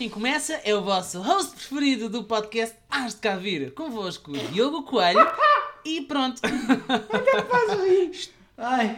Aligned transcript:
quem 0.00 0.08
começa 0.08 0.54
é 0.64 0.74
o 0.74 0.80
vosso 0.80 1.20
host 1.20 1.52
preferido 1.54 2.08
do 2.08 2.24
podcast 2.24 2.74
Hás 2.90 3.12
de 3.14 3.20
Cá 3.20 3.36
Vir. 3.36 3.74
Convosco, 3.74 4.32
Diogo 4.32 4.82
Coelho. 4.84 5.30
E 5.84 6.00
pronto. 6.00 6.40
Ai, 8.56 8.96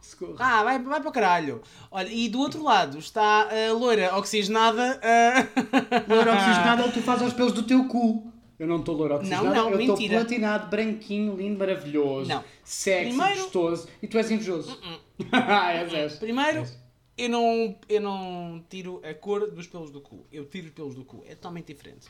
socorro. 0.00 0.36
Ah, 0.38 0.62
vai, 0.64 0.78
vai 0.78 1.00
para 1.00 1.08
o 1.10 1.12
caralho. 1.12 1.60
Olha, 1.90 2.08
e 2.08 2.30
do 2.30 2.40
outro 2.40 2.62
lado 2.62 2.98
está 2.98 3.46
a 3.50 3.72
loira 3.74 4.16
oxigenada. 4.16 4.98
a- 5.04 6.10
Louro 6.10 6.30
oxigenado 6.32 6.82
é 6.82 6.86
o 6.86 6.88
que 6.92 6.98
tu 7.00 7.04
fazes 7.04 7.24
aos 7.24 7.34
pelos 7.34 7.52
do 7.52 7.64
teu 7.64 7.84
cu. 7.86 8.32
Eu 8.58 8.66
não 8.66 8.76
estou 8.80 8.96
louro 8.96 9.16
oxigenado, 9.16 9.44
Não, 9.48 9.54
não, 9.54 9.70
eu 9.72 9.80
estou 9.80 10.08
platinado, 10.08 10.68
branquinho, 10.70 11.36
lindo, 11.36 11.58
maravilhoso, 11.58 12.26
Não. 12.30 12.42
sexy, 12.64 13.08
Primeiro- 13.10 13.42
gostoso 13.42 13.86
e 14.02 14.08
tu 14.08 14.16
és 14.16 14.30
invejoso. 14.30 14.78
és, 15.30 15.92
és. 15.92 16.12
Primeiro, 16.14 16.60
És. 16.60 16.87
Eu 17.18 17.28
não, 17.28 17.76
eu 17.88 18.00
não 18.00 18.64
tiro 18.70 19.02
a 19.04 19.12
cor 19.12 19.50
dos 19.50 19.66
pelos 19.66 19.90
do 19.90 20.00
cu. 20.00 20.24
Eu 20.32 20.46
tiro 20.46 20.68
os 20.68 20.72
pelos 20.72 20.94
do 20.94 21.04
cu. 21.04 21.22
É 21.26 21.34
totalmente 21.34 21.66
diferente. 21.66 22.08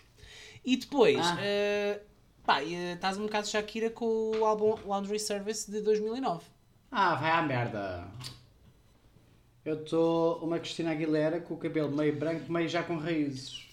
E 0.65 0.77
depois, 0.77 1.19
Ah. 1.19 1.37
eh, 1.41 2.01
pá, 2.45 2.63
eh, 2.63 2.93
estás 2.95 3.17
um 3.19 3.23
bocado 3.25 3.49
Shakira 3.49 3.91
com 3.91 4.31
o 4.37 4.45
álbum 4.45 4.77
Laundry 4.87 5.19
Service 5.19 5.71
de 5.71 5.81
2009. 5.81 6.45
Ah, 6.91 7.15
vai 7.17 7.31
à 7.31 7.43
merda. 7.43 8.09
Eu 9.65 9.83
estou 9.83 10.39
uma 10.39 10.59
Cristina 10.59 10.93
Aguilera 10.93 11.41
com 11.41 11.55
o 11.55 11.59
cabelo 11.59 11.95
meio 11.95 12.17
branco, 12.17 12.51
meio 12.51 12.69
já 12.69 12.83
com 12.83 12.97
raízes. 12.97 13.67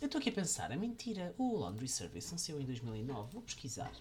Eu 0.00 0.06
estou 0.06 0.18
aqui 0.18 0.30
a 0.30 0.32
pensar, 0.32 0.70
é 0.72 0.76
mentira. 0.76 1.34
O 1.38 1.58
Laundry 1.58 1.86
Service 1.86 2.36
saiu 2.38 2.60
em 2.60 2.64
2009. 2.64 3.32
Vou 3.32 3.42
pesquisar. 3.42 3.92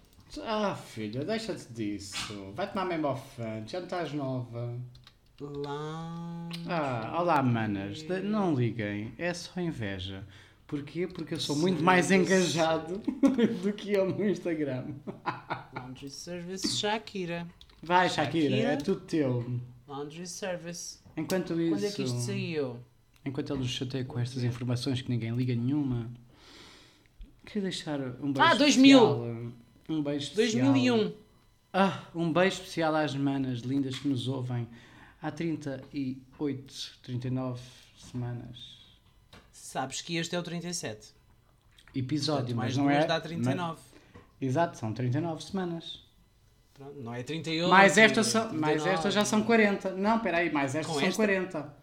Ah, 0.43 0.75
filha, 0.75 1.23
deixa-te 1.25 1.71
disso. 1.73 2.51
Vai 2.53 2.69
tomar 2.71 2.85
mesmo 2.85 3.07
ao 3.07 3.17
fã, 3.17 3.63
já 3.67 3.79
não 3.79 3.85
estás 3.85 4.13
nova. 4.13 4.79
Laundry... 5.41 6.61
Ah, 6.67 7.17
olá, 7.19 7.41
manas. 7.41 8.03
Não 8.23 8.53
liguem, 8.53 9.13
é 9.17 9.33
só 9.33 9.59
inveja. 9.61 10.23
Porquê? 10.67 11.07
Porque 11.07 11.33
eu 11.33 11.39
sou 11.39 11.55
muito 11.55 11.81
mais 11.81 12.11
engajado 12.11 12.97
do 13.63 13.73
que 13.73 13.93
eu 13.93 14.09
no 14.09 14.29
Instagram. 14.29 14.85
Laundry 15.73 16.09
Service 16.09 16.67
Shakira. 16.77 17.47
Vai, 17.81 18.09
Shakira, 18.09 18.49
Shakira? 18.49 18.71
é 18.73 18.75
tudo 18.77 18.99
teu. 19.01 19.59
Laundry 19.87 20.27
Service. 20.27 20.99
Enquanto 21.17 21.59
isso. 21.59 21.71
Quando 21.75 21.85
é 21.85 21.91
que 21.91 22.03
isto 22.03 22.19
saiu? 22.19 22.77
Enquanto 23.25 23.51
ele 23.53 23.59
nos 23.59 23.69
chateia 23.71 24.05
com 24.05 24.19
estas 24.19 24.43
informações 24.43 25.01
que 25.01 25.09
ninguém 25.09 25.31
liga 25.35 25.55
nenhuma. 25.55 26.09
Queria 27.45 27.63
deixar 27.63 27.99
um 27.99 28.31
beijo 28.31 28.41
Ah, 28.41 28.53
2000. 28.53 28.99
especial. 28.99 29.51
Um 29.89 30.03
beijo 30.03 30.23
especial. 30.27 30.73
2001. 30.73 31.13
Ah, 31.73 32.03
um 32.13 32.31
beijo 32.31 32.55
especial 32.57 32.95
às 32.95 33.15
manas 33.15 33.59
lindas 33.61 33.97
que 33.97 34.07
nos 34.07 34.27
ouvem 34.27 34.67
há 35.21 35.31
38, 35.31 36.99
39 37.03 37.61
semanas. 37.97 38.79
Sabes 39.51 40.01
que 40.01 40.17
este 40.17 40.35
é 40.35 40.39
o 40.39 40.43
37. 40.43 41.13
Episódio, 41.95 42.55
Portanto, 42.55 42.57
mais 42.57 42.75
mas 42.75 42.77
não 42.77 42.91
duas 42.91 43.03
é. 43.03 43.07
dá 43.07 43.19
39. 43.21 43.81
Exato, 44.41 44.77
são 44.77 44.93
39 44.93 45.43
semanas. 45.43 46.03
Pronto, 46.73 46.99
não 47.01 47.13
é 47.13 47.23
38. 47.23 47.69
mais 47.69 47.97
estas 47.97 48.27
são, 48.27 48.41
39. 48.49 48.61
mais 48.61 48.85
estas 48.85 49.13
já 49.13 49.25
são 49.25 49.43
40. 49.43 49.91
Não, 49.95 50.17
espera 50.17 50.37
aí, 50.37 50.51
mais 50.51 50.75
estas 50.75 50.93
Com 50.93 50.99
são 50.99 51.07
esta? 51.09 51.17
40. 51.17 51.73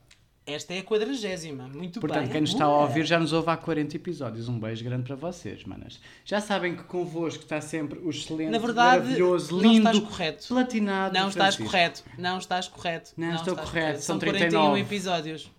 Esta 0.46 0.74
é 0.74 0.78
a 0.78 0.82
quadragésima. 0.84 1.66
Muito 1.66 1.98
Portanto, 2.00 2.22
bem. 2.22 2.30
quem 2.32 2.40
nos 2.42 2.50
está 2.50 2.66
a 2.66 2.78
ouvir 2.82 3.04
já 3.04 3.18
nos 3.18 3.32
ouve 3.32 3.50
há 3.50 3.56
40 3.56 3.96
episódios. 3.96 4.48
Um 4.48 4.60
beijo 4.60 4.84
grande 4.84 5.02
para 5.02 5.16
vocês, 5.16 5.64
manas. 5.64 6.00
Já 6.24 6.40
sabem 6.40 6.76
que 6.76 6.84
convosco 6.84 7.42
está 7.42 7.60
sempre 7.60 7.98
o 7.98 8.10
excelente, 8.10 8.50
Na 8.50 8.58
verdade, 8.58 9.02
maravilhoso, 9.02 9.52
não 9.56 9.60
lindo, 9.72 9.88
estás 9.88 9.98
correto. 9.98 10.46
platinado. 10.48 11.14
Não 11.14 11.28
estás 11.28 11.56
Francisco. 11.56 11.64
correto. 11.76 12.04
Não 12.16 12.38
estás 12.38 12.68
correto. 12.68 13.12
Não 13.16 13.34
estou 13.34 13.54
estás 13.54 13.68
correto, 13.70 14.00
são 14.02 14.18
41 14.20 14.38
39. 14.38 14.80
episódios. 14.80 15.50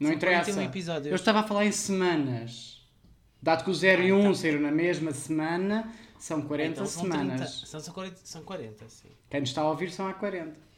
Não 0.00 0.08
São 0.08 0.16
interessa. 0.16 0.44
41 0.52 0.62
episódios. 0.68 1.06
Eu 1.06 1.14
estava 1.16 1.40
a 1.40 1.42
falar 1.44 1.64
em 1.64 1.72
semanas. 1.72 2.82
Dado 3.40 3.62
que 3.62 3.70
o 3.70 3.74
0 3.74 4.02
e 4.02 4.12
1 4.12 4.26
um 4.28 4.34
saíram 4.34 4.60
na 4.60 4.70
mesma 4.72 5.12
semana, 5.12 5.88
são 6.18 6.42
40 6.42 6.70
Então 6.72 6.86
são 6.86 7.02
semanas. 7.02 7.40
30. 7.60 7.66
São, 7.66 7.80
são 7.80 7.94
40, 7.94 8.16
são 8.24 8.42
40, 8.42 8.88
sim. 8.88 9.08
Quem 9.30 9.40
nos 9.40 9.50
está 9.50 9.62
a 9.62 9.68
ouvir 9.68 9.90
são 9.92 10.06
há 10.08 10.12
40. 10.14 10.71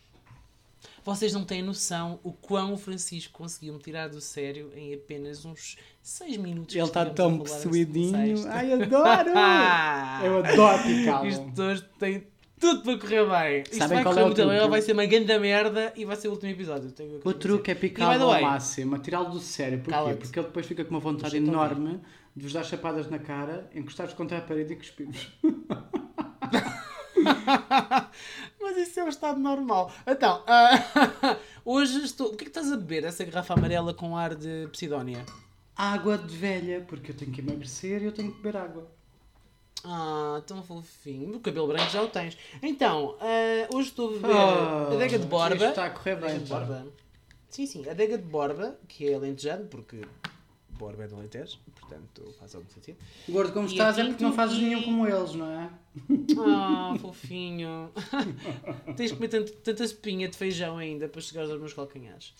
Vocês 1.04 1.34
não 1.34 1.44
têm 1.44 1.62
noção 1.62 2.18
o 2.22 2.32
quão 2.32 2.72
o 2.72 2.78
Francisco 2.78 3.34
conseguiu 3.34 3.74
me 3.74 3.78
tirar 3.78 4.08
do 4.08 4.22
sério 4.22 4.72
em 4.74 4.94
apenas 4.94 5.44
uns 5.44 5.76
6 6.02 6.38
minutos. 6.38 6.74
Ele 6.74 6.84
está 6.84 7.02
estivemos 7.02 7.50
tão 7.50 7.58
possuidinho. 7.60 8.48
Ai, 8.48 8.72
adoro! 8.72 9.30
Eu 10.24 10.38
adoro 10.38 10.82
picá-lo. 10.82 11.26
Isto 11.26 11.62
hoje 11.62 11.84
tem 11.98 12.26
tudo 12.58 12.82
para 12.82 12.98
correr 12.98 13.28
bem. 13.28 13.62
Isto 13.64 13.76
Sabem 13.76 13.96
vai 13.96 14.02
qual 14.02 14.14
correr 14.14 14.40
é 14.40 14.60
bem. 14.60 14.70
Vai 14.70 14.80
ser 14.80 14.92
uma 14.92 15.04
grande 15.04 15.38
merda 15.38 15.92
e 15.94 16.06
vai 16.06 16.16
ser 16.16 16.28
o 16.28 16.30
último 16.30 16.50
episódio. 16.50 16.90
O 17.22 17.34
truque 17.34 17.70
é 17.70 17.74
picá-lo 17.74 18.32
ao 18.32 18.40
máximo, 18.40 18.98
tirá-lo 18.98 19.30
do 19.30 19.40
sério. 19.40 19.80
Porquê? 19.80 20.14
Porque 20.14 20.38
ele 20.38 20.46
depois 20.46 20.64
fica 20.64 20.86
com 20.86 20.90
uma 20.90 21.00
vontade 21.00 21.36
enorme 21.36 22.00
de 22.34 22.42
vos 22.42 22.54
dar 22.54 22.64
chapadas 22.64 23.10
na 23.10 23.18
cara, 23.18 23.68
encostar-vos 23.74 24.14
contra 24.14 24.38
a 24.38 24.40
parede 24.40 24.72
e 24.72 24.76
cuspir-vos. 24.76 25.28
Mas 28.64 28.78
isso 28.78 28.98
é 28.98 29.04
um 29.04 29.08
estado 29.08 29.38
normal. 29.38 29.92
Então, 30.06 30.42
ah, 30.46 31.36
hoje 31.64 32.02
estou. 32.02 32.28
O 32.28 32.36
que 32.36 32.44
é 32.44 32.46
que 32.46 32.50
estás 32.50 32.72
a 32.72 32.76
beber? 32.76 33.04
Essa 33.04 33.22
garrafa 33.24 33.52
amarela 33.52 33.92
com 33.92 34.16
ar 34.16 34.34
de 34.34 34.66
Psidónia? 34.72 35.22
Água 35.76 36.16
de 36.16 36.34
velha, 36.34 36.80
porque 36.88 37.10
eu 37.10 37.14
tenho 37.16 37.30
que 37.30 37.40
emagrecer 37.42 38.00
e 38.02 38.06
eu 38.06 38.12
tenho 38.12 38.32
que 38.32 38.38
beber 38.40 38.56
água. 38.56 38.90
Ah, 39.84 40.40
tão 40.46 40.62
fofinho. 40.62 41.36
O 41.36 41.40
cabelo 41.40 41.66
branco 41.68 41.90
já 41.90 42.02
o 42.02 42.08
tens. 42.08 42.38
Então, 42.62 43.16
ah, 43.20 43.68
hoje 43.74 43.90
estou 43.90 44.08
a 44.08 44.12
beber 44.14 44.30
Ah, 44.34 44.88
adega 44.94 45.18
de 45.18 45.26
borba. 45.26 45.66
está 45.66 45.84
a 45.86 45.90
correr 45.90 46.16
bem, 46.16 46.24
Adega 46.30 46.44
de 46.44 46.50
borba. 46.50 46.86
Sim, 47.50 47.66
sim. 47.66 47.88
Adega 47.88 48.16
de 48.16 48.24
borba, 48.24 48.78
que 48.88 49.06
é 49.10 49.14
alentejado, 49.14 49.66
porque 49.66 50.00
borba 50.70 51.04
é 51.04 51.06
de 51.06 51.14
alentejo. 51.14 51.58
Portanto, 51.94 52.34
faz 52.38 52.54
algum 52.54 52.68
sentido. 52.68 52.98
Gordo 53.28 53.52
como 53.52 53.68
E 53.68 53.70
estás 53.72 53.98
é 53.98 54.04
porque 54.04 54.24
não 54.24 54.32
fazes 54.32 54.58
nenhum 54.58 54.82
como 54.82 55.06
eles, 55.06 55.34
não 55.34 55.48
é? 55.48 55.70
Ah, 56.38 56.94
fofinho. 57.00 57.90
Tens 58.96 59.10
de 59.10 59.16
comer 59.16 59.28
tanto, 59.28 59.52
tanta 59.52 59.84
espinha 59.84 60.28
de 60.28 60.36
feijão 60.36 60.78
ainda 60.78 61.08
para 61.08 61.20
chegares 61.20 61.50
aos 61.50 61.60
meus 61.60 61.72
calcanhares. 61.72 62.34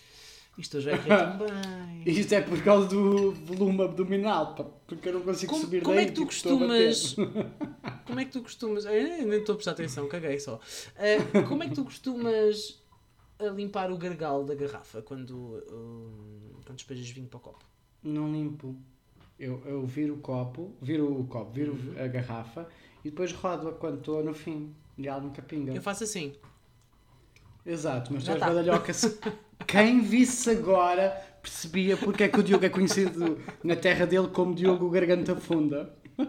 Isto 0.56 0.76
hoje 0.78 0.90
é 0.90 0.94
é 0.94 0.98
tão 0.98 1.38
bem. 1.38 2.02
Isto 2.06 2.32
é 2.34 2.40
por 2.40 2.62
causa 2.62 2.88
do 2.88 3.32
volume 3.32 3.82
abdominal, 3.82 4.54
porque 4.86 5.08
eu 5.08 5.14
não 5.14 5.22
consigo 5.22 5.52
Como, 5.52 5.64
subir 5.64 5.82
como 5.82 5.96
daí. 5.96 6.04
é 6.04 6.08
que 6.08 6.14
tu 6.14 6.24
costumas. 6.26 7.16
Como 8.06 8.20
é 8.20 8.24
que 8.24 8.30
tu 8.32 8.42
costumas. 8.42 8.84
Eu 8.84 8.92
nem 9.26 9.38
estou 9.40 9.54
a 9.54 9.56
prestar 9.56 9.72
atenção, 9.72 10.08
caguei 10.08 10.38
só. 10.38 10.60
Ah, 10.96 11.42
como 11.48 11.62
é 11.62 11.68
que 11.68 11.74
tu 11.74 11.84
costumas 11.84 12.80
a 13.38 13.46
limpar 13.46 13.90
o 13.90 13.98
gargalo 13.98 14.44
da 14.44 14.54
garrafa 14.54 15.02
quando, 15.02 15.60
hum, 15.72 16.52
quando 16.64 16.76
despejas 16.76 17.08
vinho 17.10 17.26
para 17.26 17.38
o 17.38 17.40
copo? 17.40 17.64
Não 18.02 18.30
limpo. 18.30 18.76
Eu, 19.38 19.60
eu 19.66 19.84
viro 19.86 20.14
o 20.14 20.18
copo, 20.18 20.74
viro 20.80 21.20
o 21.20 21.24
copo, 21.26 21.50
viro 21.52 21.72
Uhum. 21.72 21.94
a 22.02 22.06
garrafa 22.06 22.68
e 23.04 23.10
depois 23.10 23.32
rodo-a 23.32 23.72
quando 23.72 23.98
estou 23.98 24.22
no 24.24 24.32
fim. 24.34 24.72
E 24.96 25.08
ela 25.08 25.20
nunca 25.20 25.42
pinga. 25.42 25.72
Eu 25.74 25.82
faço 25.82 26.04
assim. 26.04 26.34
Exato, 27.66 28.12
mas 28.12 28.24
tu 28.24 28.30
és 28.30 28.38
badalhoca. 28.40 28.92
Quem 29.66 30.00
visse 30.02 30.50
agora 30.50 31.10
percebia 31.42 31.96
porque 31.96 32.24
é 32.24 32.28
que 32.28 32.38
o 32.38 32.42
Diogo 32.42 32.64
é 32.64 32.68
conhecido 32.68 33.38
na 33.62 33.74
terra 33.74 34.06
dele 34.06 34.28
como 34.28 34.54
Diogo 34.54 34.88
Garganta 34.90 35.34
Funda. 35.36 35.94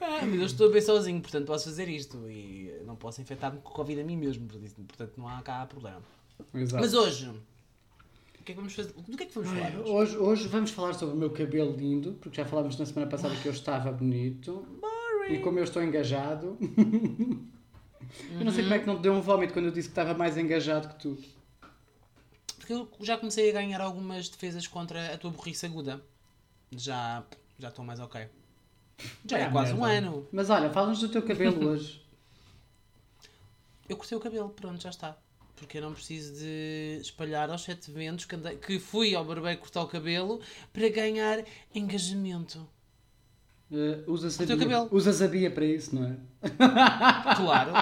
Ah, 0.00 0.26
mas 0.26 0.38
eu 0.40 0.46
estou 0.46 0.70
ver 0.70 0.82
sozinho, 0.82 1.20
portanto 1.20 1.46
posso 1.46 1.64
fazer 1.64 1.88
isto. 1.88 2.28
E 2.28 2.72
não 2.84 2.96
posso 2.96 3.20
infectar-me 3.20 3.60
com 3.60 3.70
Covid 3.72 4.00
a 4.00 4.04
mim 4.04 4.16
mesmo, 4.16 4.46
portanto 4.46 5.12
não 5.16 5.28
há 5.28 5.40
cá 5.42 5.64
problema. 5.66 6.02
Exato. 6.54 6.82
Mas 6.82 6.94
hoje. 6.94 7.30
O 8.42 8.44
que 8.44 8.50
é 8.50 8.54
que 8.56 8.60
vamos 8.60 8.74
fazer? 8.74 8.92
Do 8.92 9.16
que 9.16 9.22
é 9.22 9.26
que 9.26 9.34
vamos 9.34 9.50
falar 9.50 9.76
hoje? 9.76 9.88
Hoje, 9.88 10.16
hoje 10.18 10.48
vamos 10.48 10.70
falar 10.72 10.94
sobre 10.94 11.14
o 11.14 11.16
meu 11.16 11.30
cabelo 11.30 11.76
lindo, 11.76 12.14
porque 12.14 12.38
já 12.38 12.44
falámos 12.44 12.76
na 12.76 12.84
semana 12.84 13.08
passada 13.08 13.36
que 13.36 13.46
eu 13.46 13.52
estava 13.52 13.92
bonito. 13.92 14.66
E 15.30 15.38
como 15.38 15.60
eu 15.60 15.64
estou 15.64 15.80
engajado. 15.80 16.58
eu 18.34 18.44
não 18.44 18.50
sei 18.50 18.64
como 18.64 18.74
é 18.74 18.80
que 18.80 18.86
não 18.88 18.96
te 18.96 19.02
deu 19.02 19.12
um 19.12 19.20
vómito 19.20 19.52
quando 19.52 19.66
eu 19.66 19.70
disse 19.70 19.86
que 19.86 19.92
estava 19.92 20.12
mais 20.12 20.36
engajado 20.36 20.88
que 20.88 20.96
tu. 20.96 21.16
Porque 22.56 22.72
eu 22.72 22.88
já 22.98 23.16
comecei 23.16 23.48
a 23.48 23.52
ganhar 23.52 23.80
algumas 23.80 24.28
defesas 24.28 24.66
contra 24.66 25.14
a 25.14 25.18
tua 25.18 25.30
burrice 25.30 25.64
aguda. 25.64 26.04
Já 26.72 27.22
já 27.60 27.68
estou 27.68 27.84
mais 27.84 28.00
ok. 28.00 28.28
Já 29.24 29.38
é, 29.38 29.44
Ah, 29.44 29.52
quase 29.52 29.72
um 29.72 29.84
ano. 29.84 30.26
Mas 30.32 30.50
olha, 30.50 30.68
fala-nos 30.68 30.98
do 30.98 31.08
teu 31.08 31.22
cabelo 31.22 31.62
hoje. 31.70 32.04
Eu 33.88 33.96
cortei 33.96 34.18
o 34.18 34.20
cabelo, 34.20 34.48
pronto, 34.50 34.82
já 34.82 34.90
está. 34.90 35.16
Porque 35.56 35.78
eu 35.78 35.82
não 35.82 35.92
preciso 35.92 36.34
de 36.34 36.98
espalhar 37.00 37.50
aos 37.50 37.62
sete 37.62 37.90
ventos 37.90 38.24
que, 38.24 38.34
andei- 38.34 38.56
que 38.56 38.78
fui 38.78 39.14
ao 39.14 39.24
barbeiro 39.24 39.60
cortar 39.60 39.82
o 39.82 39.86
cabelo 39.86 40.40
para 40.72 40.88
ganhar 40.88 41.44
engajamento. 41.74 42.66
Uh, 43.70 44.02
usas, 44.10 44.38
a 44.38 44.44
O 44.44 44.46
teu 44.46 44.56
Bia, 44.58 44.66
cabelo. 44.68 44.88
usas 44.92 45.22
a 45.22 45.28
Bia 45.28 45.50
para 45.50 45.64
isso, 45.64 45.94
não 45.94 46.04
é? 46.06 46.16
Claro, 47.36 47.72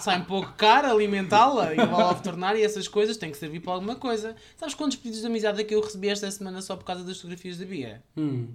sai 0.00 0.18
um 0.20 0.24
pouco 0.24 0.52
caro 0.54 0.90
alimentá-la 0.90 1.74
e 1.74 1.76
vá 1.76 2.12
tornar 2.14 2.56
e 2.56 2.62
essas 2.64 2.88
coisas 2.88 3.16
têm 3.16 3.30
que 3.30 3.36
servir 3.36 3.60
para 3.60 3.72
alguma 3.74 3.94
coisa. 3.94 4.34
Sabes 4.56 4.74
quantos 4.74 4.96
pedidos 4.96 5.20
de 5.20 5.26
amizade 5.26 5.60
é 5.60 5.64
que 5.64 5.74
eu 5.74 5.80
recebi 5.80 6.08
esta 6.08 6.28
semana 6.30 6.60
só 6.60 6.76
por 6.76 6.84
causa 6.84 7.04
das 7.04 7.16
fotografias 7.18 7.56
da 7.58 7.66
Bia? 7.66 8.02
Hum, 8.16 8.48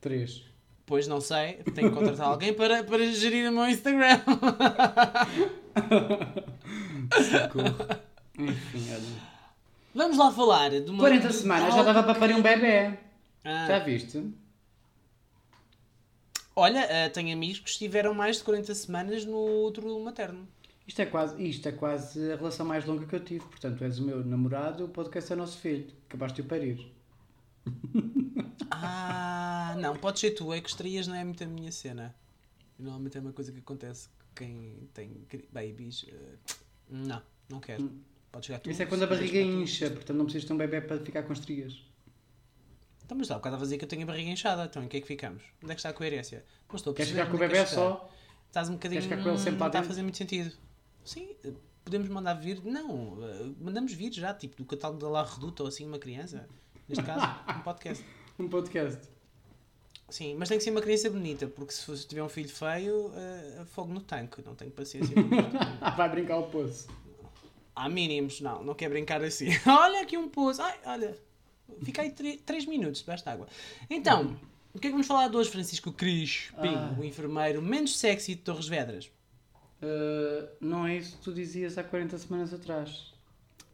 três. 0.00 0.44
Pois 0.86 1.08
não 1.08 1.20
sei, 1.20 1.54
tenho 1.74 1.88
que 1.90 1.96
contratar 1.96 2.28
alguém 2.28 2.52
para, 2.54 2.84
para 2.84 3.04
gerir 3.12 3.48
o 3.50 3.52
meu 3.52 3.66
Instagram. 3.66 4.20
Socorro. 7.30 8.02
Enfim, 8.38 8.86
olha. 8.92 9.32
Vamos 9.94 10.16
lá 10.16 10.32
falar 10.32 10.70
de 10.70 10.90
uma. 10.90 10.98
40 10.98 11.28
de 11.28 11.34
semanas 11.34 11.74
já 11.74 11.82
dava 11.82 12.02
para 12.02 12.18
parir 12.18 12.34
um 12.34 12.42
bebê. 12.42 12.98
Ah. 13.44 13.66
Já 13.66 13.78
viste? 13.80 14.32
Olha, 16.54 17.06
ah, 17.06 17.10
tenho 17.10 17.32
amigos 17.34 17.60
que 17.60 17.70
estiveram 17.70 18.14
mais 18.14 18.36
de 18.36 18.44
40 18.44 18.74
semanas 18.74 19.24
no 19.24 19.36
outro 19.36 19.98
materno. 20.00 20.46
Isto 20.86 21.00
é, 21.00 21.06
quase, 21.06 21.42
isto 21.42 21.68
é 21.68 21.72
quase 21.72 22.32
a 22.32 22.36
relação 22.36 22.66
mais 22.66 22.84
longa 22.84 23.06
que 23.06 23.14
eu 23.14 23.20
tive. 23.24 23.44
Portanto, 23.44 23.82
és 23.84 23.98
o 23.98 24.02
meu 24.04 24.24
namorado, 24.24 24.84
o 24.84 24.88
podcast 24.88 25.32
é 25.32 25.36
o 25.36 25.38
nosso 25.38 25.58
filho. 25.58 25.86
Acabaste 26.08 26.36
de 26.36 26.42
o 26.42 26.44
parir. 26.44 26.92
Ah, 28.70 29.76
não, 29.78 29.96
pode 29.96 30.18
ser 30.18 30.32
tu, 30.32 30.52
é 30.52 30.60
que 30.60 30.68
estreias 30.68 31.06
não 31.06 31.14
é 31.14 31.22
muito 31.24 31.42
a 31.44 31.46
minha 31.46 31.70
cena. 31.70 32.14
Normalmente 32.78 33.16
é 33.16 33.20
uma 33.20 33.32
coisa 33.32 33.52
que 33.52 33.58
acontece 33.60 34.08
com 34.08 34.34
quem 34.34 34.88
tem 34.92 35.26
babies. 35.52 36.04
eh, 36.08 36.36
não, 36.92 37.22
não 37.48 37.60
quero. 37.60 37.90
Pode 38.30 38.46
chegar 38.46 38.60
tu. 38.60 38.70
Isso 38.70 38.82
é 38.82 38.86
quando 38.86 39.02
a 39.02 39.06
barriga 39.06 39.40
incha. 39.40 39.90
Portanto, 39.90 40.16
não 40.16 40.24
precisas 40.24 40.46
ter 40.46 40.54
um 40.54 40.56
bebê 40.56 40.80
para 40.80 40.98
ficar 41.00 41.22
com 41.22 41.32
estrias. 41.32 41.82
Então, 43.04 43.16
mas 43.18 43.28
dá 43.28 43.34
um 43.34 43.38
bocado 43.38 43.56
a 43.56 43.58
dizer 43.58 43.78
que 43.78 43.84
eu 43.84 43.88
tenho 43.88 44.02
a 44.04 44.06
barriga 44.06 44.30
inchada. 44.30 44.64
Então, 44.64 44.82
em 44.82 44.88
que 44.88 44.96
é 44.96 45.00
que 45.00 45.06
ficamos? 45.06 45.42
Onde 45.62 45.72
é 45.72 45.74
que 45.74 45.80
está 45.80 45.90
a 45.90 45.92
coerência? 45.92 46.44
Não 46.68 46.76
estou 46.76 46.92
a 46.92 46.96
Queres 46.96 47.10
ficar 47.10 47.26
com 47.26 47.32
o 47.32 47.36
é 47.36 47.48
bebê 47.48 47.56
chegar. 47.56 47.66
só? 47.66 48.10
Estás 48.46 48.68
um 48.68 48.74
bocadinho. 48.74 49.00
Queres 49.02 49.12
ficar 49.12 49.22
com 49.22 49.28
ele 49.30 49.38
sempre 49.38 49.58
lá 49.58 49.58
não 49.60 49.66
está 49.66 49.80
a 49.80 49.82
fazer 49.82 50.02
muito 50.02 50.16
sentido. 50.16 50.54
Sim, 51.04 51.34
podemos 51.84 52.08
mandar 52.08 52.34
vir. 52.34 52.64
Não, 52.64 53.18
eh, 53.22 53.52
mandamos 53.60 53.92
vir 53.92 54.12
já, 54.12 54.32
tipo, 54.32 54.56
do 54.56 54.64
catálogo 54.64 55.00
da 55.00 55.08
La 55.08 55.24
Reduta 55.24 55.62
ou 55.62 55.68
assim, 55.68 55.86
uma 55.86 55.98
criança. 55.98 56.48
Neste 56.88 57.04
caso, 57.04 57.26
um 57.58 57.60
podcast. 57.62 58.04
Um 58.38 58.48
podcast. 58.48 59.08
Sim, 60.12 60.34
mas 60.38 60.46
tem 60.50 60.58
que 60.58 60.64
ser 60.64 60.70
uma 60.70 60.82
criança 60.82 61.08
bonita, 61.08 61.46
porque 61.46 61.72
se 61.72 62.06
tiver 62.06 62.22
um 62.22 62.28
filho 62.28 62.50
feio, 62.50 63.10
eh, 63.16 63.62
fogo 63.64 63.94
no 63.94 64.00
tanque. 64.02 64.42
Não 64.44 64.54
tenho 64.54 64.70
paciência. 64.70 65.14
Vai 65.96 66.08
brincar 66.10 66.34
ao 66.34 66.50
poço. 66.50 66.86
Há 67.74 67.88
mínimos, 67.88 68.42
não, 68.42 68.62
não 68.62 68.74
quer 68.74 68.90
brincar 68.90 69.24
assim. 69.24 69.48
olha 69.66 70.02
aqui 70.02 70.18
um 70.18 70.28
poço. 70.28 70.60
Ai, 70.60 70.78
olha, 70.84 71.16
fica 71.82 72.02
aí 72.02 72.10
3 72.10 72.66
minutos 72.66 73.00
debaixo 73.00 73.24
de 73.24 73.30
água. 73.30 73.46
Então, 73.88 74.36
o 74.74 74.78
que 74.78 74.88
é 74.88 74.90
que 74.90 74.92
vamos 74.92 75.06
falar 75.06 75.28
de 75.28 75.36
hoje, 75.38 75.48
Francisco 75.48 75.90
Crispim, 75.90 76.74
Ah. 76.74 76.94
o 76.98 77.02
enfermeiro 77.02 77.62
menos 77.62 77.98
sexy 77.98 78.34
de 78.34 78.42
Torres 78.42 78.68
Vedras? 78.68 79.06
Uh, 79.82 80.46
não 80.60 80.86
é 80.86 80.98
isso 80.98 81.16
que 81.16 81.22
tu 81.22 81.32
dizias 81.32 81.78
há 81.78 81.82
40 81.82 82.18
semanas 82.18 82.52
atrás. 82.52 83.14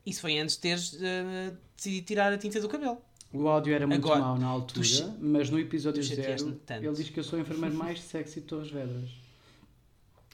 Isso 0.06 0.20
foi 0.20 0.38
antes 0.38 0.54
de 0.54 0.62
teres 0.62 0.96
eh, 1.02 1.52
decidido 1.76 2.06
tirar 2.06 2.32
a 2.32 2.38
tinta 2.38 2.60
do 2.60 2.68
cabelo. 2.68 3.02
O 3.32 3.46
áudio 3.46 3.74
era 3.74 3.86
muito 3.86 4.06
Agora, 4.06 4.20
mau 4.20 4.38
na 4.38 4.46
altura, 4.46 4.86
tu 4.86 5.14
mas 5.20 5.50
no 5.50 5.58
episódio 5.58 6.02
zero 6.02 6.58
ele 6.70 6.92
diz 6.92 7.10
que 7.10 7.20
eu 7.20 7.24
sou 7.24 7.38
o 7.38 7.42
enfermeiro 7.42 7.74
mais 7.74 8.00
sexy 8.00 8.40
de 8.40 8.46
Torres 8.46 8.70
Vedras. 8.70 9.10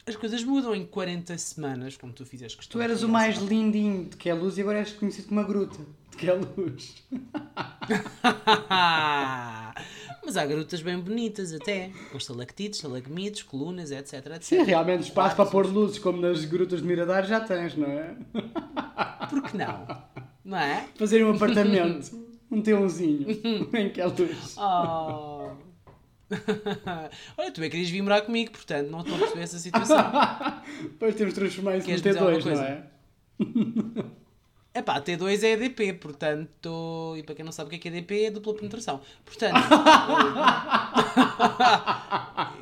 As 0.06 0.16
coisas 0.16 0.44
mudam 0.44 0.74
em 0.74 0.84
40 0.84 1.36
semanas, 1.38 1.96
como 1.96 2.12
tu 2.12 2.26
fizeste 2.26 2.58
questão. 2.58 2.78
Tu 2.78 2.84
eras 2.84 3.02
o 3.02 3.08
mais 3.08 3.38
lindinho 3.38 4.04
de 4.04 4.16
que 4.16 4.28
é 4.28 4.34
luz 4.34 4.58
e 4.58 4.60
agora 4.60 4.78
és 4.78 4.92
conhecido 4.92 5.28
como 5.28 5.40
uma 5.40 5.46
gruta 5.46 5.78
de 6.10 6.16
que 6.16 6.28
é 6.28 6.34
luz. 6.34 7.02
Mas 10.24 10.36
há 10.36 10.46
garotas 10.46 10.80
bem 10.80 10.98
bonitas 10.98 11.52
até, 11.52 11.90
com 12.10 12.18
estalactites, 12.18 12.78
estalagmites, 12.78 13.42
colunas, 13.42 13.90
etc, 13.90 14.14
etc. 14.26 14.42
Sim, 14.42 14.62
realmente 14.62 15.02
espaço 15.04 15.36
para 15.36 15.46
pôr 15.46 15.66
luzes 15.66 15.98
como 15.98 16.20
nas 16.20 16.44
grutas 16.44 16.80
de 16.80 16.86
Miradar 16.86 17.26
já 17.26 17.40
tens, 17.40 17.74
não 17.74 17.88
é? 17.88 18.14
Por 19.28 19.42
que 19.42 19.56
não? 19.56 19.86
Não 20.44 20.58
é? 20.58 20.86
Fazer 20.96 21.24
um 21.24 21.34
apartamento, 21.34 22.23
um 22.50 22.62
T1zinho 22.62 23.74
em 23.74 23.90
que 23.90 24.00
é 24.00 24.06
luz. 24.06 24.56
Oh. 24.58 25.50
Olha, 27.36 27.50
tu 27.52 27.60
é 27.60 27.64
que 27.64 27.70
querias 27.70 27.90
vir 27.90 28.02
morar 28.02 28.22
comigo, 28.22 28.50
portanto 28.50 28.88
não 28.90 29.00
estou 29.00 29.14
a 29.14 29.18
perceber 29.18 29.42
essa 29.42 29.58
situação. 29.58 29.98
Depois 30.82 31.14
temos 31.14 31.34
de 31.34 31.40
transformar 31.40 31.76
isso 31.76 31.88
num 31.88 31.94
dizer 31.96 32.18
alguma 32.18 32.32
T2, 32.32 32.36
não 32.36 32.42
coisa? 32.42 32.64
é? 32.64 32.82
Epá, 34.76 35.00
T2 35.00 35.42
é 35.44 35.52
EDP, 35.52 35.92
portanto, 35.92 37.14
e 37.16 37.22
para 37.22 37.36
quem 37.36 37.44
não 37.44 37.52
sabe 37.52 37.68
o 37.68 37.70
que 37.70 37.76
é 37.76 37.78
que 37.78 37.88
é 37.88 37.92
EDP, 37.96 38.24
é 38.24 38.30
dupla 38.30 38.54
penetração. 38.54 39.00
Portanto, 39.24 39.56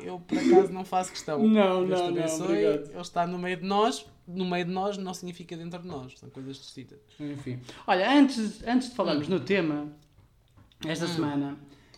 eu 0.03 0.19
por 0.19 0.37
acaso 0.37 0.71
não 0.71 0.85
faço 0.85 1.09
questão. 1.11 1.39
Não, 1.39 1.87
Deus 1.87 2.01
te 2.01 2.11
não, 2.11 2.11
não, 2.11 2.45
obrigado. 2.45 2.91
Ele 2.91 3.01
está 3.01 3.25
no 3.25 3.39
meio 3.39 3.57
de 3.57 3.65
nós, 3.65 4.05
no 4.27 4.45
meio 4.45 4.65
de 4.65 4.71
nós 4.71 4.97
não 4.97 5.13
significa 5.13 5.55
dentro 5.57 5.81
de 5.81 5.87
nós, 5.87 6.17
são 6.19 6.29
coisas 6.29 6.57
distintas. 6.57 6.99
Enfim. 7.19 7.59
Olha, 7.87 8.09
antes, 8.11 8.63
antes 8.65 8.89
de 8.89 8.95
falarmos 8.95 9.27
Hum. 9.27 9.31
no 9.31 9.39
tema, 9.41 9.87
esta 10.85 11.07
semana, 11.07 11.57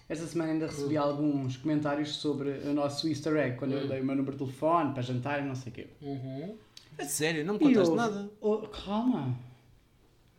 esta 0.10 0.25
semana 0.27 0.51
ainda 0.54 0.68
recebi 0.68 0.98
alguns 0.98 1.57
comentários 1.57 2.16
sobre 2.16 2.50
o 2.66 2.74
nosso 2.74 3.07
easter 3.07 3.36
egg, 3.38 3.57
quando 3.57 3.74
Hum. 3.74 3.80
eu 3.80 3.88
dei 3.88 4.01
o 4.01 4.06
meu 4.06 4.16
número 4.16 4.38
de 4.38 4.44
telefone 4.44 4.94
para 4.94 5.01
jantar 5.01 5.42
e 5.42 5.45
não 5.45 5.56
sei 5.56 5.72
o 5.72 5.75
quê. 5.75 5.88
É 6.98 7.04
sério, 7.06 7.44
não 7.45 7.56
me 7.56 7.60
contaste 7.60 7.89
houve- 7.89 7.95
nada. 8.01 8.31
oh, 8.42 8.57
calma. 8.69 9.36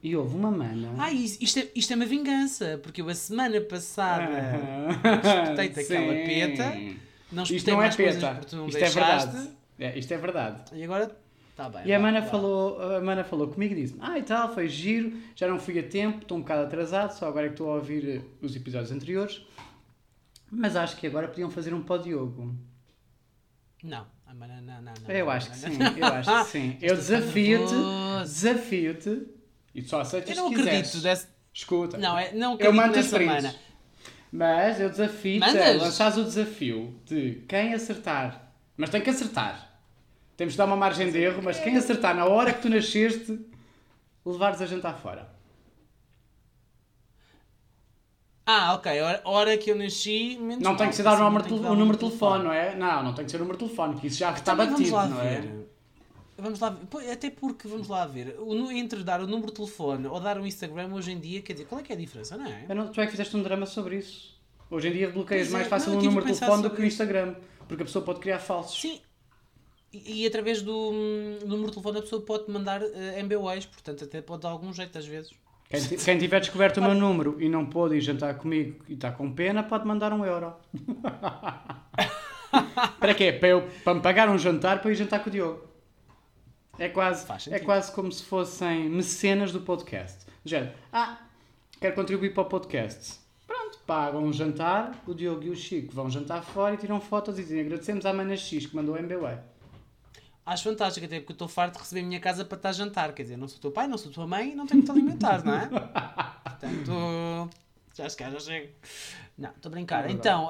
E 0.03 0.15
houve 0.15 0.37
uma 0.37 0.50
mana. 0.50 0.94
Ah, 0.99 1.11
isto, 1.11 1.59
é, 1.59 1.69
isto 1.75 1.93
é 1.93 1.97
uma 1.97 2.05
vingança, 2.06 2.79
porque 2.83 3.00
eu 3.03 3.09
a 3.09 3.15
semana 3.15 3.61
passada 3.61 4.29
Ah, 5.03 5.43
espetei-te 5.43 5.81
aquela 5.81 6.12
peta, 6.12 6.97
não 7.33 7.43
Isto 7.43 7.67
não 7.71 7.75
é 7.75 7.83
mais 7.83 7.97
coisas 7.97 8.15
peta. 8.23 8.35
porque 8.35 8.47
tu 8.50 8.56
não 8.56 8.67
Isto 8.69 8.77
é 8.77 8.81
deixaste, 8.81 9.31
verdade. 9.33 9.56
É, 9.79 9.99
isto 9.99 10.12
é 10.15 10.17
verdade. 10.17 10.77
e 10.79 10.85
agora 10.85 11.17
está 11.56 11.70
bem. 11.70 11.87
E 11.87 11.94
a 11.94 11.99
Mana, 11.99 12.23
falou, 12.23 12.81
a 12.81 13.00
Mana 13.00 13.25
falou 13.25 13.49
comigo 13.49 13.73
e 13.73 13.82
disse 13.82 13.97
Ah, 13.99 14.19
e 14.19 14.23
tal, 14.23 14.53
foi 14.53 14.69
giro, 14.69 15.17
já 15.35 15.49
não 15.49 15.58
fui 15.58 15.79
a 15.79 15.82
tempo, 15.82 16.19
estou 16.19 16.37
um 16.37 16.43
bocado 16.43 16.64
atrasado, 16.64 17.12
só 17.12 17.26
agora 17.26 17.47
é 17.47 17.49
que 17.49 17.55
estou 17.55 17.70
a 17.70 17.76
ouvir 17.76 18.08
eh, 18.08 18.20
os 18.43 18.55
episódios 18.55 18.93
anteriores. 18.93 19.43
Mas 20.50 20.76
acho 20.76 20.97
que 20.97 21.06
agora 21.06 21.26
podiam 21.26 21.50
fazer 21.50 21.73
um 21.75 21.82
pó 21.82 21.97
Diogo. 21.97 22.55
Não, 23.82 24.06
a 24.26 24.35
Mana, 24.35 24.61
não, 24.61 24.82
não, 24.82 24.93
não. 25.03 25.11
Eu 25.11 25.31
acho 25.31 25.50
que 25.50 25.56
sim, 25.56 25.79
eu 25.97 26.06
acho 26.06 26.44
que 26.44 26.50
sim. 26.50 26.79
Eu 26.81 26.94
desafio-te, 26.94 27.75
desafio-te, 28.23 29.26
e 29.75 29.82
só 29.82 30.00
aceitas 30.00 30.37
Eu 30.37 30.44
não 30.44 30.49
se 30.50 30.61
acredito 30.61 30.99
desse... 30.99 31.37
Escuta. 31.52 31.97
Não, 31.97 32.19
é, 32.19 32.35
não 32.35 32.59
eu 32.59 32.70
mando 32.70 32.99
os 32.99 33.09
prints. 33.09 33.56
Mas 34.31 34.79
eu 34.79 34.91
desafio-te 34.91 35.55
lançares 35.79 36.19
o 36.19 36.25
desafio 36.25 37.00
de 37.06 37.44
quem 37.49 37.73
acertar. 37.73 38.52
Mas 38.76 38.91
tem 38.91 39.00
que 39.00 39.09
acertar. 39.09 39.65
Temos 40.37 40.53
de 40.55 40.59
dar 40.59 40.67
uma 40.67 40.77
margem 40.77 41.11
de 41.11 41.19
erro, 41.19 41.43
mas 41.43 41.59
quem 41.59 41.77
acertar 41.77 42.15
na 42.15 42.27
hora 42.27 42.53
que 42.53 42.61
tu 42.62 42.69
nasceste, 42.69 43.41
levares 44.25 44.61
a 44.61 44.67
jantar 44.67 44.99
fora. 44.99 45.35
Ah, 48.49 48.75
ok, 48.75 48.87
a 49.00 49.05
hora, 49.05 49.21
hora 49.25 49.59
que 49.59 49.71
eu 49.71 49.77
nasci, 49.77 50.38
menos 50.41 50.62
Não 50.62 50.71
mal, 50.73 50.79
tem 50.79 50.88
que 50.91 50.94
ser 50.94 51.03
dar 51.03 51.19
o 51.21 51.25
número, 51.25 51.43
de 51.43 51.49
que 51.49 51.55
tel- 51.55 51.62
dar 51.65 51.71
o 51.73 51.75
número 51.75 51.99
de 51.99 52.05
telefone, 52.05 52.44
não 52.44 52.53
é? 52.53 52.77
Não, 52.77 53.03
não 53.03 53.12
tem 53.15 53.25
que 53.25 53.31
ser 53.31 53.38
o 53.38 53.41
número 53.41 53.59
de 53.59 53.65
telefone, 53.65 53.94
porque 53.94 54.06
isso 54.06 54.19
já 54.19 54.31
está 54.31 54.55
Também 54.55 54.71
batido, 54.71 54.91
não 54.91 55.21
é? 55.21 55.40
ver. 55.40 55.66
Vamos 56.38 56.61
lá 56.61 56.69
ver. 56.71 57.11
Até 57.11 57.31
porque, 57.31 57.66
vamos 57.66 57.88
lá 57.88 58.07
ver, 58.07 58.37
entre 58.73 59.02
dar 59.02 59.21
o 59.21 59.26
número 59.26 59.49
de 59.49 59.55
telefone 59.55 60.07
ou 60.07 60.21
dar 60.21 60.38
um 60.38 60.47
Instagram 60.47 60.93
hoje 60.95 61.11
em 61.11 61.19
dia, 61.19 61.43
quer 61.43 61.55
dizer, 61.55 61.64
qual 61.64 61.81
é 61.81 61.83
que 61.85 61.93
é 61.93 61.97
a 61.97 61.99
diferença, 61.99 62.37
não 62.37 62.47
é? 62.47 62.73
Não- 62.73 62.88
tu 62.93 63.00
é 63.00 63.07
que 63.07 63.11
fizeste 63.12 63.37
um 63.37 63.43
drama 63.43 63.66
sobre 63.66 63.97
isso. 63.97 64.37
Hoje 64.71 64.88
em 64.88 64.93
dia 64.93 65.11
bloqueias 65.11 65.47
Pois 65.49 65.52
mais 65.52 65.66
é, 65.66 65.71
fácil 65.71 65.93
não, 65.95 65.99
um 65.99 66.02
número 66.02 66.26
de 66.26 66.33
telefone 66.38 66.62
do 66.62 66.71
que 66.71 66.83
o. 66.83 66.85
Instagram, 66.85 67.35
porque 67.66 67.83
a 67.83 67.87
pessoa 67.87 68.05
pode 68.05 68.21
criar 68.21 68.38
falsos. 68.38 68.81
Sim. 68.81 69.00
E, 70.05 70.23
e 70.23 70.26
através 70.26 70.62
do 70.62 70.93
número 71.47 71.69
de 71.69 71.73
telefone 71.73 71.99
a 71.99 72.03
pessoa 72.03 72.21
pode 72.21 72.50
mandar 72.50 72.83
uh, 72.83 73.19
MBWays, 73.19 73.67
portanto 73.67 74.05
até 74.05 74.21
pode 74.21 74.43
dar 74.43 74.50
algum 74.50 74.73
jeito 74.73 74.99
às 74.99 75.07
vezes. 75.07 75.33
Quem, 75.69 75.81
quem 75.81 76.19
tiver 76.19 76.41
descoberto 76.41 76.79
o 76.79 76.83
meu 76.83 76.95
número 76.95 77.37
e 77.41 77.49
não 77.49 77.67
pôde 77.67 77.97
ir 77.97 78.00
jantar 78.00 78.37
comigo 78.37 78.85
e 78.88 78.95
está 78.95 79.11
com 79.11 79.33
pena, 79.33 79.62
pode 79.62 79.87
mandar 79.87 80.12
um 80.12 80.25
euro. 80.25 80.55
para 83.00 83.15
quê? 83.15 83.33
Para, 83.33 83.49
eu, 83.49 83.69
para 83.83 83.95
me 83.95 84.00
pagar 84.00 84.29
um 84.29 84.38
jantar 84.38 84.81
para 84.81 84.93
ir 84.93 84.95
jantar 84.95 85.25
com 85.25 85.29
o 85.29 85.33
Diogo. 85.33 85.67
É 86.79 86.88
quase, 86.88 87.26
é 87.50 87.59
quase 87.59 87.91
como 87.93 88.12
se 88.12 88.23
fossem 88.23 88.88
mecenas 88.88 89.50
do 89.50 89.61
podcast. 89.61 90.26
Género, 90.45 90.73
ah, 90.93 91.19
quero 91.81 91.95
contribuir 91.95 92.35
para 92.35 92.43
o 92.43 92.47
podcast. 92.47 93.19
Pronto, 93.47 93.79
pagam 93.87 94.23
um 94.23 94.33
jantar, 94.33 95.03
o 95.07 95.15
Diogo 95.15 95.43
e 95.43 95.50
o 95.50 95.57
Chico 95.57 95.93
vão 95.93 96.11
jantar 96.11 96.45
fora 96.45 96.75
e 96.75 96.79
tiram 96.79 97.00
fotos 97.00 97.38
e 97.38 97.43
dizem 97.43 97.62
agradecemos 97.62 98.05
à 98.05 98.12
Mana 98.12 98.37
X 98.37 98.67
que 98.67 98.76
mandou 98.76 98.95
o 98.95 98.99
MBWay. 98.99 99.38
Acho 100.47 100.62
fantástico, 100.62 101.05
até 101.05 101.19
porque 101.19 101.33
eu 101.33 101.35
estou 101.35 101.49
farto 101.49 101.73
de 101.75 101.81
receber 101.81 102.00
a 102.03 102.05
minha 102.05 102.21
casa 102.21 102.45
para 102.45 102.57
estar 102.57 102.69
a 102.69 102.73
jantar. 102.73 103.12
Quer 103.12 103.25
dizer, 103.25 103.37
não 103.37 103.49
sou 103.49 103.59
teu 103.59 103.73
pai, 103.73 103.88
não 103.88 103.99
sou 103.99 104.12
tua 104.12 104.26
mãe, 104.29 104.55
não 104.55 104.65
tenho 104.65 104.81
que 104.81 104.87
te 104.87 104.93
alimentar, 104.93 105.45
não 105.45 105.55
é? 105.55 105.67
Portanto, 105.67 107.50
já 107.95 108.09
se 108.09 108.17
calhar 108.17 108.33
já 108.35 108.41
chego. 108.41 108.73
Não, 109.37 109.50
estou 109.50 109.69
a 109.69 109.73
brincar. 109.73 110.09
É 110.09 110.12
então, 110.12 110.49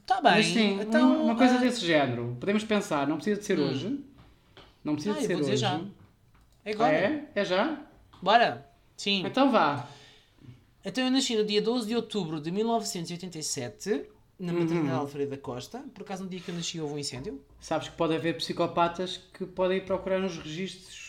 está 0.00 0.20
bem. 0.20 0.32
Mas 0.32 0.46
sim, 0.46 0.80
então, 0.80 1.24
uma, 1.24 1.34
coisa 1.36 1.56
ah, 1.56 1.58
desse 1.58 1.84
género. 1.84 2.36
Podemos 2.38 2.62
pensar, 2.64 3.06
não 3.08 3.16
precisa 3.16 3.38
de 3.40 3.44
ser 3.44 3.58
hoje. 3.58 4.00
Não 4.84 4.94
precisa 4.94 5.16
Ah, 5.16 5.18
de 5.20 5.26
ser 5.26 5.32
vou 5.34 5.40
dizer 5.40 5.52
hoje. 5.54 5.60
já. 5.60 5.80
É 6.64 6.70
Ah, 6.70 6.74
agora. 6.74 6.96
é? 6.96 7.28
É 7.34 7.44
já? 7.44 7.80
Bora. 8.22 8.66
Sim. 8.96 9.24
Então 9.26 9.50
vá. 9.50 9.86
Então 10.84 11.04
eu 11.04 11.10
nasci 11.10 11.34
no 11.36 11.44
dia 11.44 11.60
12 11.60 11.88
de 11.88 11.96
outubro 11.96 12.40
de 12.40 12.50
1987, 12.52 14.06
na 14.38 14.52
Uhum. 14.52 14.60
maternidade 14.60 14.98
Alfredo 14.98 15.30
da 15.30 15.38
Costa. 15.38 15.78
Por 15.94 16.02
acaso 16.02 16.24
no 16.24 16.28
dia 16.28 16.40
que 16.40 16.50
eu 16.50 16.54
nasci 16.54 16.80
houve 16.80 16.94
um 16.94 16.98
incêndio. 16.98 17.40
Sabes 17.60 17.88
que 17.88 17.96
pode 17.96 18.14
haver 18.14 18.36
psicopatas 18.36 19.16
que 19.32 19.46
podem 19.46 19.78
ir 19.78 19.84
procurar 19.84 20.18
nos 20.20 20.36
registros 20.36 21.06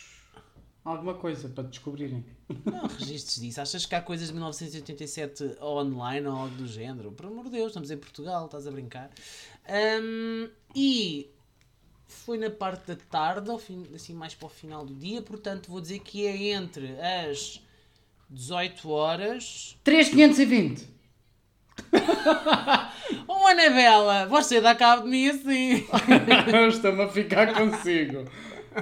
alguma 0.86 1.14
coisa 1.16 1.50
para 1.50 1.66
descobrirem. 1.66 2.26
Não, 2.64 2.88
registros 2.88 3.42
disso. 3.42 3.60
Achas 3.60 3.86
que 3.86 3.94
há 3.94 4.02
coisas 4.02 4.28
de 4.28 4.34
1987 4.34 5.58
online 5.62 6.26
ou 6.28 6.34
algo 6.34 6.56
do 6.56 6.66
género? 6.66 7.12
Por 7.12 7.26
amor 7.26 7.44
de 7.46 7.52
Deus, 7.52 7.68
estamos 7.68 7.92
em 7.92 7.98
Portugal, 7.98 8.46
estás 8.46 8.66
a 8.66 8.72
brincar. 8.72 9.10
Ahm, 9.68 10.50
e 10.74 11.30
foi 12.08 12.38
na 12.38 12.50
parte 12.50 12.88
da 12.88 12.96
tarde, 12.96 13.50
ao 13.50 13.60
fim, 13.60 13.86
assim 13.94 14.14
mais 14.14 14.34
para 14.34 14.46
o 14.46 14.50
final 14.50 14.86
do 14.86 14.96
dia, 14.96 15.22
portanto 15.22 15.70
vou 15.70 15.82
dizer 15.82 16.00
que 16.00 16.26
é 16.26 16.54
entre 16.54 16.96
as 17.02 17.62
18 18.30 18.90
horas. 18.90 19.78
3,520. 19.84 20.88
Oh, 23.28 23.48
Anabela, 23.48 24.26
você 24.26 24.60
dá 24.60 24.76
cabo 24.76 25.04
de 25.04 25.10
mim 25.10 25.30
assim. 25.30 25.86
Estou-me 26.68 27.04
a 27.04 27.08
ficar 27.08 27.54
consigo. 27.54 28.26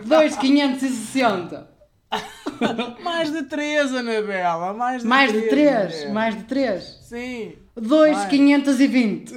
2,560. 0.03 1.69
mais 3.03 3.31
de 3.31 3.43
3, 3.43 3.93
Anabela. 3.93 4.73
Mais 4.73 5.01
de 5.01 5.07
Mais 5.07 5.31
de 5.31 5.41
3. 5.43 5.95
3. 5.99 6.11
Mais 6.11 6.35
de 6.35 6.43
3. 6.43 6.99
Sim. 7.03 7.53
2,520. 7.75 9.33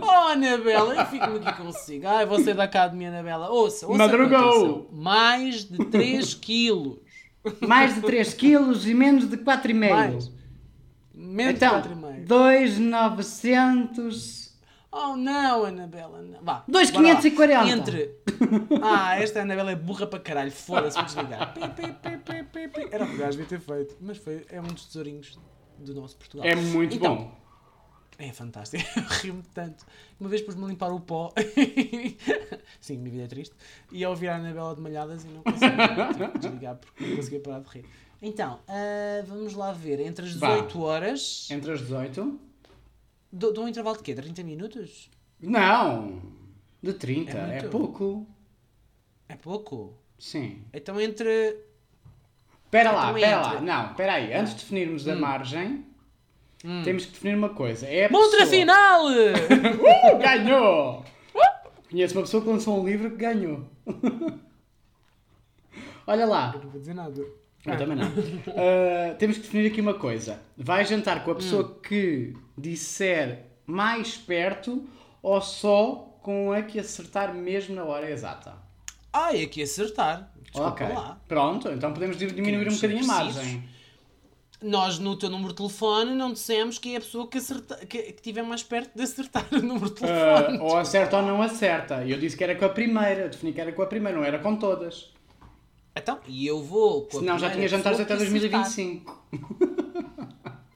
Oh, 0.00 0.28
Anabela, 0.28 0.94
eu 0.94 1.06
fico 1.06 1.24
aqui 1.24 1.60
consigo. 1.60 2.06
Ai, 2.06 2.24
você 2.24 2.54
dá 2.54 2.68
cabo 2.68 2.92
de 2.92 2.98
mim, 2.98 3.06
Anabela. 3.06 3.50
Ouça, 3.50 3.86
ouça. 3.86 3.98
Madrugou. 3.98 4.88
Mais 4.92 5.64
de 5.64 5.84
3 5.86 6.34
quilos. 6.34 6.98
Mais 7.60 7.94
de 7.94 8.00
3 8.02 8.34
quilos 8.34 8.86
e 8.86 8.94
menos 8.94 9.28
de 9.28 9.36
4,5. 9.36 10.39
Menos 11.44 11.62
Então, 11.62 11.80
de 11.80 11.88
4,5. 11.88 12.24
2,900. 12.26 14.50
Oh, 14.92 15.14
não, 15.16 15.64
Anabela. 15.66 16.20
Não. 16.20 16.42
Vá. 16.42 16.64
2,540. 16.66 17.36
bora 17.36 17.62
lá. 17.64 17.68
Entre. 17.70 18.10
Ah, 18.82 19.16
esta 19.20 19.42
Anabela 19.42 19.70
é 19.70 19.76
burra 19.76 20.06
para 20.06 20.18
caralho. 20.18 20.50
Foda-se, 20.50 20.96
vou 20.96 21.04
desligar. 21.04 21.54
Era 22.90 23.04
o 23.04 23.08
que 23.08 23.14
o 23.14 23.18
gajo 23.18 23.38
devia 23.38 23.46
ter 23.46 23.60
feito. 23.60 23.96
Mas 24.00 24.16
foi, 24.18 24.44
é 24.48 24.60
um 24.60 24.64
dos 24.64 24.86
tesourinhos 24.86 25.38
do 25.78 25.94
nosso 25.94 26.16
Portugal. 26.16 26.46
É 26.46 26.54
muito 26.54 26.96
Então, 26.96 27.16
bom. 27.16 27.40
É 28.18 28.32
fantástico. 28.32 28.82
Eu 28.98 29.02
rio-me 29.04 29.42
tanto. 29.54 29.84
Uma 30.18 30.28
vez 30.28 30.42
pus-me 30.42 30.64
a 30.64 30.68
limpar 30.68 30.90
o 30.92 31.00
pó. 31.00 31.32
Sim, 32.80 32.98
minha 32.98 33.10
vida 33.12 33.24
é 33.24 33.28
triste. 33.28 33.54
E 33.92 34.04
ao 34.04 34.10
ouvir 34.12 34.28
a 34.28 34.36
Anabela 34.36 34.74
de 34.74 34.80
malhadas 34.80 35.24
e 35.24 35.28
não 35.28 35.42
conseguia 35.42 36.28
que 36.32 36.38
desligar 36.38 36.76
porque 36.76 37.06
não 37.06 37.16
conseguia 37.16 37.40
parar 37.40 37.60
de 37.60 37.68
rir. 37.70 37.84
Então, 38.22 38.60
ah, 38.68 39.22
vamos 39.26 39.54
lá 39.54 39.72
ver. 39.72 40.00
Entre 40.00 40.24
as 40.26 40.34
Vá. 40.34 40.48
18 40.56 40.80
horas. 40.82 41.48
Entre 41.50 41.72
as 41.72 41.80
18? 41.80 42.38
Dou, 43.32 43.52
dou 43.52 43.64
um 43.64 43.68
intervalo 43.68 43.96
de 43.96 44.02
quê? 44.02 44.14
30 44.14 44.42
minutos? 44.42 45.08
Não. 45.40 46.20
De 46.82 46.92
30. 46.92 47.36
É 47.38 47.58
É, 47.58 47.62
pouco. 47.62 48.26
É 49.28 49.36
pouco. 49.36 49.94
Sim. 50.18 50.62
Então 50.72 51.00
entre. 51.00 51.56
Espera 52.66 52.92
lá, 52.92 53.04
Então 53.10 53.16
espera 53.18 53.38
entra. 53.40 53.52
lá. 53.54 53.60
Não, 53.60 53.90
espera 53.90 54.12
aí. 54.14 54.32
Antes 54.34 54.52
de 54.54 54.60
definirmos 54.60 55.08
a 55.08 55.16
margem, 55.16 55.86
temos 56.84 57.06
que 57.06 57.12
definir 57.12 57.36
uma 57.36 57.48
coisa. 57.50 57.86
É 57.86 58.06
a 58.06 58.10
Montra 58.10 58.40
pessoa... 58.40 58.50
final! 58.50 59.06
Uh, 59.10 60.18
ganhou! 60.18 61.04
Conheço 61.90 62.14
uma 62.14 62.22
pessoa 62.22 62.42
que 62.42 62.48
lançou 62.48 62.80
um 62.80 62.86
livro 62.86 63.10
que 63.10 63.16
ganhou. 63.16 63.66
Olha 66.06 66.26
lá. 66.26 66.52
não 66.62 66.70
vou 66.70 66.80
dizer 66.80 66.94
nada. 66.94 67.24
Eu 67.66 67.76
também 67.76 67.96
não. 67.96 68.08
Uh, 68.08 69.14
temos 69.18 69.36
que 69.36 69.42
definir 69.42 69.70
aqui 69.70 69.80
uma 69.80 69.94
coisa. 69.94 70.40
Vai 70.56 70.84
jantar 70.84 71.24
com 71.24 71.30
a 71.32 71.34
pessoa 71.34 71.78
que 71.82 72.34
disser 72.56 73.44
mais 73.66 74.16
perto 74.16 74.88
ou 75.22 75.40
só 75.40 76.18
com 76.22 76.52
a 76.52 76.62
que 76.62 76.78
acertar 76.78 77.34
mesmo 77.34 77.74
na 77.74 77.84
hora 77.84 78.10
exata? 78.10 78.54
Ai, 79.12 79.42
aqui 79.42 79.62
acertar. 79.62 80.30
Desculpa 80.42 80.68
ok. 80.68 80.88
lá. 80.88 81.20
Pronto, 81.28 81.68
então 81.68 81.92
podemos 81.92 82.16
di- 82.16 82.30
diminuir 82.30 82.68
um 82.68 82.74
bocadinho 82.74 83.04
a 83.04 83.06
margem. 83.06 83.62
Nós 84.62 84.98
no 84.98 85.16
teu 85.16 85.30
número 85.30 85.50
de 85.50 85.56
telefone 85.56 86.14
não 86.14 86.32
dissemos 86.32 86.78
que 86.78 86.92
é 86.94 86.98
a 86.98 87.00
pessoa 87.00 87.26
que, 87.26 87.38
acerta, 87.38 87.76
que, 87.86 88.02
que 88.02 88.10
estiver 88.10 88.42
mais 88.42 88.62
perto 88.62 88.94
de 88.94 89.02
acertar 89.02 89.46
o 89.52 89.58
número 89.58 89.86
de 89.86 89.96
telefone. 89.96 90.58
Uh, 90.58 90.62
ou 90.62 90.76
acerta 90.76 91.16
ou 91.16 91.22
não 91.22 91.40
acerta. 91.40 92.04
Eu 92.06 92.18
disse 92.18 92.36
que 92.36 92.44
era 92.44 92.54
com 92.54 92.66
a 92.66 92.68
primeira, 92.68 93.28
defini 93.28 93.52
que 93.52 93.60
era 93.60 93.72
com 93.72 93.82
a 93.82 93.86
primeira, 93.86 94.18
não 94.18 94.24
era 94.24 94.38
com 94.38 94.56
todas. 94.56 95.12
Então, 95.94 96.20
e 96.26 96.46
eu 96.46 96.62
vou. 96.62 97.06
Com 97.06 97.18
a 97.18 97.20
Senão 97.20 97.38
já 97.38 97.50
tinha 97.50 97.68
jantares 97.68 98.00
até 98.00 98.16
que 98.16 98.22
acertar. 98.22 98.62
2025. 98.62 99.24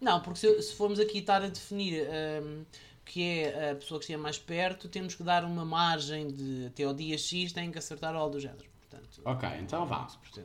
Não, 0.01 0.21
porque 0.21 0.41
se, 0.41 0.63
se 0.63 0.75
formos 0.75 1.01
aqui 1.01 1.19
estar 1.19 1.43
a 1.43 1.49
definir 1.49 2.07
hum, 2.43 2.65
que 3.05 3.23
é 3.23 3.71
a 3.71 3.75
pessoa 3.75 3.99
que 3.99 4.05
estiver 4.05 4.19
mais 4.21 4.39
perto, 4.39 4.89
temos 4.89 5.15
que 5.15 5.23
dar 5.23 5.45
uma 5.45 5.65
margem 5.65 6.29
de 6.29 6.67
até 6.67 6.85
ao 6.85 6.93
dia 6.93 7.17
X 7.17 7.53
tem 7.53 7.71
que 7.71 7.79
acertar 7.79 8.15
algo 8.15 8.33
do 8.33 8.41
género. 8.41 8.65
Portanto, 8.81 9.23
Ok, 9.25 9.49
então 9.61 9.87
vá. 9.87 10.07
11%. 10.07 10.45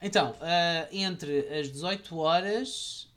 Então, 0.00 0.34
ah, 0.40 0.86
entre 0.92 1.48
as 1.58 1.70
18 1.72 2.16
horas 2.18 3.08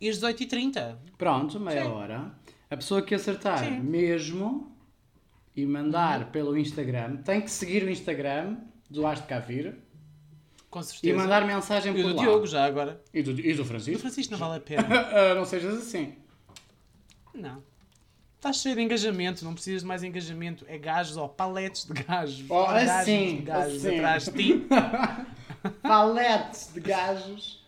e 0.00 0.08
as 0.08 0.16
18 0.16 0.42
e 0.42 0.46
30 0.46 0.98
Pronto, 1.16 1.58
meia 1.58 1.82
Sim. 1.84 1.90
hora. 1.90 2.32
A 2.70 2.76
pessoa 2.76 3.02
que 3.02 3.14
acertar 3.14 3.60
Sim. 3.64 3.80
mesmo 3.80 4.76
e 5.56 5.64
mandar 5.64 6.30
pelo 6.30 6.56
Instagram, 6.58 7.16
tem 7.18 7.40
que 7.40 7.50
seguir 7.50 7.84
o 7.84 7.90
Instagram 7.90 8.56
do 8.90 9.06
As 9.06 9.20
de 9.20 9.26
Com 10.74 10.80
e 10.80 10.84
certeza. 10.84 11.16
mandar 11.16 11.46
mensagem 11.46 11.96
E 11.96 12.02
por 12.02 12.10
o 12.10 12.12
do 12.14 12.16
lá. 12.16 12.22
Diogo 12.24 12.46
já 12.48 12.64
agora. 12.64 13.00
E 13.12 13.22
do, 13.22 13.30
e 13.30 13.54
do 13.54 13.62
O 13.62 13.64
Francisco. 13.64 14.00
Francisco 14.00 14.32
não 14.32 14.40
vale 14.40 14.56
a 14.56 14.60
pena. 14.60 14.82
Ah, 15.14 15.32
não 15.36 15.44
sejas 15.44 15.78
assim. 15.78 16.16
Não. 17.32 17.62
Estás 18.34 18.56
cheio 18.56 18.74
de 18.74 18.82
engajamento, 18.82 19.44
não 19.44 19.54
precisas 19.54 19.82
de 19.82 19.86
mais 19.86 20.02
engajamento. 20.02 20.64
É 20.68 20.76
gajos 20.76 21.16
ou 21.16 21.28
paletes 21.28 21.84
de 21.84 21.92
gajos. 21.92 22.44
Oh, 22.48 22.64
assim, 22.64 23.36
de 23.36 23.42
gajos 23.42 23.86
assim. 23.86 23.96
atrás 23.98 24.24
de 24.24 24.32
ti. 24.32 24.66
Paletes 25.80 26.70
de 26.74 26.80
gajos. 26.80 27.64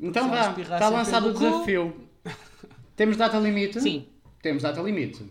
Então 0.00 0.30
vá, 0.30 0.56
está 0.58 0.88
lançado 0.88 1.28
o 1.28 1.32
desafio. 1.34 2.08
Temos 2.96 3.18
data 3.18 3.38
limite? 3.38 3.78
Sim. 3.78 4.08
Temos 4.40 4.62
data 4.62 4.80
limite. 4.80 5.22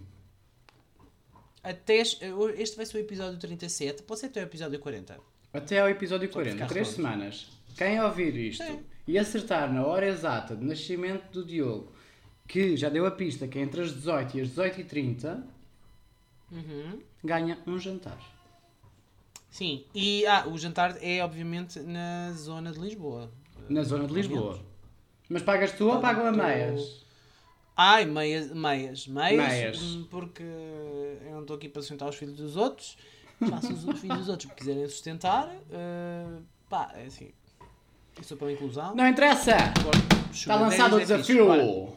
Até 1.64 1.96
este 1.96 2.24
este 2.58 2.78
vai 2.78 2.86
ser 2.86 2.98
o 2.98 3.00
episódio 3.00 3.40
37. 3.40 4.04
Pode 4.04 4.20
ser 4.20 4.28
até 4.28 4.42
o 4.42 4.44
episódio 4.44 4.80
40. 4.80 5.20
Até 5.54 5.80
ao 5.80 5.90
episódio 5.90 6.28
para 6.30 6.44
40, 6.44 6.54
ficar 6.56 6.68
3 6.68 6.88
redondos. 6.88 6.96
semanas. 6.96 7.50
Quem 7.78 8.02
ouvir 8.02 8.36
isto 8.36 8.64
Sim. 8.64 8.80
e 9.08 9.18
acertar 9.18 9.72
na 9.74 9.86
hora 9.86 10.08
exata 10.08 10.56
de 10.56 10.64
nascimento 10.64 11.32
do 11.32 11.44
Diogo, 11.46 11.92
que 12.48 12.76
já 12.78 12.90
deu 12.90 13.06
a 13.06 13.12
pista 13.12 13.48
que 13.48 13.58
é 13.58 13.62
entre 13.62 13.82
as 13.82 13.94
18 13.94 14.38
e 14.38 14.42
as 14.42 14.48
18 14.50 14.82
e 14.82 14.84
30, 14.84 15.44
Uhum. 16.52 17.00
ganha 17.24 17.60
um 17.68 17.78
jantar. 17.80 18.18
Sim. 19.52 19.86
E 19.94 20.26
ah, 20.26 20.48
o 20.48 20.58
jantar 20.58 20.98
é 21.02 21.24
obviamente 21.24 21.80
na 21.80 22.32
zona 22.34 22.72
de 22.72 22.80
Lisboa. 22.80 23.32
Na 23.70 23.84
zona 23.84 24.08
de 24.08 24.14
Lisboa. 24.14 24.60
Mas 25.28 25.42
pagas 25.44 25.72
tu 25.74 25.88
ou 25.90 26.00
pagam 26.00 26.26
a 26.28 26.32
meias? 26.32 27.06
Ai, 27.78 28.06
meias, 28.06 28.52
meias, 28.52 29.08
meias, 29.08 29.48
Meias. 29.48 29.78
porque 30.10 30.44
eu 30.44 31.32
não 31.32 31.42
estou 31.42 31.56
aqui 31.56 31.70
para 31.70 31.82
sustentar 31.82 32.10
os 32.10 32.16
filhos 32.16 32.36
dos 32.36 32.56
outros. 32.58 32.98
Faço 33.48 33.74
os 33.74 33.86
os 33.86 34.00
filhos 34.00 34.18
dos 34.20 34.30
outros 34.30 34.50
que 34.50 34.56
quiserem 34.58 34.88
sustentar. 34.88 35.48
uh, 35.48 36.44
pá, 36.70 36.92
é 36.96 37.06
assim. 37.06 37.32
Eu 38.18 38.24
sou 38.24 38.36
para 38.38 38.48
a 38.48 38.52
inclusão. 38.52 38.96
Não 38.96 39.08
interessa! 39.08 39.56
Está 40.32 40.56
lançado 40.56 40.96
o 40.96 41.00
é 41.00 41.06
desafio! 41.06 41.46
Bora. 41.46 41.94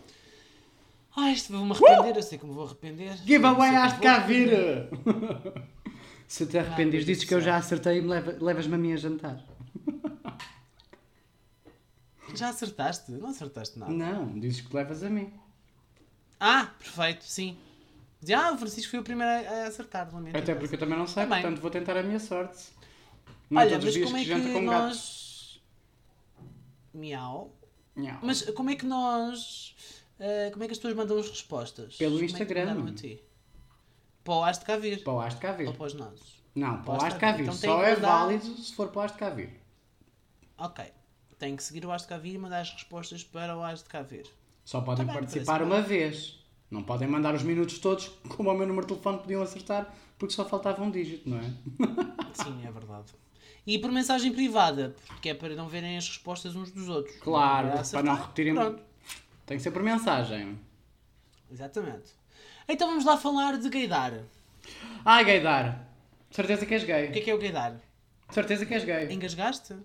Ai, 1.16 1.32
isto 1.32 1.52
vou-me 1.52 1.72
arrepender, 1.72 2.16
eu 2.16 2.22
sei 2.22 2.38
que 2.38 2.46
me 2.46 2.52
vou 2.52 2.64
arrepender. 2.64 3.16
Giveaway 3.18 3.70
que 3.70 3.94
de 3.94 4.00
cá 4.00 4.18
vir! 4.20 4.50
Se 6.28 6.46
te 6.46 6.56
arrependes, 6.58 7.00
Ai, 7.00 7.06
dizes 7.06 7.24
que 7.24 7.34
eu 7.34 7.40
já 7.40 7.56
acertei 7.56 7.98
e 7.98 8.00
me 8.00 8.08
leva- 8.08 8.36
levas-me 8.40 8.74
a 8.74 8.78
mim 8.78 8.92
a 8.92 8.96
jantar. 8.96 9.44
Já 12.34 12.48
acertaste? 12.48 13.12
Não 13.12 13.28
acertaste 13.28 13.78
nada. 13.78 13.92
Não, 13.92 14.38
dizes 14.38 14.62
que 14.62 14.74
levas 14.74 15.02
a 15.02 15.10
mim. 15.10 15.30
Ah, 16.40 16.70
perfeito, 16.78 17.24
sim. 17.24 17.58
Dizia, 18.22 18.38
ah, 18.38 18.52
o 18.52 18.56
Francisco 18.56 18.88
foi 18.90 19.00
o 19.00 19.02
primeiro 19.02 19.48
a 19.52 19.66
acertar, 19.66 20.08
lamento. 20.14 20.36
Até 20.38 20.54
porque 20.54 20.76
eu 20.76 20.78
também 20.78 20.96
não 20.96 21.06
sei, 21.08 21.26
bem. 21.26 21.42
portanto 21.42 21.60
vou 21.60 21.70
tentar 21.70 21.96
a 21.96 22.02
minha 22.04 22.20
sorte. 22.20 22.68
Não 23.50 23.60
Olha, 23.60 23.70
todos 23.72 23.86
os 23.96 24.12
mas 24.12 24.24
dias 24.24 24.38
como 24.38 24.48
é 24.48 24.60
que 24.60 24.60
nós. 24.60 25.60
Miau. 26.94 27.54
Não. 27.96 28.18
Mas 28.22 28.42
como 28.50 28.70
é 28.70 28.76
que 28.76 28.86
nós. 28.86 29.74
eh, 30.18 30.50
como 30.52 30.62
é 30.64 30.66
que 30.66 30.72
as 30.72 30.78
pessoas 30.78 30.94
mandam 30.94 31.18
as 31.18 31.28
respostas? 31.28 31.96
Pelo 31.96 32.12
Como 32.12 32.22
é 32.22 32.26
Instagram. 32.26 32.94
ti? 32.94 33.22
Para 34.24 34.34
o 34.34 34.44
Has 34.44 34.58
de 34.58 34.64
cá 34.64 34.76
vir. 34.76 35.02
Para 35.02 35.12
o 35.12 35.20
As 35.20 35.34
de 35.34 35.40
cá 35.40 35.52
vir. 35.52 35.66
Ou 35.66 35.74
para 35.74 35.86
os 35.86 35.94
nossos? 35.94 36.42
Não, 36.54 36.82
para 36.82 36.94
o 36.94 36.96
Para 36.98 37.02
o 37.02 37.06
As 37.06 37.14
de 37.14 37.18
cá 37.20 37.32
vir. 37.32 37.42
Então 37.42 37.54
Só 37.54 37.82
é 37.82 37.94
mandar- 37.96 38.18
válido 38.20 38.44
se 38.56 38.74
for 38.74 38.88
para 38.88 39.00
o 39.00 39.04
As 39.04 39.12
de 39.12 39.18
cá 39.18 39.30
vir. 39.30 39.60
Ok. 40.58 40.84
Tem 41.38 41.56
que 41.56 41.62
seguir 41.64 41.84
o 41.84 41.90
Has 41.90 42.02
de 42.02 42.08
cá 42.08 42.18
vir 42.18 42.34
e 42.34 42.38
mandar 42.38 42.60
as 42.60 42.70
respostas 42.72 43.24
para 43.24 43.56
o 43.56 43.62
Has 43.64 43.82
de 43.82 43.88
cá 43.88 44.02
vir. 44.02 44.26
Só 44.64 44.80
podem 44.80 45.04
Tá 45.04 45.12
bem, 45.12 45.20
participar 45.22 45.60
uma 45.62 45.80
vez. 45.82 46.38
Não 46.72 46.82
podem 46.82 47.06
mandar 47.06 47.34
os 47.34 47.42
minutos 47.42 47.78
todos, 47.78 48.08
como 48.34 48.48
ao 48.50 48.56
meu 48.56 48.66
número 48.66 48.86
de 48.86 48.94
telefone 48.94 49.18
podiam 49.18 49.42
acertar, 49.42 49.94
porque 50.18 50.32
só 50.34 50.44
faltava 50.44 50.82
um 50.82 50.90
dígito, 50.90 51.28
não 51.28 51.38
é? 51.38 51.42
Sim, 52.32 52.66
é 52.66 52.70
verdade. 52.72 53.12
E 53.66 53.78
por 53.78 53.92
mensagem 53.92 54.32
privada, 54.32 54.96
porque 55.06 55.28
é 55.28 55.34
para 55.34 55.54
não 55.54 55.68
verem 55.68 55.98
as 55.98 56.08
respostas 56.08 56.56
uns 56.56 56.72
dos 56.72 56.88
outros. 56.88 57.14
Claro, 57.20 57.66
Para 57.66 57.70
para 57.72 57.80
acertar, 57.82 58.04
não 58.04 58.20
repetirem. 58.20 58.54
Pronto. 58.54 58.82
Tem 59.46 59.56
que 59.58 59.62
ser 59.62 59.70
por 59.70 59.82
mensagem. 59.82 60.58
Exatamente. 61.50 62.10
Então 62.66 62.88
vamos 62.88 63.04
lá 63.04 63.16
falar 63.18 63.58
de 63.58 63.68
gaydar. 63.68 64.20
Ai, 65.04 65.24
gaydar. 65.24 65.86
Certeza 66.30 66.64
que 66.64 66.72
és 66.74 66.82
O 66.82 66.86
que 66.86 66.92
é 66.92 67.06
gay. 67.08 67.22
que 67.22 67.30
é 67.30 67.34
o 67.34 67.38
gaydar? 67.38 67.76
Certeza 68.30 68.64
que 68.64 68.72
és 68.74 68.84
gay. 68.84 69.12
Engasgaste? 69.12 69.76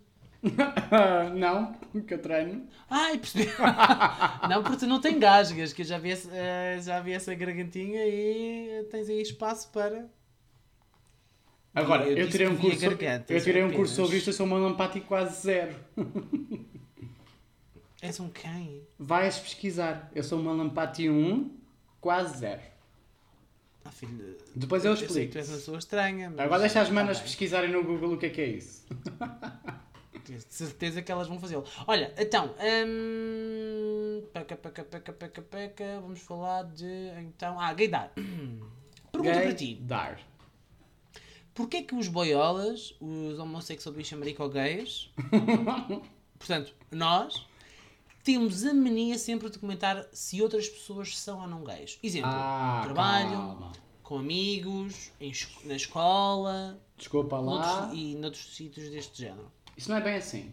Não, 1.35 1.73
que 2.05 2.13
eu 2.13 2.19
treino. 2.21 2.67
Ai, 2.89 3.17
percebi. 3.17 3.47
não, 4.49 4.61
porque 4.63 4.77
tu 4.77 4.87
não 4.87 5.01
tem 5.01 5.19
gasgas, 5.19 5.73
que 5.73 5.81
eu 5.81 5.85
já 5.85 5.97
vi, 5.97 6.09
esse- 6.11 6.29
eh, 6.31 6.79
já 6.81 6.99
vi 7.01 7.13
essa 7.13 7.33
gargantinha 7.35 8.05
e 8.05 8.85
tens 8.91 9.09
aí 9.09 9.21
espaço 9.21 9.71
para. 9.71 10.07
Agora, 11.73 12.05
Eu 12.07 12.17
eu, 12.17 12.29
tirei 12.29 12.47
um 12.47 12.55
curso, 12.57 12.79
gargantas 12.79 13.29
eu 13.29 13.43
tirei 13.43 13.61
um 13.61 13.65
apenas. 13.65 13.77
curso 13.87 13.95
sobre 13.95 14.17
isto, 14.17 14.29
eu 14.29 14.33
sou 14.33 14.47
monopático 14.47 15.05
quase 15.07 15.41
zero. 15.41 15.75
És 18.01 18.19
um 18.19 18.29
quem? 18.29 18.87
Vais 18.97 19.37
pesquisar. 19.39 20.11
Eu 20.15 20.23
sou 20.23 20.39
uma 20.39 20.53
Lampati 20.53 21.09
1, 21.09 21.51
quase 21.99 22.37
zero. 22.39 22.61
Ah, 23.83 23.91
filho. 23.91 24.37
Depois 24.55 24.85
eu 24.85 24.95
que 24.95 25.03
explico. 25.05 25.31
tu 25.33 25.37
és 25.39 25.49
uma 25.49 25.55
pessoa 25.57 25.77
estranha. 25.77 26.33
Agora 26.37 26.59
deixa 26.61 26.81
as 26.81 26.87
Tá 26.89 26.93
manas 26.93 27.19
pesquisarem 27.19 27.71
no 27.71 27.83
Google 27.83 28.13
o 28.13 28.17
que 28.17 28.25
é 28.27 28.29
que 28.29 28.41
é 28.41 28.47
isso. 28.47 28.85
De 30.27 30.53
certeza 30.53 31.01
que 31.01 31.11
elas 31.11 31.27
vão 31.27 31.39
fazê-lo. 31.39 31.63
Olha, 31.87 32.13
então. 32.17 32.53
hum, 32.59 34.23
peca, 34.33 34.55
peca, 34.55 34.83
peca, 34.83 35.13
peca, 35.13 35.41
peca. 35.41 35.99
Vamos 36.01 36.19
falar 36.21 36.63
de. 36.65 36.85
Então. 37.19 37.59
Ah, 37.59 37.73
gaydar. 37.73 38.11
Pergunta 39.11 39.33
Gay 39.33 39.41
para 39.43 39.53
ti. 39.55 39.75
Dar. 39.81 40.19
Porquê 41.53 41.81
que 41.81 41.95
os 41.95 42.07
boiolas, 42.07 42.93
os 43.01 43.39
homossexual 43.39 43.95
bicho 43.95 44.13
americo 44.13 44.47
gays, 44.47 45.09
portanto, 46.37 46.71
nós, 46.91 47.47
temos 48.23 48.63
a 48.63 48.73
mania 48.75 49.17
sempre 49.17 49.49
de 49.49 49.57
comentar 49.57 50.07
se 50.11 50.39
outras 50.39 50.69
pessoas 50.69 51.17
são 51.17 51.41
ou 51.41 51.47
não 51.47 51.63
gays? 51.63 51.97
Exemplo, 52.03 52.29
Ah, 52.31 52.81
trabalho, 52.83 53.29
calma. 53.31 53.71
com 54.03 54.19
amigos, 54.19 55.11
em 55.19 55.31
na 55.63 55.75
escola 55.75 56.79
Desculpa 56.95 57.37
lá. 57.39 57.41
noutros- 57.81 57.99
e 57.99 58.15
noutros 58.15 58.55
sítios 58.55 58.91
deste 58.91 59.17
género. 59.23 59.51
Isso 59.77 59.89
não 59.89 59.97
é 59.97 60.01
bem 60.01 60.15
assim. 60.15 60.51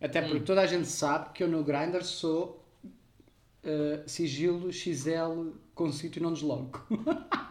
Até 0.00 0.20
Hum. 0.22 0.28
porque 0.28 0.40
toda 0.40 0.62
a 0.62 0.66
gente 0.66 0.88
sabe 0.88 1.30
que 1.32 1.42
eu 1.42 1.48
no 1.48 1.62
Grindr 1.62 2.02
sou 2.02 2.64
eh, 3.62 4.02
sigilo 4.06 4.72
XL 4.72 5.50
com 5.74 5.92
sítio 5.92 6.20
e 6.20 6.22
não 6.22 6.32
deslogo. 6.32 6.84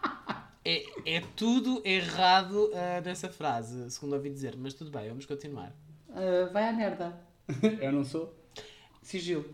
É, 0.67 1.17
é 1.17 1.21
tudo 1.35 1.79
errado 1.85 2.71
nessa 3.03 3.29
frase, 3.29 3.87
segundo 3.91 4.13
ouvi 4.13 4.31
dizer, 4.31 4.55
mas 4.57 4.73
tudo 4.73 4.89
bem, 4.89 5.07
vamos 5.09 5.27
continuar. 5.27 5.71
Eh, 6.15 6.49
vai 6.51 6.67
à 6.67 6.73
merda. 6.73 7.15
eu 7.79 7.91
não 7.91 8.03
sou 8.03 8.33
sigilo. 9.03 9.45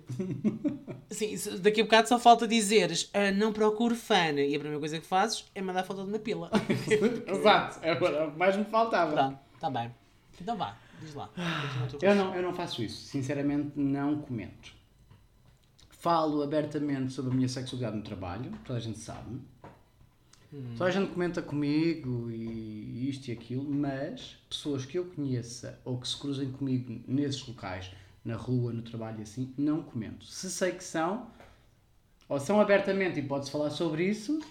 Sim, 1.11 1.35
daqui 1.59 1.81
a 1.81 1.83
bocado 1.83 2.07
só 2.07 2.17
falta 2.17 2.47
dizeres 2.47 3.09
ah, 3.13 3.29
não 3.29 3.51
procuro 3.51 3.93
fã 3.93 4.31
e 4.31 4.55
a 4.55 4.59
primeira 4.59 4.79
coisa 4.79 4.99
que 5.01 5.05
fazes 5.05 5.51
é 5.53 5.61
mandar 5.61 5.83
foto 5.83 6.03
de 6.05 6.09
uma 6.09 6.19
pila. 6.19 6.49
Exato, 7.27 7.79
é 7.81 7.93
o 7.93 8.37
mais 8.37 8.55
me 8.55 8.63
faltava. 8.63 9.11
Pronto, 9.11 9.39
está 9.55 9.69
bem. 9.69 9.93
Então 10.39 10.55
vá, 10.55 10.77
diz 11.01 11.13
lá. 11.13 11.29
Eu 12.01 12.15
não, 12.15 12.35
eu 12.35 12.41
não 12.41 12.53
faço 12.53 12.83
isso. 12.83 13.01
Sinceramente, 13.05 13.71
não 13.75 14.21
comento. 14.21 14.73
Falo 15.89 16.41
abertamente 16.41 17.13
sobre 17.13 17.31
a 17.31 17.35
minha 17.35 17.49
sexualidade 17.49 17.97
no 17.97 18.03
trabalho, 18.03 18.51
toda 18.65 18.79
a 18.79 18.81
gente 18.81 18.99
sabe. 18.99 19.39
Toda 20.77 20.89
a 20.89 20.91
gente 20.91 21.11
comenta 21.11 21.41
comigo 21.41 22.29
e 22.29 23.09
isto 23.09 23.29
e 23.29 23.31
aquilo, 23.31 23.63
mas 23.63 24.37
pessoas 24.49 24.85
que 24.85 24.99
eu 24.99 25.05
conheça 25.05 25.79
ou 25.85 25.97
que 25.97 26.07
se 26.07 26.17
cruzem 26.17 26.51
comigo 26.51 27.01
nesses 27.07 27.47
locais, 27.47 27.91
na 28.25 28.35
rua, 28.35 28.73
no 28.73 28.81
trabalho 28.81 29.19
e 29.19 29.21
assim, 29.21 29.53
não 29.57 29.81
comento. 29.81 30.25
Se 30.25 30.51
sei 30.51 30.73
que 30.73 30.83
são, 30.83 31.27
ou 32.27 32.37
são 32.37 32.59
abertamente 32.59 33.19
e 33.19 33.23
pode-se 33.23 33.49
falar 33.49 33.69
sobre 33.69 34.05
isso, 34.05 34.41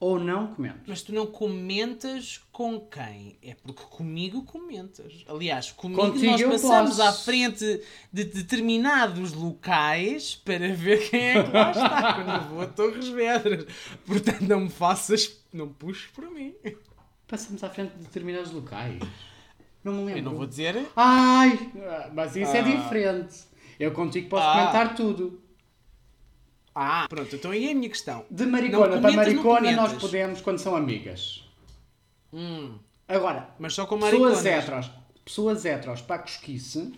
ou 0.00 0.18
não 0.18 0.54
comento. 0.54 0.80
Mas 0.86 1.02
tu 1.02 1.12
não 1.12 1.26
comentas 1.26 2.40
com 2.52 2.80
quem? 2.80 3.36
É 3.42 3.54
porque 3.54 3.82
comigo 3.90 4.42
comentas. 4.44 5.24
Aliás, 5.28 5.72
comigo 5.72 6.00
Contigo 6.00 6.30
nós 6.32 6.42
passamos 6.62 6.96
posso. 6.96 7.02
à 7.02 7.12
frente 7.12 7.80
de 8.12 8.24
determinados 8.24 9.32
locais 9.32 10.36
para 10.36 10.68
ver 10.74 11.08
quem 11.10 11.20
é 11.30 11.42
que 11.42 11.50
lá 11.50 11.70
está 11.70 12.14
quando 12.14 12.30
eu 12.30 12.40
vou 12.50 12.60
a 12.62 12.66
Torres 12.66 13.08
Vedras. 13.08 13.66
Portanto, 14.06 14.42
não 14.42 14.60
me 14.60 14.70
faças, 14.70 15.40
não 15.52 15.68
puxes 15.68 16.06
por 16.12 16.30
mim. 16.30 16.54
Passamos 17.26 17.62
à 17.64 17.68
frente 17.68 17.92
de 17.96 18.04
determinados 18.04 18.52
locais. 18.52 19.02
Não 19.84 19.92
me 19.92 20.04
lembro. 20.04 20.18
Eu 20.20 20.24
não 20.24 20.34
vou 20.36 20.46
dizer. 20.46 20.86
Ai, 20.96 21.72
mas 22.14 22.36
isso 22.36 22.52
é 22.52 22.60
Ah. 22.60 22.62
diferente. 22.62 23.34
Eu 23.78 23.92
contigo 23.92 24.28
posso 24.28 24.46
Ah. 24.46 24.52
comentar 24.52 24.94
tudo. 24.94 25.40
Ah, 26.80 27.06
pronto, 27.08 27.34
então 27.34 27.50
aí 27.50 27.66
é 27.68 27.72
a 27.72 27.74
minha 27.74 27.88
questão. 27.88 28.24
De 28.30 28.46
maricona 28.46 28.86
Não 28.86 29.00
para 29.00 29.10
comentas, 29.10 29.34
maricona 29.34 29.72
nós 29.72 29.92
podemos 29.94 30.40
quando 30.40 30.58
são 30.58 30.76
amigas. 30.76 31.44
Hum, 32.32 32.78
Agora, 33.08 33.48
mas 33.58 33.72
só 33.72 33.86
com 33.86 33.98
pessoas 33.98 34.44
heteros, 34.44 34.90
pessoas 35.24 35.64
heteros 35.64 36.02
para 36.02 36.16
a 36.16 36.18
cosquice 36.18 36.92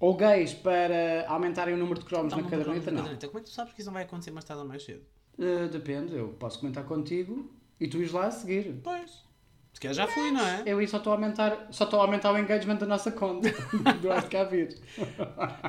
ou 0.00 0.16
gays 0.16 0.54
para 0.54 1.26
aumentarem 1.28 1.74
o 1.74 1.76
número 1.76 2.00
de 2.00 2.06
cromos 2.06 2.32
na 2.32 2.42
caderneta, 2.42 2.90
não. 2.90 3.02
caderneta. 3.02 3.26
Como 3.28 3.38
é 3.38 3.42
que 3.42 3.50
tu 3.50 3.54
sabes 3.54 3.74
que 3.74 3.80
isso 3.80 3.88
não 3.90 3.94
vai 3.94 4.04
acontecer 4.04 4.30
mais 4.30 4.46
tarde 4.46 4.62
ou 4.62 4.68
mais 4.68 4.82
cedo? 4.82 5.02
Eh, 5.38 5.68
depende, 5.68 6.16
eu 6.16 6.28
posso 6.38 6.58
comentar 6.58 6.84
contigo 6.84 7.50
e 7.78 7.86
tu 7.86 7.98
ires 7.98 8.12
lá 8.12 8.28
a 8.28 8.30
seguir. 8.30 8.80
Pois. 8.82 9.25
Se 9.76 9.80
calhar 9.80 9.94
já 9.94 10.06
fui, 10.08 10.30
não 10.30 10.40
é? 10.40 10.62
Eu 10.64 10.78
aí 10.78 10.88
só 10.88 10.96
estou 10.96 11.12
a 11.12 11.16
aumentar, 11.16 11.68
só 11.70 11.84
estou 11.84 12.00
a 12.00 12.04
aumentar 12.04 12.32
o 12.32 12.38
engagement 12.38 12.76
da 12.76 12.86
nossa 12.86 13.12
conta. 13.12 13.50
do 14.00 14.10
Acho 14.10 14.26
cá 14.30 14.42
vir. 14.42 14.80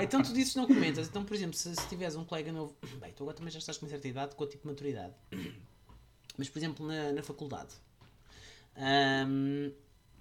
Então 0.01 0.23
tu 0.23 0.31
dizes 0.31 0.53
que 0.53 0.59
não 0.59 0.65
comentas. 0.65 1.09
Então, 1.09 1.25
por 1.25 1.35
exemplo, 1.35 1.57
se, 1.57 1.75
se 1.75 1.89
tiveres 1.89 2.15
um 2.15 2.23
colega 2.23 2.49
novo. 2.53 2.73
Bem, 3.01 3.11
tu 3.11 3.23
agora 3.23 3.35
também 3.35 3.51
já 3.51 3.59
estás 3.59 3.77
com 3.77 3.85
uma 3.85 3.89
certa 3.89 4.07
idade, 4.07 4.33
com 4.33 4.45
o 4.45 4.47
tipo 4.47 4.63
de 4.63 4.69
maturidade. 4.69 5.13
Mas, 6.37 6.47
por 6.47 6.57
exemplo, 6.57 6.87
na, 6.87 7.11
na 7.11 7.21
faculdade, 7.21 7.75
hum, 8.77 9.73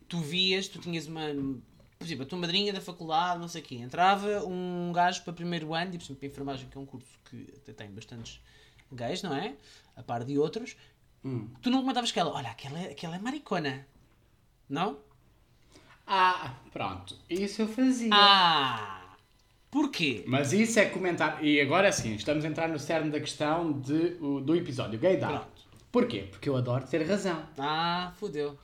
tu 0.08 0.18
vias, 0.18 0.66
tu 0.66 0.80
tinhas 0.80 1.06
uma. 1.06 1.22
Por 1.96 2.04
exemplo, 2.04 2.24
a 2.24 2.26
tua 2.26 2.38
madrinha 2.40 2.72
da 2.72 2.80
faculdade, 2.80 3.38
não 3.38 3.46
sei 3.46 3.62
o 3.62 3.64
quê, 3.64 3.76
entrava 3.76 4.44
um 4.44 4.90
gajo 4.92 5.22
para 5.22 5.32
primeiro 5.32 5.72
ano, 5.72 5.94
e 5.94 5.98
por 5.98 6.02
exemplo, 6.02 6.16
para 6.16 6.26
enfermagem, 6.26 6.68
que 6.68 6.76
é 6.76 6.80
um 6.80 6.86
curso 6.86 7.06
que 7.30 7.54
até 7.58 7.72
tem 7.72 7.88
bastantes 7.92 8.40
gays, 8.92 9.22
não 9.22 9.32
é? 9.32 9.54
A 9.94 10.02
par 10.02 10.24
de 10.24 10.36
outros. 10.36 10.76
Hum. 11.24 11.48
Tu 11.60 11.70
não 11.70 11.80
comentavas 11.80 12.12
que 12.12 12.18
ela, 12.20 12.30
olha, 12.32 12.50
aquela, 12.50 12.78
é- 12.78 12.92
aquela 12.92 13.16
é 13.16 13.18
maricona. 13.18 13.86
Não? 14.68 14.98
Ah, 16.06 16.54
pronto. 16.72 17.16
Isso 17.28 17.62
eu 17.62 17.68
fazia. 17.68 18.10
Ah! 18.12 19.02
Porquê? 19.70 20.24
Mas 20.26 20.52
isso 20.52 20.78
é 20.78 20.86
comentar. 20.86 21.44
E 21.44 21.60
agora 21.60 21.90
sim, 21.92 22.14
estamos 22.14 22.44
a 22.44 22.48
entrar 22.48 22.68
no 22.68 22.78
cerne 22.78 23.10
da 23.10 23.20
questão 23.20 23.72
de, 23.72 24.10
do 24.10 24.54
episódio 24.54 24.98
gaydar. 24.98 25.30
Pronto. 25.30 25.66
Porquê? 25.90 26.28
Porque 26.30 26.48
eu 26.48 26.56
adoro 26.56 26.86
ter 26.86 27.06
razão. 27.06 27.44
Ah, 27.58 28.12
fodeu. 28.16 28.56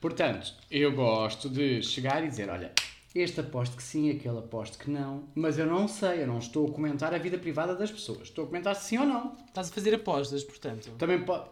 Portanto, 0.00 0.52
eu 0.70 0.92
gosto 0.92 1.48
de 1.48 1.82
chegar 1.82 2.22
e 2.22 2.28
dizer: 2.28 2.48
olha, 2.50 2.72
este 3.20 3.40
aposto 3.40 3.76
que 3.76 3.82
sim, 3.82 4.10
aquele 4.10 4.38
aposto 4.38 4.78
que 4.78 4.90
não, 4.90 5.24
mas 5.34 5.58
eu 5.58 5.66
não 5.66 5.86
sei, 5.88 6.22
eu 6.22 6.26
não 6.26 6.38
estou 6.38 6.68
a 6.68 6.72
comentar 6.72 7.14
a 7.14 7.18
vida 7.18 7.38
privada 7.38 7.74
das 7.74 7.90
pessoas. 7.90 8.22
Estou 8.22 8.44
a 8.44 8.46
comentar 8.48 8.74
se 8.76 8.88
sim 8.88 8.98
ou 8.98 9.06
não. 9.06 9.36
Estás 9.46 9.68
a 9.70 9.72
fazer 9.72 9.94
apostas, 9.94 10.44
portanto. 10.44 10.90
Também 10.98 11.22
pode. 11.22 11.48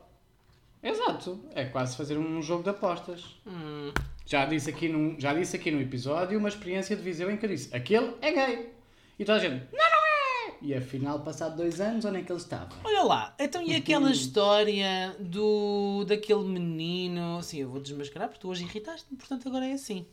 Exato, 0.82 1.40
é 1.54 1.64
quase 1.64 1.96
fazer 1.96 2.18
um 2.18 2.42
jogo 2.42 2.62
de 2.62 2.68
apostas. 2.70 3.24
Hum, 3.46 3.90
Já 4.26 4.44
disse 4.44 4.68
aqui 4.68 4.88
num, 4.88 5.18
já 5.18 5.32
disse 5.32 5.56
aqui 5.56 5.70
no 5.70 5.80
episódio 5.80 6.38
uma 6.38 6.48
experiência 6.48 6.94
de 6.94 7.02
Viseu 7.02 7.30
em 7.30 7.36
que 7.38 7.46
eu 7.46 7.50
disse: 7.50 7.74
aquele 7.74 8.12
é 8.20 8.32
gay. 8.32 8.72
E 9.18 9.24
toda 9.24 9.38
a 9.38 9.40
gente: 9.40 9.64
não, 9.72 9.78
não 9.78 10.52
é! 10.52 10.54
E 10.60 10.74
afinal, 10.74 11.20
passado 11.20 11.56
dois 11.56 11.80
anos, 11.80 12.04
onde 12.04 12.18
é 12.18 12.22
que 12.22 12.30
ele 12.30 12.38
estava? 12.38 12.68
olha 12.84 13.02
lá, 13.02 13.34
então 13.38 13.62
e 13.62 13.74
aquela 13.74 14.10
história 14.10 15.16
do 15.18 16.04
daquele 16.06 16.44
menino. 16.44 17.42
Sim, 17.42 17.60
eu 17.62 17.70
vou 17.70 17.80
desmascarar 17.80 18.28
porque 18.28 18.40
tu 18.42 18.48
hoje 18.50 18.64
irritaste-me, 18.64 19.16
portanto 19.16 19.48
agora 19.48 19.66
é 19.66 19.72
assim. 19.72 20.06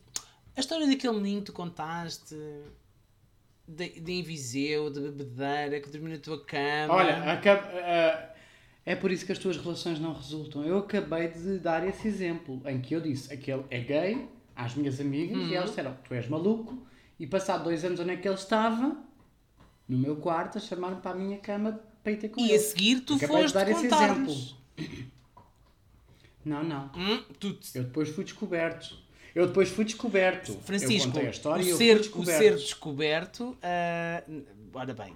A 0.55 0.59
história 0.59 0.85
daquele 0.87 1.13
menino 1.17 1.39
que 1.41 1.45
tu 1.47 1.53
contaste 1.53 2.35
de, 3.67 3.99
de 3.99 4.11
em 4.11 4.23
Viseu, 4.23 4.89
de 4.89 4.99
bebedeira, 4.99 5.79
que 5.79 5.89
dormiu 5.89 6.11
na 6.11 6.19
tua 6.19 6.43
cama. 6.43 6.93
Olha, 6.93 7.31
acab- 7.31 7.69
eh, 7.73 8.29
é 8.85 8.95
por 8.95 9.11
isso 9.11 9.25
que 9.25 9.31
as 9.31 9.37
tuas 9.37 9.57
relações 9.57 9.99
não 9.99 10.13
resultam. 10.13 10.63
Eu 10.63 10.79
acabei 10.79 11.29
de 11.29 11.57
dar 11.59 11.87
esse 11.87 12.07
exemplo 12.07 12.61
em 12.65 12.81
que 12.81 12.93
eu 12.93 12.99
disse 13.01 13.33
aquele 13.33 13.63
é 13.69 13.79
gay 13.79 14.27
às 14.55 14.75
minhas 14.75 14.99
amigas 14.99 15.37
e 15.49 15.55
elas 15.55 15.69
disseram 15.69 15.95
tu 16.03 16.13
és 16.13 16.27
maluco 16.27 16.85
e 17.19 17.25
passado 17.25 17.63
dois 17.63 17.85
anos 17.85 17.99
onde 17.99 18.11
é 18.11 18.17
que 18.17 18.27
ele 18.27 18.35
estava? 18.35 18.97
No 19.87 19.97
meu 19.97 20.17
quarto 20.17 20.57
a 20.57 20.61
chamar-me 20.61 20.99
para 21.01 21.11
a 21.11 21.15
minha 21.15 21.37
cama 21.37 21.79
para 22.03 22.11
ir 22.11 22.17
ter 22.17 22.29
com 22.29 22.41
e 22.41 22.45
ele. 22.45 22.55
a 22.55 22.59
seguir 22.59 23.01
tu 23.01 23.13
Acabei 23.15 23.35
de 23.37 23.41
foste 23.43 23.53
dar 23.53 23.69
esse 23.69 23.81
contar-nos. 23.83 24.55
Não, 26.43 26.63
não. 26.63 26.91
Hum, 26.95 27.23
Eu 27.75 27.83
depois 27.83 28.09
fui 28.09 28.23
descoberto. 28.23 28.97
Eu 29.33 29.47
depois 29.47 29.69
fui 29.69 29.85
descoberto. 29.85 30.59
Francisco, 30.63 31.17
eu 31.17 31.27
a 31.27 31.29
história 31.29 31.73
o, 31.73 31.77
ser, 31.77 31.95
o 31.95 31.99
descoberto. 31.99 32.37
ser 32.37 32.55
descoberto, 32.55 33.57
ah, 33.61 34.23
ora 34.73 34.93
bem, 34.93 35.15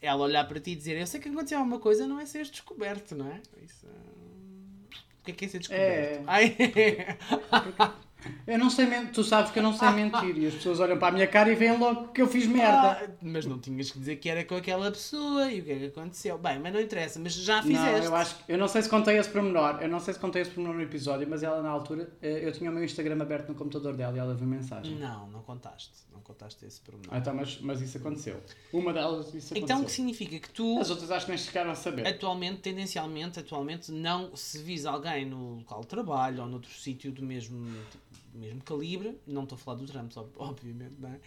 ela 0.00 0.22
olhar 0.22 0.46
para 0.46 0.60
ti 0.60 0.70
e 0.72 0.76
dizer 0.76 0.96
eu 0.98 1.06
sei 1.06 1.20
que 1.20 1.28
aconteceu 1.28 1.58
alguma 1.58 1.80
coisa, 1.80 2.06
não 2.06 2.20
é 2.20 2.26
ser 2.26 2.44
descoberto, 2.44 3.14
não 3.16 3.26
é? 3.30 3.40
Isso, 3.64 3.86
ah, 3.86 4.96
o 5.20 5.24
que 5.24 5.30
é 5.32 5.34
que 5.34 5.44
é 5.44 5.48
ser 5.48 5.58
descoberto? 5.58 5.90
É. 5.90 6.22
Ai, 6.26 6.56
Eu 8.46 8.58
não 8.58 8.70
sei 8.70 8.86
mentir. 8.86 9.12
Tu 9.12 9.24
sabes 9.24 9.50
que 9.50 9.58
eu 9.58 9.62
não 9.62 9.72
sei 9.72 9.90
mentir. 9.90 10.36
E 10.38 10.46
as 10.46 10.54
pessoas 10.54 10.80
olham 10.80 10.98
para 10.98 11.08
a 11.08 11.12
minha 11.12 11.26
cara 11.26 11.50
e 11.52 11.54
veem 11.54 11.76
logo 11.78 12.08
que 12.08 12.20
eu 12.22 12.26
fiz 12.26 12.46
merda. 12.46 12.92
ah, 13.02 13.08
mas 13.22 13.44
não 13.46 13.58
tinhas 13.58 13.90
que 13.90 13.98
dizer 13.98 14.16
que 14.16 14.28
era 14.28 14.44
com 14.44 14.54
aquela 14.56 14.90
pessoa 14.90 15.50
e 15.50 15.60
o 15.60 15.64
que 15.64 15.72
é 15.72 15.78
que 15.78 15.84
aconteceu. 15.86 16.38
Bem, 16.38 16.58
mas 16.58 16.72
não 16.72 16.80
interessa, 16.80 17.18
mas 17.18 17.34
já 17.34 17.56
Não, 17.56 17.62
fizeste. 17.64 18.06
eu 18.06 18.16
acho 18.16 18.36
eu 18.48 18.58
não 18.58 18.68
sei 18.68 18.82
se 18.82 18.88
contei 18.88 19.18
esse 19.18 19.28
pormenor, 19.28 19.78
eu 19.82 19.88
não 19.88 20.00
sei 20.00 20.14
se 20.14 20.20
contei 20.20 20.42
esse 20.42 20.50
pormenor 20.50 20.76
no 20.76 20.82
episódio, 20.82 21.26
mas 21.28 21.42
ela 21.42 21.62
na 21.62 21.68
altura, 21.70 22.08
eh, 22.22 22.40
eu 22.46 22.52
tinha 22.52 22.70
o 22.70 22.74
meu 22.74 22.82
Instagram 22.84 23.20
aberto 23.20 23.48
no 23.48 23.54
computador 23.54 23.94
dela 23.94 24.16
e 24.16 24.18
ela 24.18 24.34
viu 24.34 24.46
mensagem. 24.46 24.94
Não, 24.96 25.28
não 25.28 25.42
contaste. 25.42 25.90
Não 26.12 26.20
contaste 26.20 26.64
esse 26.66 26.80
pormenor. 26.80 27.08
Ah, 27.14 27.18
então, 27.18 27.34
mas, 27.34 27.58
mas 27.60 27.80
isso 27.80 27.96
aconteceu. 27.98 28.40
Uma 28.72 28.92
delas 28.92 29.26
isso 29.28 29.36
aconteceu. 29.54 29.56
então 29.62 29.82
o 29.82 29.84
que 29.84 29.92
significa 29.92 30.38
que 30.38 30.50
tu 30.50 30.78
As 30.80 30.90
outras 30.90 31.10
acho 31.10 31.26
que 31.26 31.32
nem 31.32 31.38
chegaram 31.38 31.70
a 31.70 31.74
saber. 31.74 32.06
atualmente, 32.06 32.60
tendencialmente, 32.60 33.38
atualmente, 33.40 33.90
não 33.92 34.34
se 34.36 34.58
visa 34.58 34.90
alguém 34.90 35.24
no 35.26 35.56
local 35.56 35.80
de 35.80 35.86
trabalho 35.86 36.42
ou 36.42 36.48
noutro 36.48 36.70
sítio 36.72 37.10
do 37.12 37.22
mesmo, 37.22 37.64
do 37.66 38.17
mesmo 38.38 38.62
calibre, 38.62 39.18
não 39.26 39.42
estou 39.44 39.56
a 39.56 39.58
falar 39.58 39.76
do 39.78 39.86
Trump, 39.86 40.16
ob- 40.16 40.32
obviamente, 40.38 40.94
não 40.98 41.10
é? 41.10 41.18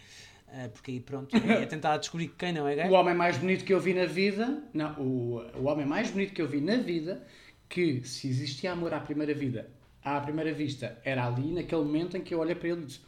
Ah, 0.54 0.68
porque 0.72 0.90
aí 0.90 1.00
pronto, 1.00 1.34
é 1.36 1.64
tentar 1.66 1.96
descobrir 1.98 2.28
quem 2.36 2.52
não 2.52 2.66
é 2.68 2.74
gay. 2.74 2.88
O 2.90 2.92
homem 2.92 3.14
mais 3.14 3.38
bonito 3.38 3.64
que 3.64 3.72
eu 3.72 3.80
vi 3.80 3.94
na 3.94 4.04
vida, 4.06 4.62
não, 4.74 4.92
o, 5.00 5.36
o 5.58 5.64
homem 5.64 5.86
mais 5.86 6.10
bonito 6.10 6.32
que 6.34 6.42
eu 6.42 6.48
vi 6.48 6.60
na 6.60 6.76
vida, 6.76 7.26
que 7.68 8.02
se 8.06 8.28
existia 8.28 8.72
amor 8.72 8.92
à 8.92 9.00
primeira 9.00 9.32
vida, 9.32 9.70
à 10.04 10.20
primeira 10.20 10.52
vista, 10.52 10.98
era 11.04 11.26
ali 11.26 11.52
naquele 11.52 11.82
momento 11.82 12.16
em 12.16 12.20
que 12.22 12.34
eu 12.34 12.40
olhei 12.40 12.54
para 12.54 12.68
ele 12.68 12.82
e 12.82 12.86
disse: 12.86 13.00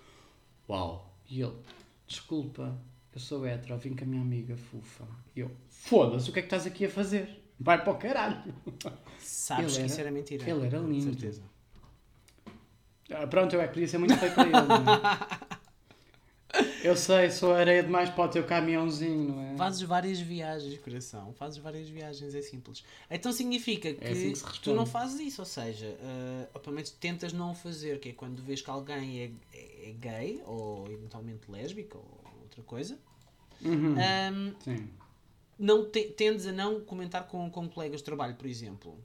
Uau! 0.68 1.14
E 1.28 1.40
ele, 1.42 1.52
desculpa, 2.06 2.78
eu 3.14 3.20
sou 3.20 3.44
hétero, 3.46 3.76
vim 3.78 3.94
com 3.94 4.04
a 4.04 4.06
minha 4.06 4.22
amiga 4.22 4.56
Fufa. 4.56 5.04
E 5.36 5.40
eu, 5.40 5.50
foda-se, 5.68 6.30
o 6.30 6.32
que 6.32 6.38
é 6.38 6.42
que 6.42 6.46
estás 6.46 6.66
aqui 6.66 6.86
a 6.86 6.88
fazer? 6.90 7.42
Vai 7.60 7.82
para 7.84 7.92
o 7.92 7.96
caralho! 7.98 8.54
Sabes 9.18 9.72
Ele 9.74 9.82
que 9.82 9.86
isso 9.90 10.00
era- 10.00 10.08
era 10.08 10.10
mentira. 10.14 10.50
ele 10.50 10.66
era 10.66 10.80
Com 10.80 10.88
lindo. 10.88 11.04
certeza. 11.04 11.42
Ah, 13.14 13.26
pronto, 13.26 13.54
eu 13.54 13.60
é 13.60 13.66
que 13.66 13.74
podia 13.74 13.88
ser 13.88 13.98
muito 13.98 14.16
feio 14.16 14.32
para 14.34 14.44
ele. 14.46 14.56
é? 14.56 15.54
Eu 16.84 16.94
sei, 16.96 17.30
sou 17.30 17.52
areia 17.52 17.82
demais 17.82 18.10
para 18.10 18.24
o 18.24 18.28
teu 18.28 18.44
caminhãozinho, 18.44 19.34
não 19.34 19.42
é? 19.42 19.56
Fazes 19.56 19.82
várias 19.82 20.20
viagens, 20.20 20.78
coração. 20.78 21.32
Fazes 21.32 21.58
várias 21.58 21.88
viagens, 21.88 22.32
é 22.32 22.42
simples. 22.42 22.84
Então 23.10 23.32
significa 23.32 23.92
que, 23.92 24.06
assim 24.06 24.32
que 24.34 24.60
tu 24.60 24.72
não 24.72 24.86
fazes 24.86 25.18
isso, 25.18 25.42
ou 25.42 25.46
seja, 25.46 25.86
uh, 25.86 26.48
ou 26.54 26.60
pelo 26.60 26.76
menos 26.76 26.90
tentas 26.90 27.32
não 27.32 27.50
o 27.50 27.54
fazer, 27.54 27.98
que 27.98 28.10
é 28.10 28.12
quando 28.12 28.40
vês 28.40 28.60
que 28.62 28.70
alguém 28.70 29.20
é, 29.20 29.56
é- 29.56 29.88
é 29.88 29.92
gay, 29.94 30.42
ou 30.46 30.86
eventualmente 30.92 31.50
lésbica, 31.50 31.98
ou 31.98 32.06
outra 32.42 32.62
coisa, 32.62 32.96
Uhum. 33.64 33.94
um, 33.96 34.54
Sim. 34.60 34.88
não 35.58 35.90
te- 35.90 36.04
tendes 36.10 36.46
a 36.46 36.52
não 36.52 36.80
comentar 36.82 37.26
com, 37.26 37.50
com 37.50 37.68
colegas 37.68 37.98
de 38.00 38.04
trabalho, 38.04 38.36
por 38.36 38.46
exemplo. 38.46 38.96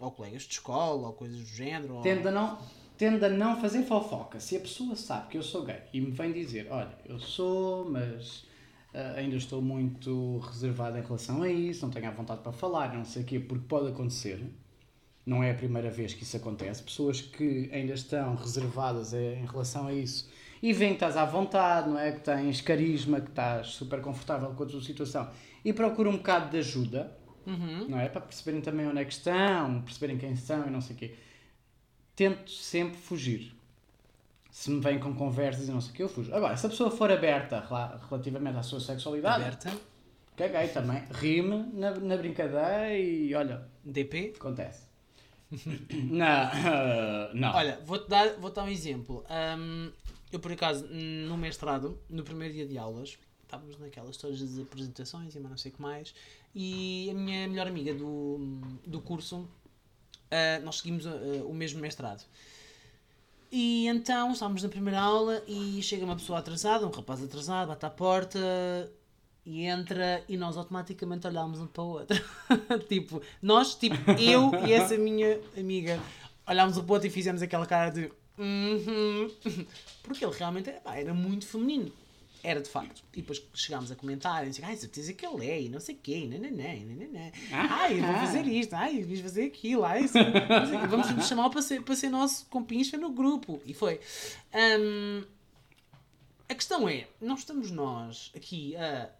Ou 0.00 0.10
colegas 0.10 0.42
de 0.42 0.54
escola, 0.54 1.06
ou 1.08 1.12
coisas 1.12 1.38
do 1.38 1.46
género. 1.46 1.94
ou- 1.96 2.02
Tende 2.02 2.26
a, 2.26 2.30
não, 2.32 2.58
tende 3.00 3.24
a 3.24 3.30
não 3.30 3.58
fazer 3.58 3.82
fofoca. 3.84 4.38
Se 4.38 4.58
a 4.58 4.60
pessoa 4.60 4.94
sabe 4.94 5.28
que 5.28 5.38
eu 5.38 5.42
sou 5.42 5.64
gay 5.64 5.78
e 5.90 6.02
me 6.02 6.10
vem 6.10 6.32
dizer, 6.34 6.66
olha, 6.70 6.94
eu 7.06 7.18
sou, 7.18 7.90
mas 7.90 8.44
ah, 8.92 9.14
ainda 9.16 9.36
estou 9.36 9.62
muito 9.62 10.36
reservado 10.40 10.98
em 10.98 11.00
relação 11.00 11.42
a 11.42 11.48
isso, 11.50 11.80
não 11.86 11.90
tenho 11.90 12.08
a 12.08 12.10
vontade 12.10 12.42
para 12.42 12.52
falar, 12.52 12.92
não 12.94 13.06
sei 13.06 13.22
o 13.22 13.24
quê, 13.24 13.40
porque 13.40 13.64
pode 13.66 13.88
acontecer. 13.88 14.44
Não 15.24 15.42
é 15.42 15.50
a 15.50 15.54
primeira 15.54 15.90
vez 15.90 16.12
que 16.12 16.24
isso 16.24 16.36
acontece. 16.36 16.82
Pessoas 16.82 17.22
que 17.22 17.70
ainda 17.72 17.94
estão 17.94 18.34
reservadas 18.34 19.14
eh, 19.14 19.38
em 19.42 19.46
relação 19.46 19.86
a 19.86 19.94
isso 19.94 20.28
e 20.62 20.70
veem 20.74 20.90
que 20.90 20.96
estás 20.96 21.16
à 21.16 21.24
vontade, 21.24 21.88
não 21.88 21.98
é? 21.98 22.12
Que 22.12 22.20
tens 22.20 22.60
carisma, 22.60 23.18
que 23.22 23.30
estás 23.30 23.68
super 23.68 24.02
confortável 24.02 24.50
com 24.50 24.62
a 24.62 24.66
tua 24.66 24.82
situação 24.82 25.26
e 25.64 25.72
procuram 25.72 26.10
um 26.10 26.16
bocado 26.18 26.50
de 26.50 26.58
ajuda, 26.58 27.16
Uhum. 27.46 27.86
não 27.88 27.98
é? 27.98 28.10
Para 28.10 28.20
perceberem 28.20 28.60
também 28.60 28.86
onde 28.86 28.98
é 29.00 29.04
que 29.06 29.12
estão, 29.14 29.80
perceberem 29.80 30.18
quem 30.18 30.36
são 30.36 30.66
e 30.66 30.70
não 30.70 30.82
sei 30.82 30.94
o 30.96 30.98
quê. 30.98 31.14
Tento 32.20 32.50
sempre 32.50 32.98
fugir. 32.98 33.56
Se 34.50 34.70
me 34.70 34.78
vêm 34.78 34.98
com 34.98 35.14
conversas 35.14 35.68
e 35.68 35.70
não 35.70 35.80
sei 35.80 35.90
o 35.90 35.94
quê, 35.94 36.02
eu 36.02 36.08
fujo. 36.10 36.34
Agora, 36.34 36.54
se 36.54 36.66
a 36.66 36.68
pessoa 36.68 36.90
for 36.90 37.10
aberta 37.10 37.60
rela- 37.60 37.98
relativamente 38.10 38.58
à 38.58 38.62
sua 38.62 38.78
sexualidade, 38.78 39.42
Aberta, 39.42 39.72
caguei 40.36 40.68
também. 40.68 41.02
Rime 41.12 41.70
na, 41.72 41.92
na 41.92 42.18
brincadeira 42.18 42.94
e 42.94 43.34
olha, 43.34 43.66
DP. 43.82 44.34
acontece. 44.36 44.82
não, 46.10 47.32
não. 47.32 47.54
Olha, 47.54 47.80
vou-te 47.86 48.06
dar, 48.06 48.34
vou 48.34 48.50
dar 48.50 48.64
um 48.64 48.68
exemplo. 48.68 49.24
Ahm, 49.30 49.90
eu, 50.30 50.38
por 50.40 50.52
acaso, 50.52 50.86
no 50.90 51.38
mestrado, 51.38 51.98
no 52.10 52.22
primeiro 52.22 52.52
dia 52.52 52.66
de 52.66 52.76
aulas, 52.76 53.18
estávamos 53.44 53.78
naquelas 53.78 54.18
todas 54.18 54.42
das 54.42 54.58
apresentações 54.58 55.34
e 55.34 55.40
mais 55.40 55.50
não 55.52 55.56
sei 55.56 55.72
o 55.72 55.74
que 55.74 55.80
mais, 55.80 56.14
e 56.54 57.08
a 57.10 57.14
minha 57.14 57.48
melhor 57.48 57.66
amiga 57.66 57.94
do, 57.94 58.60
do 58.86 59.00
curso, 59.00 59.48
ah, 60.30 60.60
nós 60.62 60.78
seguimos 60.78 61.06
ah, 61.06 61.10
o 61.44 61.52
mesmo 61.54 61.80
mestrado. 61.80 62.24
E 63.52 63.88
então 63.88 64.32
estávamos 64.32 64.62
na 64.62 64.68
primeira 64.68 65.00
aula 65.00 65.42
e 65.48 65.82
chega 65.82 66.04
uma 66.04 66.14
pessoa 66.14 66.38
atrasada, 66.38 66.86
um 66.86 66.90
rapaz 66.90 67.22
atrasado, 67.22 67.68
bate 67.68 67.84
à 67.84 67.90
porta 67.90 68.38
e 69.44 69.64
entra 69.64 70.22
e 70.28 70.36
nós 70.36 70.56
automaticamente 70.56 71.26
olhámos 71.26 71.58
um 71.58 71.66
para 71.66 71.82
o 71.82 71.88
outro. 71.88 72.16
tipo, 72.88 73.20
nós, 73.42 73.74
tipo, 73.74 73.96
eu 74.12 74.52
e 74.64 74.72
essa 74.72 74.96
minha 74.96 75.40
amiga 75.56 75.98
olhámos 76.46 76.76
um 76.76 76.82
para 76.84 76.90
o 76.90 76.94
outro 76.94 77.08
e 77.08 77.10
fizemos 77.10 77.42
aquela 77.42 77.66
cara 77.66 77.90
de 77.90 78.12
"Uhum", 78.38 79.28
porque 80.04 80.24
ele 80.24 80.34
realmente 80.36 80.70
pá, 80.84 80.94
era 80.96 81.12
muito 81.12 81.44
feminino. 81.46 81.90
Era 82.42 82.60
de 82.60 82.68
facto. 82.68 83.02
E 83.12 83.20
depois 83.20 83.42
chegámos 83.54 83.90
a 83.90 83.96
comentar, 83.96 84.46
e 84.46 84.50
disse, 84.50 84.64
ai, 84.64 84.76
certeza 84.76 85.12
que 85.12 85.26
ele 85.26 85.46
é, 85.46 85.62
e 85.62 85.68
não 85.68 85.80
sei 85.80 85.94
o 85.94 85.98
quê, 85.98 86.26
nananã, 86.26 86.74
nananã. 86.86 87.30
Ai, 87.52 87.98
eu 87.98 88.04
vou 88.04 88.14
fazer 88.14 88.46
isto, 88.46 88.74
ai, 88.74 89.02
eu 89.02 89.06
fiz 89.06 89.20
fazer 89.20 89.44
aquilo, 89.44 89.84
ai, 89.84 90.04
isso, 90.04 90.14
vamos 90.88 91.10
nos 91.10 91.26
chamar 91.26 91.50
para 91.50 91.62
ser, 91.62 91.82
para 91.82 91.94
ser 91.94 92.08
nosso 92.08 92.46
compincha 92.46 92.96
no 92.96 93.10
grupo. 93.10 93.60
E 93.66 93.74
foi. 93.74 94.00
Hum, 94.54 95.24
a 96.48 96.54
questão 96.54 96.88
é, 96.88 97.06
não 97.20 97.34
estamos 97.34 97.70
nós 97.70 98.32
aqui 98.34 98.74
a 98.76 99.10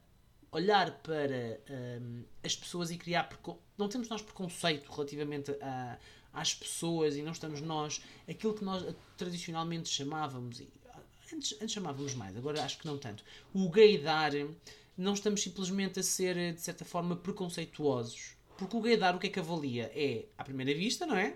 olhar 0.53 0.91
para 1.03 1.61
hum, 2.01 2.25
as 2.43 2.57
pessoas 2.57 2.91
e 2.91 2.97
criar 2.97 3.25
precon... 3.25 3.57
não 3.79 3.89
temos 3.89 4.09
nós 4.09 4.23
preconceito 4.23 4.91
relativamente 4.91 5.53
a, 5.63 5.97
às 6.33 6.55
pessoas 6.55 7.17
e 7.17 7.23
não 7.23 7.33
estamos 7.33 7.61
nós 7.61 8.03
aquilo 8.29 8.55
que 8.55 8.65
nós 8.65 8.85
tradicionalmente 9.17 9.89
chamávamos 9.89 10.61
e 10.61 10.69
antes, 11.35 11.57
antes 11.61 11.73
chamávamos 11.73 12.15
mais, 12.15 12.37
agora 12.37 12.63
acho 12.63 12.79
que 12.79 12.87
não 12.87 12.99
tanto 12.99 13.25
o 13.53 13.69
gaydar, 13.69 14.33
não 14.97 15.15
estamos 15.15 15.43
simplesmente 15.43 16.01
a 16.01 16.03
ser 16.03 16.55
de 16.55 16.61
certa 16.61 16.85
forma 16.85 17.17
preconceituosos 17.17 18.41
porque 18.61 18.77
o 18.77 18.81
gaydar 18.83 19.17
o 19.17 19.19
que 19.19 19.27
é 19.27 19.31
que 19.31 19.41
avalia? 19.41 19.91
É 19.95 20.27
à 20.37 20.45
primeira 20.45 20.79
vista, 20.79 21.07
não 21.07 21.17
é? 21.17 21.35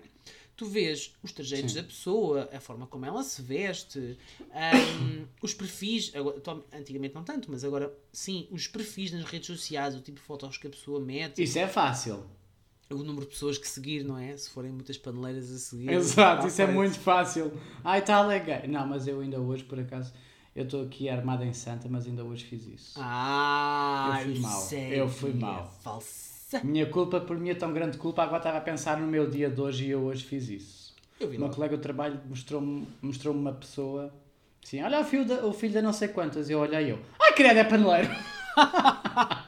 Tu 0.55 0.67
vês 0.67 1.11
os 1.23 1.31
trajeitos 1.31 1.73
Sim. 1.73 1.81
da 1.81 1.83
pessoa, 1.83 2.47
a 2.53 2.59
forma 2.59 2.85
como 2.85 3.03
ela 3.03 3.23
se 3.23 3.41
veste, 3.41 4.15
hum, 4.39 5.25
os 5.41 5.55
perfis, 5.55 6.11
agora, 6.13 6.39
antigamente 6.71 7.15
não 7.15 7.23
tanto, 7.23 7.49
mas 7.51 7.63
agora 7.63 7.91
sim, 8.13 8.47
os 8.51 8.67
perfis 8.67 9.11
nas 9.11 9.23
redes 9.23 9.47
sociais, 9.47 9.95
o 9.95 10.01
tipo 10.01 10.19
de 10.19 10.23
fotos 10.23 10.57
que 10.57 10.67
a 10.67 10.69
pessoa 10.69 10.99
mete, 10.99 11.41
Isso 11.41 11.57
é 11.57 11.67
fácil. 11.67 12.23
O 12.93 12.97
número 12.97 13.21
de 13.25 13.31
pessoas 13.31 13.57
que 13.57 13.67
seguir, 13.67 14.03
não 14.03 14.17
é? 14.17 14.35
Se 14.37 14.49
forem 14.49 14.71
muitas 14.71 14.97
paneleiras 14.97 15.51
a 15.51 15.57
seguir. 15.57 15.89
Exato, 15.91 16.43
tá 16.43 16.47
isso 16.47 16.61
é 16.61 16.65
feito. 16.65 16.75
muito 16.77 16.99
fácil. 16.99 17.51
Ai, 17.83 18.01
tal 18.03 18.29
é 18.31 18.39
gay. 18.39 18.67
Não, 18.67 18.85
mas 18.87 19.07
eu 19.07 19.19
ainda 19.21 19.39
hoje, 19.39 19.63
por 19.63 19.79
acaso, 19.79 20.13
eu 20.55 20.63
estou 20.65 20.83
aqui 20.83 21.09
armado 21.09 21.43
em 21.43 21.53
santa, 21.53 21.87
mas 21.89 22.05
ainda 22.05 22.23
hoje 22.23 22.43
fiz 22.45 22.65
isso. 22.67 22.93
Ah, 23.01 24.19
Eu 24.19 24.23
fui 24.25 24.33
isso 24.33 24.75
é 24.75 24.99
eu 25.01 25.09
fui 25.09 25.33
mau. 25.33 25.71
Falsa. 25.83 26.61
Minha 26.63 26.85
culpa, 26.85 27.19
por 27.19 27.37
minha 27.37 27.55
tão 27.55 27.73
grande 27.73 27.97
culpa, 27.97 28.21
agora 28.23 28.37
estava 28.37 28.59
a 28.59 28.61
pensar 28.61 28.97
no 28.99 29.07
meu 29.07 29.29
dia 29.29 29.49
de 29.49 29.59
hoje 29.59 29.85
e 29.85 29.89
eu 29.89 30.03
hoje 30.03 30.23
fiz 30.23 30.47
isso. 30.47 30.93
Eu 31.19 31.27
vi 31.27 31.37
meu 31.37 31.47
logo. 31.47 31.55
colega 31.55 31.75
de 31.75 31.81
trabalho 31.81 32.19
mostrou-me 32.29 32.87
mostrou 33.01 33.33
uma 33.33 33.51
pessoa 33.51 34.13
assim: 34.63 34.81
Olha 34.83 34.99
o 34.99 35.03
filho, 35.03 35.25
da, 35.25 35.45
o 35.45 35.51
filho 35.51 35.73
da 35.73 35.81
não 35.81 35.91
sei 35.91 36.07
quantas. 36.09 36.49
Eu 36.49 36.59
olhei 36.59 36.91
eu: 36.91 36.99
Ai, 37.19 37.33
credo, 37.33 37.57
é 37.59 37.63
paneleiro! 37.63 38.09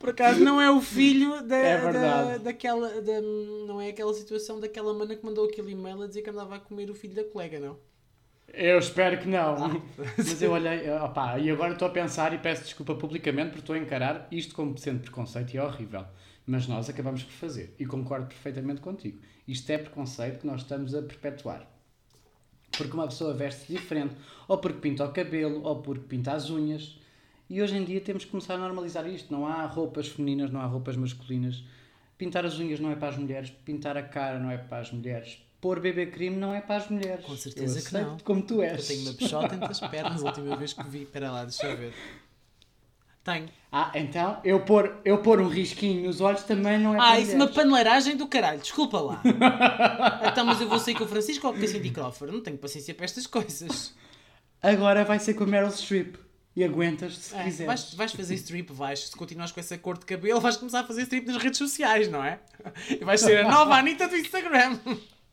Por 0.00 0.08
acaso 0.08 0.40
não 0.42 0.58
é 0.60 0.70
o 0.70 0.80
filho 0.80 1.42
da, 1.46 1.56
É 1.56 1.92
da- 1.92 2.38
daquela. 2.38 2.88
da- 3.02 3.20
não 3.66 3.78
é 3.80 3.90
aquela 3.90 4.12
situação 4.14 4.58
daquela 4.58 4.94
mana 4.94 5.14
que 5.14 5.24
mandou 5.24 5.44
aquele 5.44 5.72
e-mail 5.72 6.02
a 6.02 6.06
dizer 6.06 6.22
que 6.22 6.30
andava 6.30 6.56
a 6.56 6.58
comer 6.58 6.90
o 6.90 6.94
filho 6.94 7.14
da 7.14 7.22
colega, 7.22 7.60
não? 7.60 7.76
Eu 8.52 8.78
espero 8.78 9.18
que 9.20 9.28
não. 9.28 9.62
Ah. 9.62 9.70
Mas 10.16 10.40
eu 10.42 10.52
olhei, 10.52 10.90
opá, 10.90 11.38
e 11.38 11.50
agora 11.50 11.74
estou 11.74 11.86
a 11.86 11.90
pensar 11.90 12.32
e 12.32 12.38
peço 12.38 12.64
desculpa 12.64 12.94
publicamente 12.94 13.48
porque 13.50 13.60
estou 13.60 13.76
a 13.76 13.78
encarar 13.78 14.26
isto 14.32 14.54
como 14.54 14.76
sendo 14.78 15.00
preconceito 15.00 15.52
e 15.54 15.58
é 15.58 15.62
horrível. 15.62 16.04
Mas 16.46 16.66
nós 16.66 16.88
acabamos 16.88 17.22
por 17.22 17.32
fazer 17.32 17.74
e 17.78 17.84
concordo 17.84 18.26
perfeitamente 18.26 18.80
contigo. 18.80 19.20
Isto 19.46 19.70
é 19.70 19.78
preconceito 19.78 20.40
que 20.40 20.46
nós 20.46 20.62
estamos 20.62 20.94
a 20.94 21.02
perpetuar. 21.02 21.70
Porque 22.76 22.92
uma 22.94 23.06
pessoa 23.06 23.34
veste 23.34 23.70
diferente, 23.70 24.14
ou 24.48 24.56
porque 24.56 24.78
pinta 24.78 25.04
o 25.04 25.12
cabelo, 25.12 25.62
ou 25.62 25.82
porque 25.82 26.04
pinta 26.08 26.32
as 26.32 26.48
unhas. 26.48 26.98
E 27.50 27.60
hoje 27.60 27.76
em 27.76 27.84
dia 27.84 28.00
temos 28.00 28.24
que 28.24 28.30
começar 28.30 28.54
a 28.54 28.58
normalizar 28.58 29.04
isto. 29.08 29.32
Não 29.32 29.44
há 29.44 29.66
roupas 29.66 30.06
femininas, 30.06 30.52
não 30.52 30.60
há 30.60 30.66
roupas 30.66 30.96
masculinas. 30.96 31.64
Pintar 32.16 32.46
as 32.46 32.56
unhas 32.60 32.78
não 32.78 32.92
é 32.92 32.94
para 32.94 33.08
as 33.08 33.16
mulheres, 33.16 33.50
pintar 33.50 33.96
a 33.96 34.02
cara 34.04 34.38
não 34.38 34.48
é 34.52 34.56
para 34.56 34.78
as 34.78 34.92
mulheres. 34.92 35.42
Pôr 35.60 35.80
bebê 35.80 36.06
crime 36.06 36.36
não 36.36 36.54
é 36.54 36.60
para 36.60 36.76
as 36.76 36.88
mulheres. 36.88 37.24
Com 37.24 37.36
certeza 37.36 37.80
Eu 37.80 37.84
que 37.84 37.92
não. 37.92 38.18
como 38.20 38.40
tu 38.40 38.62
és. 38.62 38.78
Eu 38.78 38.86
tenho 38.86 39.08
uma 39.08 39.14
peixota 39.14 39.54
entre 39.56 39.68
as 39.68 39.80
pernas 39.80 40.22
a 40.22 40.26
última 40.26 40.56
vez 40.56 40.72
que 40.72 40.88
vi. 40.88 41.02
Espera 41.02 41.32
lá, 41.32 41.42
deixa 41.44 41.66
eu 41.66 41.76
ver. 41.76 41.92
Tenho. 43.24 43.48
Ah, 43.72 43.90
então 43.96 44.40
eu 44.44 44.60
pôr, 44.60 45.00
eu 45.04 45.18
pôr 45.18 45.40
um 45.40 45.48
risquinho 45.48 46.06
nos 46.06 46.20
olhos 46.20 46.44
também 46.44 46.78
não 46.78 46.94
é 46.94 46.98
Ah, 46.98 47.00
para 47.00 47.20
isso 47.20 47.32
é 47.32 47.34
uma 47.34 47.48
paneleiragem 47.48 48.16
do 48.16 48.28
caralho, 48.28 48.60
desculpa 48.60 49.00
lá. 49.00 49.22
então, 50.30 50.46
mas 50.46 50.60
eu 50.60 50.68
vou 50.68 50.78
sair 50.78 50.94
com 50.94 51.04
o 51.04 51.08
Francisco 51.08 51.46
ou 51.48 51.52
com 51.52 51.62
a 51.62 51.66
Cindy 51.66 51.90
Crawford? 51.90 52.32
Não 52.32 52.42
tenho 52.42 52.56
paciência 52.56 52.94
para 52.94 53.04
estas 53.04 53.26
coisas. 53.26 53.94
Agora 54.62 55.04
vai 55.04 55.18
ser 55.18 55.34
com 55.34 55.44
a 55.44 55.46
Meryl 55.46 55.70
Streep. 55.70 56.29
E 56.60 56.64
aguentas 56.64 57.16
se 57.16 57.34
É, 57.34 57.44
quiseres. 57.44 57.66
vais, 57.66 57.94
vais 57.94 58.12
fazer 58.12 58.34
strip, 58.34 58.70
vais. 58.72 59.08
Se 59.08 59.16
continuares 59.16 59.50
com 59.50 59.60
essa 59.60 59.78
cor 59.78 59.96
de 59.96 60.04
cabelo, 60.04 60.40
vais 60.40 60.58
começar 60.58 60.80
a 60.80 60.84
fazer 60.84 61.02
strip 61.02 61.26
nas 61.26 61.42
redes 61.42 61.56
sociais, 61.56 62.08
não 62.10 62.22
é? 62.22 62.38
E 62.90 63.02
vais 63.02 63.18
ser 63.20 63.38
a 63.46 63.50
nova 63.50 63.76
Anitta 63.76 64.06
do 64.06 64.16
Instagram. 64.16 64.78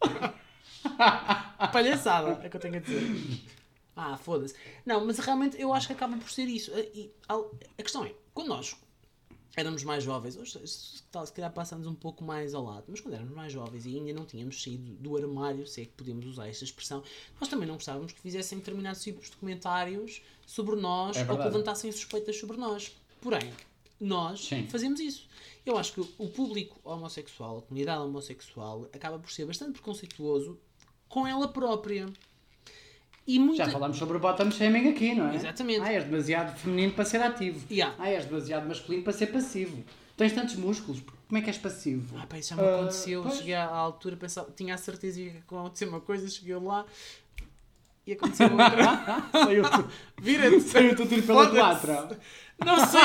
Palhaçada, 1.74 2.40
é 2.44 2.48
o 2.48 2.50
que 2.50 2.56
eu 2.56 2.62
tenho 2.62 2.78
a 2.78 2.80
dizer. 2.80 3.02
Ah, 3.96 4.18
foda-se. 4.18 4.54
Não, 4.86 5.06
mas 5.06 5.18
realmente 5.20 5.60
eu 5.60 5.74
acho 5.74 5.88
que 5.88 5.94
acaba 5.94 6.16
por 6.18 6.30
ser 6.30 6.46
isso. 6.46 6.72
E, 6.94 7.12
a 7.78 7.84
questão 7.84 8.06
é, 8.06 8.14
quando 8.34 8.48
nós 8.48 8.76
éramos 9.58 9.84
mais 9.84 10.04
jovens, 10.04 10.38
hoje 10.38 10.60
se 10.68 11.34
calhar 11.34 11.52
passamos 11.52 11.88
um 11.88 11.96
pouco 11.96 12.24
mais 12.24 12.54
ao 12.54 12.64
lado, 12.64 12.86
mas 12.88 13.02
quando 13.02 13.16
éramos 13.16 13.34
mais 13.34 13.52
jovens 13.52 13.88
e 13.88 13.98
ainda 13.98 14.14
não 14.14 14.24
tínhamos 14.24 14.62
saído 14.62 14.94
do 14.94 15.18
armário, 15.18 15.66
se 15.66 15.82
é 15.82 15.86
que 15.86 15.94
podemos 15.94 16.28
usar 16.28 16.48
esta 16.48 16.64
expressão, 16.64 17.04
nós 17.42 17.50
também 17.50 17.68
não 17.68 17.74
gostávamos 17.74 18.12
que 18.12 18.22
fizessem 18.22 18.60
determinados 18.60 19.02
tipos 19.02 19.32
de 19.32 19.36
comentários 19.36 20.22
sobre 20.46 20.76
nós 20.76 21.18
É 21.18 21.22
ou 21.22 21.38
que 21.38 21.44
levantassem 21.44 21.92
suspeitas 21.92 22.38
sobre 22.38 22.56
nós. 22.56 22.96
Porém, 23.20 23.52
nós 24.00 24.46
Sim. 24.46 24.68
fazemos 24.70 25.00
isso. 25.00 25.28
Eu 25.66 25.76
acho 25.76 25.92
que 25.92 26.02
o 26.02 26.30
público 26.30 26.80
homossexual, 26.84 27.58
a 27.58 27.62
comunidade 27.64 28.04
homossexual, 28.04 28.88
acaba 28.94 29.18
por 29.18 29.32
ser 29.32 29.46
bastante 29.46 29.74
preconceituoso 29.74 30.60
com 31.10 31.26
ela 31.26 31.48
própria. 31.48 32.06
E 33.28 33.38
muita... 33.40 33.66
Já 33.66 33.72
falámos 33.72 33.98
sobre 33.98 34.16
o 34.18 34.20
bottom 34.20 34.50
shaming 34.50 34.90
aqui, 34.90 35.14
não 35.14 35.30
é? 35.30 35.36
Exatamente. 35.36 35.82
Ah, 35.82 35.92
és 35.92 36.04
demasiado 36.06 36.58
feminino 36.58 36.94
para 36.94 37.04
ser 37.06 37.22
ativo. 37.22 37.60
Yeah. 37.70 37.94
Ah, 38.00 38.10
és 38.10 38.26
demasiado 38.26 38.68
masculino 38.68 39.04
para 39.04 39.12
ser 39.14 39.28
passivo. 39.28 39.84
Tens 40.16 40.32
tantos 40.32 40.56
músculos, 40.56 41.02
como 41.28 41.38
é 41.38 41.42
que 41.42 41.50
és 41.50 41.58
passivo? 41.58 42.18
Ah, 42.18 42.26
pá, 42.26 42.38
isso 42.40 42.50
já 42.50 42.56
me 42.56 42.68
Ah, 42.68 42.76
aconteceu. 42.76 43.30
Cheguei 43.32 43.54
à 43.54 43.66
altura, 43.68 44.16
pensava, 44.16 44.50
tinha 44.56 44.74
a 44.74 44.78
certeza 44.78 45.18
que 45.20 45.26
ia 45.28 45.40
acontecer 45.46 45.86
uma 45.86 46.00
coisa, 46.00 46.28
cheguei 46.30 46.56
lá 46.56 46.86
e 48.06 48.14
aconteceu 48.14 48.50
outra. 48.50 49.24
Saiu-te 49.44 49.86
Vira-te! 50.22 50.62
saiu 50.62 50.94
o 50.94 51.06
tiro 51.06 51.22
pela 51.24 51.48
culatra. 51.50 52.20
Não 52.66 52.78
sei! 52.88 53.02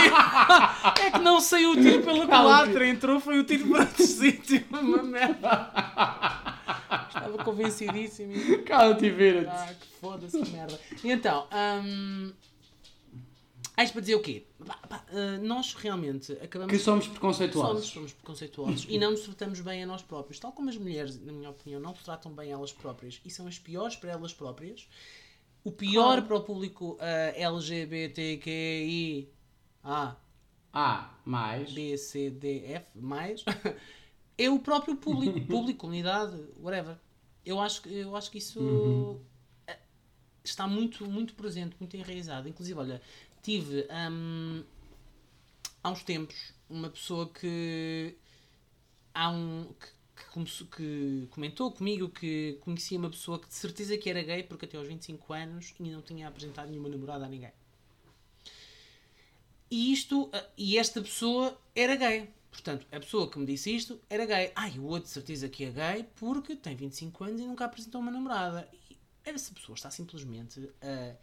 É 1.05 1.11
que 1.11 1.19
não 1.19 1.41
saiu 1.41 1.73
o 1.73 1.77
tiro 1.77 2.03
pela 2.03 2.27
culatra, 2.27 2.87
entrou, 2.87 3.19
foi 3.21 3.41
o 3.41 3.45
tiro 3.45 3.69
para 3.69 3.81
outro 3.81 4.07
sítio. 4.07 4.65
Uma 4.71 5.03
merda. 5.03 6.52
Estava 7.09 7.45
convencidíssimo. 7.45 8.33
e- 8.33 8.59
Cala-te. 8.65 9.07
Ah, 9.49 9.75
que 9.79 9.87
foda-se, 10.01 10.41
que 10.43 10.51
merda. 10.51 10.79
E 11.03 11.11
então, 11.11 11.47
ah, 11.51 11.83
isto 13.83 13.93
para 13.95 14.01
dizer 14.03 14.15
o 14.17 14.21
quê? 14.21 14.45
Ah, 14.69 15.39
nós 15.43 15.75
realmente 15.75 16.33
acabamos 16.35 16.71
Que 16.73 16.79
somos 16.79 17.05
Somos, 17.05 17.09
preconceituosos. 17.19 17.87
somos 17.91 18.13
preconceituosos 18.13 18.87
e 18.89 18.99
não 18.99 19.11
nos 19.13 19.21
tratamos 19.23 19.61
bem 19.61 19.83
a 19.83 19.87
nós 19.87 20.03
próprios. 20.03 20.39
Tal 20.39 20.53
como 20.53 20.69
as 20.69 20.77
mulheres, 20.77 21.19
na 21.25 21.33
minha 21.33 21.51
opinião, 21.51 21.81
não 21.81 21.95
se 21.95 22.05
tratam 22.05 22.33
bem 22.33 22.51
elas 22.53 22.73
próprias 22.73 23.21
e 23.25 23.31
são 23.31 23.47
as 23.47 23.59
piores 23.59 23.97
para 23.97 24.11
elas 24.11 24.33
próprias. 24.35 24.87
O 25.65 25.71
pior 25.71 26.05
Claro. 26.15 26.23
para 26.23 26.37
o 26.37 26.41
público 26.43 26.99
ah, 27.01 27.33
LGBTQI 27.37 29.29
A, 29.85 30.17
Ah, 30.73 31.11
mais. 31.25 31.71
B, 31.73 31.97
C, 31.99 32.31
D, 32.31 32.65
F, 32.67 32.87
mais, 32.99 33.45
é 34.39 34.51
o 34.51 34.59
próprio 34.59 34.97
público, 34.97 35.41
público, 35.47 35.81
comunidade, 35.81 36.37
whatever. 36.61 36.97
Eu 37.45 37.61
acho, 37.61 37.83
que- 37.83 37.93
eu 37.93 38.15
acho 38.17 38.31
que 38.31 38.39
isso 38.39 38.61
Uhum. 38.61 39.21
eh, 39.67 39.79
está 40.45 40.67
muito, 40.67 41.05
muito 41.07 41.35
presente, 41.35 41.77
muito 41.81 41.97
enraizado. 41.97 42.49
Inclusive, 42.49 42.79
olha, 42.79 43.03
tive 43.43 43.87
hum, 44.11 44.63
há 45.83 45.91
uns 45.91 46.03
tempos 46.05 46.53
uma 46.71 46.89
pessoa 46.89 47.29
que 47.29 48.17
há 49.15 49.29
um 49.31 49.75
que, 49.79 49.87
que 50.23 50.31
começou- 50.31 50.67
que 50.69 51.27
comentou 51.31 51.71
comigo 51.73 52.09
que 52.09 52.59
conhecia 52.61 52.99
uma 52.99 53.11
pessoa 53.11 53.39
que 53.39 53.49
de 53.49 53.55
certeza 53.55 53.99
que 53.99 54.09
era 54.09 54.23
gay 54.23 54.43
porque 54.45 54.65
até 54.65 54.77
aos 54.79 54.87
25 54.89 55.33
anos 55.33 55.75
e 55.79 55.83
não 55.91 56.01
tinha 56.01 56.29
apresentado 56.29 56.71
nenhuma 56.71 56.89
namorada 56.89 57.27
a 57.27 57.29
ninguém. 57.29 57.53
E 59.71 59.93
isto, 59.93 60.31
ah, 60.33 60.45
e 60.57 60.79
esta 60.79 61.01
pessoa 61.01 61.59
era 61.75 61.97
gay. 61.97 62.29
Portanto, 62.53 62.87
a 62.93 63.01
pessoa 63.01 63.29
que 63.31 63.39
me 63.39 63.47
disse 63.47 63.75
isto 63.75 63.99
era 64.11 64.27
gay. 64.27 64.53
Ai, 64.55 64.79
o 64.79 64.85
outro 64.85 65.05
de 65.05 65.09
certeza 65.09 65.49
que 65.49 65.65
é 65.65 65.71
gay 65.71 66.07
porque 66.15 66.55
tem 66.55 66.77
25 66.77 67.25
anos 67.25 67.41
e 67.41 67.47
nunca 67.47 67.65
apresentou 67.65 68.01
uma 68.01 68.11
namorada. 68.11 68.69
E 68.91 68.99
essa 69.25 69.53
pessoa 69.55 69.75
está 69.75 69.91
simplesmente 69.91 70.69
a, 70.83 71.17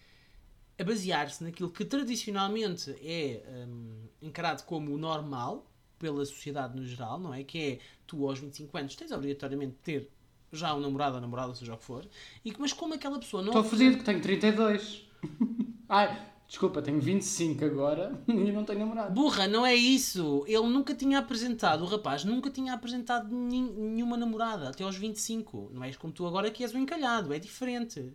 a 0.81 0.83
basear-se 0.83 1.43
naquilo 1.43 1.69
que 1.69 1.85
tradicionalmente 1.85 2.89
é 3.01 3.43
hum, 3.67 4.07
encarado 4.21 4.63
como 4.63 4.91
o 4.91 4.97
normal 4.97 5.65
pela 5.99 6.25
sociedade 6.25 6.75
no 6.75 6.83
geral, 6.83 7.19
não 7.19 7.31
é? 7.31 7.43
Que 7.43 7.59
é 7.59 7.79
tu 8.07 8.27
aos 8.27 8.39
25 8.39 8.75
anos 8.77 8.95
tens 8.95 9.11
obrigatoriamente 9.11 9.73
de 9.73 9.81
ter 9.81 10.11
já 10.51 10.73
um 10.73 10.79
namorado 10.79 11.15
ou 11.15 11.21
namorada, 11.21 11.53
seja 11.53 11.75
o 11.75 11.77
que 11.77 11.83
for. 11.83 12.07
E, 12.43 12.51
mas 12.57 12.73
como 12.73 12.95
aquela 12.95 13.19
pessoa 13.19 13.43
não 13.43 13.49
Estou 13.49 13.63
fodido 13.63 13.97
que 13.97 14.03
tenho 14.03 14.19
32. 14.19 15.07
Ai, 15.87 16.27
desculpa, 16.49 16.81
tenho 16.81 16.99
25 16.99 17.63
agora 17.63 18.19
e 18.27 18.51
não 18.51 18.65
tenho 18.65 18.79
namorado. 18.79 19.13
Burra, 19.13 19.47
não 19.47 19.65
é 19.65 19.73
isso. 19.75 20.43
Ele 20.47 20.67
nunca 20.67 20.93
tinha 20.93 21.19
apresentado, 21.19 21.83
o 21.83 21.87
rapaz 21.87 22.25
nunca 22.25 22.49
tinha 22.49 22.73
apresentado 22.73 23.33
nenhuma 23.33 24.17
namorada 24.17 24.67
até 24.69 24.83
aos 24.83 24.97
25. 24.97 25.71
Não 25.73 25.83
és 25.83 25.95
como 25.95 26.11
tu 26.11 26.25
agora 26.27 26.51
que 26.51 26.63
és 26.63 26.73
um 26.75 26.79
encalhado, 26.79 27.31
é 27.33 27.39
diferente. 27.39 28.11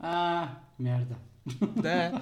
Ah, 0.00 0.56
merda. 0.78 1.16
Da- 1.80 2.20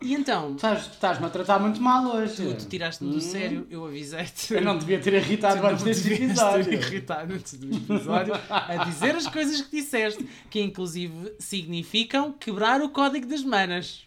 E 0.00 0.14
então, 0.14 0.54
Estás- 0.56 0.86
Estás-me 0.86 1.26
a 1.26 1.30
tratar 1.30 1.58
muito 1.58 1.80
mal 1.80 2.04
hoje. 2.16 2.36
tu, 2.36 2.54
tu 2.64 2.68
tiraste-me 2.68 3.10
do 3.10 3.16
Hum. 3.18 3.20
sério, 3.20 3.66
eu 3.70 3.84
avisei-te. 3.84 4.54
Eu 4.54 4.62
não 4.62 4.78
devia 4.78 5.00
ter 5.00 5.12
irritado 5.14 5.64
antes 5.66 5.84
deste 5.84 6.12
episódio. 6.12 6.64
ter 6.64 6.72
irritado 6.74 7.34
antes 7.34 7.54
do 7.54 7.76
episódio 7.76 8.34
a 8.50 8.84
dizer 8.84 9.14
as 9.16 9.26
coisas 9.26 9.60
que 9.62 9.76
disseste, 9.76 10.26
que 10.50 10.60
inclusive 10.60 11.34
significam 11.38 12.32
quebrar 12.32 12.80
o 12.80 12.88
código 12.90 13.26
das 13.26 13.42
manas. 13.42 14.06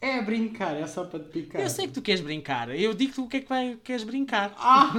É 0.00 0.20
brincar, 0.22 0.76
é 0.76 0.86
só 0.86 1.04
para 1.04 1.20
te 1.20 1.28
picar. 1.30 1.60
Eu 1.60 1.68
sei 1.68 1.86
que 1.88 1.92
tu 1.94 2.02
queres 2.02 2.20
brincar, 2.20 2.68
eu 2.74 2.94
digo-te 2.94 3.20
o 3.20 3.26
que 3.28 3.38
é 3.38 3.40
que 3.40 3.48
vai, 3.48 3.76
queres 3.82 4.04
brincar. 4.04 4.54
Ah! 4.56 4.92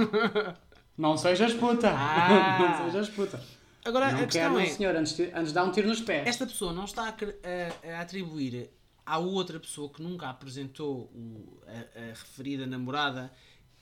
Não 0.98 1.16
sejas 1.16 1.54
puta! 1.54 1.90
Ah. 1.90 2.76
Não 2.78 2.84
sejas 2.90 3.08
puta! 3.08 3.42
Agora, 3.82 4.12
não 4.12 4.24
a 4.24 4.26
quero, 4.26 4.58
é, 4.58 4.66
senhor, 4.66 4.94
antes 4.94 5.16
de, 5.16 5.22
antes 5.32 5.48
de 5.48 5.54
dar 5.54 5.64
um 5.64 5.72
tiro 5.72 5.88
nos 5.88 6.02
pés. 6.02 6.26
esta 6.28 6.46
pessoa 6.46 6.70
não 6.70 6.84
está 6.84 7.04
a, 7.04 7.08
a- 7.08 7.96
a 7.96 8.00
atribuir 8.02 8.68
à 9.06 9.16
outra 9.16 9.58
pessoa 9.58 9.88
que 9.88 10.02
nunca 10.02 10.28
apresentou 10.28 11.10
o- 11.14 11.58
a, 11.66 11.98
a 12.00 12.06
referida 12.08 12.66
namorada 12.66 13.32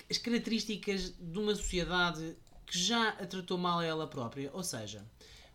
as 0.08 0.16
características 0.18 1.12
de 1.18 1.36
uma 1.40 1.52
sociedade 1.56 2.36
que 2.64 2.78
já 2.78 3.08
a 3.08 3.26
tratou 3.26 3.58
mal 3.58 3.80
a 3.80 3.84
ela 3.84 4.06
própria. 4.06 4.50
Ou 4.52 4.62
seja, 4.62 5.04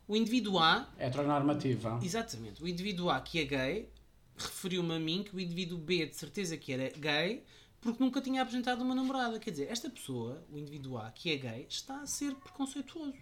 o 0.06 0.14
indivíduo 0.18 0.60
A 0.60 0.90
Heteronormativa. 1.00 1.98
Exatamente. 2.04 2.62
O 2.62 2.68
indivíduo 2.68 3.10
A 3.10 3.22
que 3.22 3.40
é 3.40 3.46
gay 3.46 3.90
referiu-me 4.38 4.96
a 4.96 5.00
mim 5.00 5.24
que 5.24 5.36
o 5.36 5.40
indivíduo 5.40 5.78
B 5.78 6.06
de 6.08 6.16
certeza 6.16 6.58
que 6.58 6.72
era 6.74 6.90
gay 6.98 7.44
porque 7.82 8.02
nunca 8.02 8.22
tinha 8.22 8.42
apresentado 8.42 8.82
uma 8.82 8.96
namorada. 8.96 9.38
Quer 9.40 9.52
dizer, 9.52 9.68
esta 9.70 9.90
pessoa, 9.90 10.42
o 10.52 10.58
indivíduo 10.58 10.98
A 10.98 11.12
que 11.12 11.32
é 11.32 11.36
gay, 11.38 11.66
está 11.70 12.02
a 12.02 12.08
ser 12.08 12.34
preconceituoso. 12.36 13.14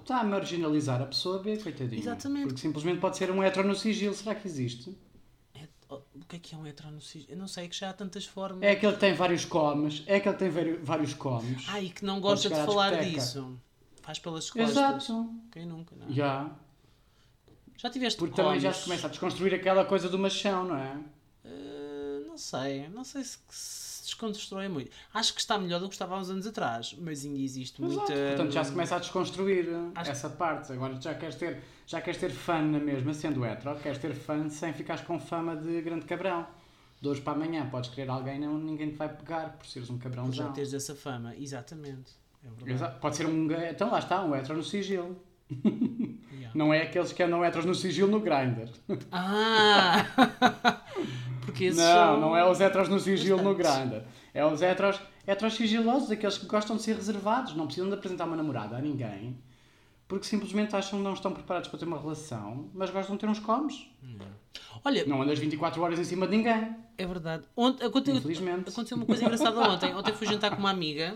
Está 0.00 0.20
a 0.20 0.24
marginalizar 0.24 1.02
a 1.02 1.06
pessoa 1.06 1.40
B, 1.40 1.56
coitadinha. 1.58 2.00
Exatamente. 2.00 2.46
Porque 2.46 2.60
simplesmente 2.60 3.00
pode 3.00 3.16
ser 3.16 3.30
um 3.30 3.42
hetero 3.42 3.66
no 3.66 3.74
sigilo. 3.74 4.14
Será 4.14 4.34
que 4.36 4.46
existe? 4.46 4.96
É- 5.54 5.66
oh, 5.88 5.96
o 6.14 6.24
que 6.28 6.36
é 6.36 6.38
que 6.38 6.54
é 6.54 6.58
um 6.58 6.64
heterossexual? 6.66 7.24
Eu 7.28 7.36
não 7.36 7.48
sei, 7.48 7.68
que 7.68 7.74
já 7.76 7.90
há 7.90 7.92
tantas 7.92 8.24
formas. 8.24 8.62
É 8.62 8.70
aquele 8.70 8.92
que 8.92 9.00
tem 9.00 9.14
vários 9.14 9.44
comes. 9.44 10.04
É 10.06 10.16
aquele 10.16 10.34
que 10.34 10.38
tem 10.38 10.50
vari- 10.50 10.76
vários 10.76 11.12
comes. 11.14 11.64
Ah, 11.68 11.80
e 11.80 11.90
que 11.90 12.04
não 12.04 12.20
gosta 12.20 12.48
de 12.48 12.54
falar 12.54 12.90
disso. 13.02 13.58
Faz 14.02 14.20
pelas 14.20 14.48
costas. 14.48 14.70
Exato. 14.70 15.34
Quem 15.50 15.66
nunca, 15.66 15.96
não? 15.96 16.06
é? 16.06 16.12
Já. 16.12 16.56
Já 17.76 17.90
tiveste 17.90 18.18
Porque 18.18 18.34
também 18.34 18.58
já 18.58 18.72
se 18.72 18.84
começa 18.84 19.06
a 19.06 19.10
desconstruir 19.10 19.54
aquela 19.54 19.84
coisa 19.84 20.08
do 20.08 20.18
machão, 20.18 20.64
não 20.64 20.76
é? 20.76 20.98
Eh, 21.44 22.22
não 22.26 22.38
sei, 22.38 22.88
não 22.88 23.04
sei 23.04 23.22
se, 23.22 23.38
se 23.50 24.04
desconstrói 24.04 24.68
muito. 24.68 24.90
Acho 25.12 25.34
que 25.34 25.40
está 25.40 25.58
melhor 25.58 25.80
do 25.80 25.88
que 25.88 25.94
estava 25.94 26.14
há 26.16 26.18
uns 26.18 26.30
anos 26.30 26.46
atrás, 26.46 26.96
mas 26.98 27.24
ainda 27.24 27.38
existe 27.38 27.82
Exato. 27.82 27.98
muita. 27.98 28.14
Portanto, 28.28 28.52
já 28.52 28.64
se 28.64 28.70
começa 28.72 28.96
a 28.96 28.98
desconstruir 28.98 29.68
uh, 29.68 29.92
Acho- 29.94 30.10
essa 30.10 30.30
parte. 30.30 30.72
Agora 30.72 30.98
já 31.00 31.14
queres 31.14 31.34
ter, 31.34 31.62
já 31.86 32.00
queres 32.00 32.18
ter 32.18 32.30
fã 32.30 32.62
na 32.62 32.78
mesma, 32.78 33.12
sendo 33.12 33.44
hetero, 33.44 33.78
queres 33.80 33.98
ter 33.98 34.14
fã 34.14 34.48
sem 34.48 34.72
ficares 34.72 35.02
com 35.02 35.20
fama 35.20 35.54
de 35.54 35.82
grande 35.82 36.06
cabrão. 36.06 36.46
De 36.98 37.08
hoje 37.08 37.20
para 37.20 37.34
amanhã 37.34 37.68
podes 37.68 37.90
querer 37.90 38.08
alguém, 38.08 38.40
não, 38.40 38.56
ninguém 38.56 38.88
te 38.88 38.96
vai 38.96 39.14
pegar 39.14 39.50
por 39.58 39.66
seres 39.66 39.90
um 39.90 39.98
Por 39.98 40.32
já 40.32 40.48
teres 40.48 40.72
essa 40.72 40.94
fama, 40.94 41.36
exatamente. 41.36 42.12
É. 42.42 42.88
Pode 43.00 43.16
ser 43.16 43.26
um. 43.26 43.48
Então 43.68 43.90
lá 43.90 43.98
está, 43.98 44.24
um 44.24 44.34
hetero 44.34 44.56
no 44.56 44.64
sigilo. 44.64 45.20
Yeah. 45.50 46.50
Não 46.54 46.72
é 46.74 46.82
aqueles 46.82 47.12
que 47.12 47.22
andam 47.22 47.44
heteros 47.44 47.64
no 47.64 47.74
sigilo 47.74 48.10
no 48.10 48.20
Grindr. 48.20 48.68
Ah! 49.12 50.04
Porque 51.44 51.66
esses 51.66 51.78
Não, 51.78 51.94
são... 51.94 52.20
não 52.20 52.36
é 52.36 52.48
os 52.48 52.60
heteros 52.60 52.88
no 52.88 52.98
sigilo 52.98 53.42
no. 53.42 53.54
Grindr. 53.54 54.02
É 54.34 54.44
os 54.44 54.60
heteros, 54.60 55.00
heteros 55.26 55.54
sigilosos, 55.54 56.10
aqueles 56.10 56.36
que 56.36 56.46
gostam 56.46 56.76
de 56.76 56.82
ser 56.82 56.96
reservados, 56.96 57.54
não 57.54 57.66
precisam 57.66 57.88
de 57.88 57.94
apresentar 57.94 58.24
uma 58.26 58.36
namorada 58.36 58.76
a 58.76 58.80
ninguém, 58.80 59.38
porque 60.06 60.26
simplesmente 60.26 60.74
acham 60.76 60.98
que 60.98 61.04
não 61.04 61.14
estão 61.14 61.32
preparados 61.32 61.68
para 61.68 61.78
ter 61.78 61.86
uma 61.86 61.98
relação, 61.98 62.68
mas 62.74 62.90
gostam 62.90 63.16
de 63.16 63.20
ter 63.20 63.28
uns 63.28 63.38
comes. 63.38 63.88
Olha, 64.84 65.06
Não 65.06 65.22
andas 65.22 65.38
24 65.38 65.80
horas 65.80 65.98
em 65.98 66.04
cima 66.04 66.26
de 66.26 66.36
ninguém, 66.36 66.76
é 66.98 67.06
verdade. 67.06 67.44
Aconteceu, 67.56 68.16
infelizmente. 68.16 68.68
aconteceu 68.68 68.96
uma 68.96 69.06
coisa 69.06 69.24
engraçada 69.24 69.60
ontem. 69.60 69.94
Ontem 69.94 70.12
fui 70.12 70.26
jantar 70.26 70.50
com 70.50 70.58
uma 70.58 70.70
amiga 70.70 71.14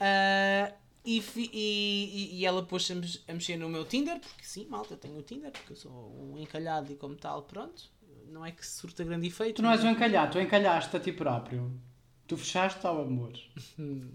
ah, 0.00 0.72
e, 1.04 1.22
e, 1.36 2.38
e- 2.40 2.46
ela 2.46 2.62
pôs-se 2.62 2.92
a 2.92 2.96
mex- 2.96 3.22
a 3.28 3.32
mexer 3.32 3.56
no 3.56 3.68
meu 3.68 3.84
Tinder, 3.84 4.18
porque 4.20 4.44
sim, 4.44 4.66
malta, 4.68 4.94
eu 4.94 4.98
tenho 4.98 5.18
o 5.18 5.22
Tinder, 5.22 5.50
porque 5.50 5.72
eu 5.72 5.76
sou 5.76 5.92
um 6.32 6.38
encalhado 6.38 6.92
e 6.92 6.96
como 6.96 7.14
tal, 7.14 7.42
pronto. 7.42 7.82
Não 8.28 8.44
é 8.44 8.50
que 8.50 8.66
surta 8.66 9.04
grande 9.04 9.26
efeito. 9.28 9.56
Tu 9.56 9.62
não 9.62 9.70
és 9.70 9.84
um 9.84 9.90
encalhado, 9.90 10.32
tu 10.32 10.40
encalhaste 10.40 10.96
a 10.96 11.00
ti 11.00 11.12
próprio. 11.12 11.70
Tu 12.26 12.36
fechaste 12.36 12.84
ao 12.86 13.02
amor. 13.02 13.32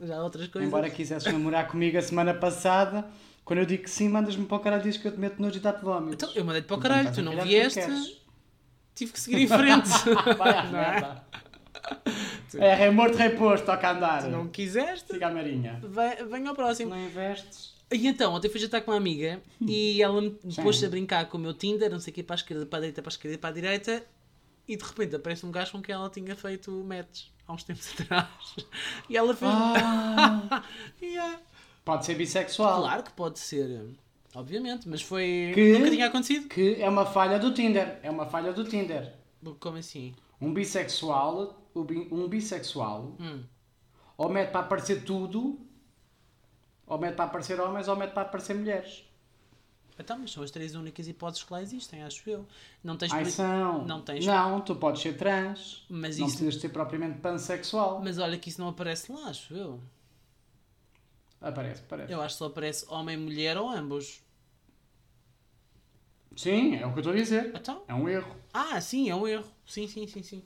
Já 0.00 0.22
outras 0.22 0.48
coisas. 0.48 0.66
Embora 0.68 0.90
quisesses 0.90 1.30
namorar 1.32 1.68
comigo 1.68 1.96
a 1.96 2.02
semana 2.02 2.34
passada, 2.34 3.08
quando 3.44 3.60
eu 3.60 3.66
digo 3.66 3.84
que 3.84 3.90
sim, 3.90 4.08
mandas-me 4.08 4.44
para 4.44 4.56
o 4.56 4.60
caralho 4.60 4.82
e 4.82 4.84
dizes 4.84 5.00
que 5.00 5.08
eu 5.08 5.12
te 5.12 5.18
meto 5.18 5.40
nojo 5.40 5.56
e 5.56 5.60
dá-te 5.60 5.82
vómitos. 5.84 6.14
Então, 6.14 6.30
eu 6.34 6.44
mandei-te 6.44 6.66
para 6.66 6.76
o 6.76 6.80
caralho, 6.80 7.12
tu 7.14 7.22
não 7.22 7.42
vieste. 7.42 7.80
tive 8.94 9.12
que 9.12 9.20
seguir 9.20 9.38
em 9.42 9.46
frente. 9.48 9.88
Vai 10.36 10.68
Não 10.72 10.78
é? 10.78 11.22
É, 12.58 12.74
rei 12.74 12.90
morto, 12.90 13.16
rei 13.16 13.30
posto, 13.30 13.66
toca 13.66 13.86
a 13.88 13.92
andar. 13.92 14.22
Se 14.22 14.28
não 14.28 14.48
quiseste, 14.48 15.12
Siga 15.12 15.26
a 15.26 15.30
marinha. 15.30 15.80
venha 16.30 16.48
ao 16.48 16.54
próximo. 16.54 16.90
Não 16.90 17.04
investes? 17.04 17.74
E 17.92 18.06
então, 18.06 18.32
ontem 18.32 18.48
fui 18.48 18.58
jantar 18.58 18.80
com 18.80 18.92
uma 18.92 18.96
amiga 18.96 19.40
e 19.60 20.00
ela 20.02 20.20
me 20.22 20.34
Sim. 20.50 20.62
pôs-se 20.62 20.86
a 20.86 20.88
brincar 20.88 21.26
com 21.28 21.36
o 21.36 21.40
meu 21.40 21.52
Tinder, 21.52 21.90
não 21.90 22.00
sei 22.00 22.12
o 22.12 22.14
que, 22.14 22.22
para 22.22 22.34
a 22.34 22.38
esquerda, 22.38 22.64
para 22.64 22.78
a 22.78 22.80
direita, 22.80 23.02
para 23.02 23.10
a 23.10 23.12
esquerda, 23.12 23.36
para 23.38 23.50
a 23.50 23.52
direita, 23.52 24.02
e 24.66 24.76
de 24.76 24.82
repente 24.84 25.14
aparece 25.16 25.44
um 25.44 25.50
gajo 25.50 25.72
com 25.72 25.82
quem 25.82 25.94
ela 25.94 26.08
tinha 26.08 26.34
feito 26.34 26.70
matches 26.84 27.30
há 27.46 27.52
uns 27.52 27.62
tempos 27.62 27.92
atrás. 28.00 28.26
E 29.10 29.16
ela 29.16 29.34
fez. 29.36 29.50
Ah, 29.52 30.62
Yeah. 31.02 31.38
pode 31.84 32.06
ser 32.06 32.14
bissexual. 32.14 32.80
Claro 32.82 33.02
que 33.02 33.12
pode 33.12 33.38
ser, 33.38 33.84
obviamente, 34.34 34.88
mas 34.88 35.02
foi. 35.02 35.52
Que- 35.54 35.72
Nunca 35.78 35.90
tinha 35.90 36.06
acontecido. 36.06 36.48
Que 36.48 36.80
é 36.80 36.88
uma 36.88 37.04
falha 37.04 37.38
do 37.38 37.52
Tinder. 37.52 37.98
É 38.02 38.10
uma 38.10 38.24
falha 38.26 38.52
do 38.52 38.64
Tinder. 38.64 39.12
Como 39.60 39.76
assim? 39.76 40.14
Um 40.40 40.52
bissexual, 40.52 41.62
um 41.74 42.28
bissexual, 42.28 43.16
Hum. 43.20 43.42
ou 44.16 44.28
mete 44.28 44.50
para 44.50 44.60
aparecer 44.60 45.04
tudo, 45.04 45.58
ou 46.86 46.98
mete 46.98 47.14
para 47.14 47.24
aparecer 47.24 47.58
homens, 47.60 47.88
ou 47.88 47.96
mete 47.96 48.12
para 48.12 48.22
aparecer 48.22 48.54
mulheres. 48.54 49.04
Então, 49.98 50.18
mas 50.18 50.30
são 50.30 50.42
as 50.42 50.50
três 50.50 50.74
únicas 50.74 51.08
hipóteses 51.08 51.42
que 51.42 51.50
lá 51.52 51.62
existem, 51.62 52.02
acho 52.02 52.28
eu. 52.28 52.46
Não 52.84 52.98
tens. 52.98 53.10
Ai, 53.14 53.24
são. 53.24 53.82
não 53.86 54.02
tens- 54.02 54.26
Não, 54.26 54.60
tu 54.60 54.76
podes 54.76 55.00
ser 55.00 55.16
trans. 55.16 55.86
Mas 55.88 56.18
não 56.18 56.26
isso- 56.26 56.36
precisas 56.36 56.60
ser 56.60 56.68
propriamente 56.68 57.18
pansexual. 57.20 58.02
Mas 58.04 58.18
olha 58.18 58.38
que 58.38 58.50
isso 58.50 58.60
não 58.60 58.68
aparece 58.68 59.10
lá, 59.10 59.28
acho 59.30 59.54
eu. 59.54 59.80
Aparece, 61.40 61.80
aparece. 61.80 62.12
Eu 62.12 62.20
acho 62.20 62.34
que 62.34 62.38
só 62.38 62.46
aparece 62.46 62.84
homem, 62.90 63.16
mulher 63.16 63.56
ou 63.56 63.70
ambos. 63.70 64.20
Sim, 66.36 66.76
é 66.76 66.86
o 66.86 66.90
que 66.92 66.98
eu 66.98 67.00
estou 67.00 67.12
a 67.12 67.16
dizer. 67.16 67.52
Então? 67.56 67.82
É 67.88 67.94
um 67.94 68.06
erro. 68.08 68.36
Ah, 68.58 68.80
sim, 68.80 69.10
é 69.10 69.14
um 69.14 69.26
erro. 69.28 69.44
Sim, 69.66 69.86
sim, 69.86 70.06
sim, 70.06 70.22
sim. 70.22 70.42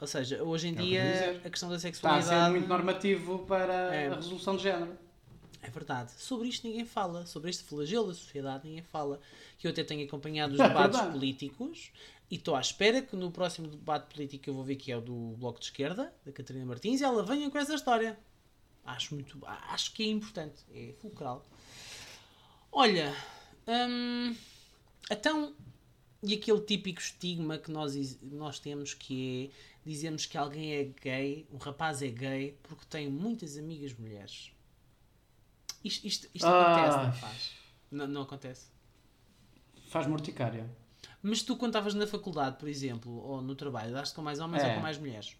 Ou 0.00 0.06
seja, 0.06 0.42
hoje 0.42 0.68
em 0.68 0.72
É 0.72 0.76
que 0.76 0.82
dia 0.82 1.04
ia 1.04 1.12
dizer. 1.12 1.46
a 1.46 1.50
questão 1.50 1.68
da 1.68 1.76
Está 1.76 1.88
a 1.88 1.92
sexualidade 1.92 2.44
ser 2.46 2.50
muito 2.50 2.68
normativo 2.68 3.38
para 3.46 3.94
É. 3.94 4.08
a 4.08 4.14
resolução 4.14 4.56
de 4.56 4.62
género. 4.62 4.96
é 5.62 5.70
verdade. 5.70 6.12
Sobre 6.12 6.48
isto 6.48 6.66
ninguém 6.66 6.84
fala. 6.84 7.24
Sobre 7.26 7.50
este 7.50 7.62
flagelo 7.64 8.08
da 8.08 8.14
sociedade 8.14 8.66
ninguém 8.66 8.82
fala. 8.82 9.20
Que 9.58 9.66
eu 9.66 9.70
até 9.70 9.82
tenho 9.84 10.06
acompanhado 10.06 10.54
os 10.54 10.60
É 10.60 10.68
debates 10.68 11.00
políticos 11.00 11.90
e 12.30 12.36
estou 12.36 12.54
à 12.56 12.60
espera 12.60 13.00
que 13.02 13.14
no 13.16 13.30
próximo 13.30 13.68
debate 13.68 14.12
político 14.14 14.44
que 14.44 14.50
eu 14.50 14.54
vou 14.54 14.64
ver 14.64 14.76
que 14.76 14.90
é 14.92 14.96
o 14.96 15.00
do 15.00 15.34
Bloco 15.38 15.58
de 15.58 15.66
Esquerda, 15.66 16.12
da 16.24 16.32
Catarina 16.32 16.64
Martins, 16.66 17.00
ela 17.02 17.22
venha 17.22 17.50
com 17.50 17.58
essa 17.58 17.74
história. 17.74 18.18
Acho 18.84 19.14
muito, 19.14 19.38
acho 19.46 19.92
que 19.94 20.02
é 20.02 20.06
importante, 20.06 20.56
é 20.74 20.92
fulcral. 21.00 21.42
Olha, 22.72 23.14
hum, 23.66 24.34
então, 25.10 25.54
e 26.26 26.34
aquele 26.34 26.60
típico 26.60 27.00
estigma 27.00 27.58
que 27.58 27.70
nós, 27.70 28.18
nós 28.22 28.58
temos 28.58 28.94
que 28.94 29.50
é 29.50 29.74
dizemos 29.84 30.24
que 30.24 30.38
alguém 30.38 30.72
é 30.72 30.84
gay, 30.84 31.46
um 31.52 31.58
rapaz 31.58 32.00
é 32.02 32.08
gay 32.08 32.58
porque 32.62 32.84
tem 32.88 33.10
muitas 33.10 33.58
amigas 33.58 33.92
mulheres. 33.92 34.50
Isto, 35.84 36.06
isto, 36.06 36.28
isto 36.34 36.46
acontece, 36.46 36.96
não 36.96 37.12
faz? 37.12 37.50
Não, 37.90 38.06
não 38.06 38.22
acontece. 38.22 38.68
Faz 39.88 40.06
morticária. 40.06 40.68
Mas 41.22 41.42
tu, 41.42 41.56
quando 41.56 41.72
estavas 41.72 41.94
na 41.94 42.06
faculdade, 42.06 42.56
por 42.58 42.68
exemplo, 42.68 43.12
ou 43.12 43.42
no 43.42 43.54
trabalho, 43.54 43.92
daste 43.92 44.14
com 44.14 44.22
mais 44.22 44.40
homens 44.40 44.62
É. 44.62 44.68
ou 44.68 44.74
com 44.76 44.80
mais 44.80 44.98
mulheres? 44.98 45.36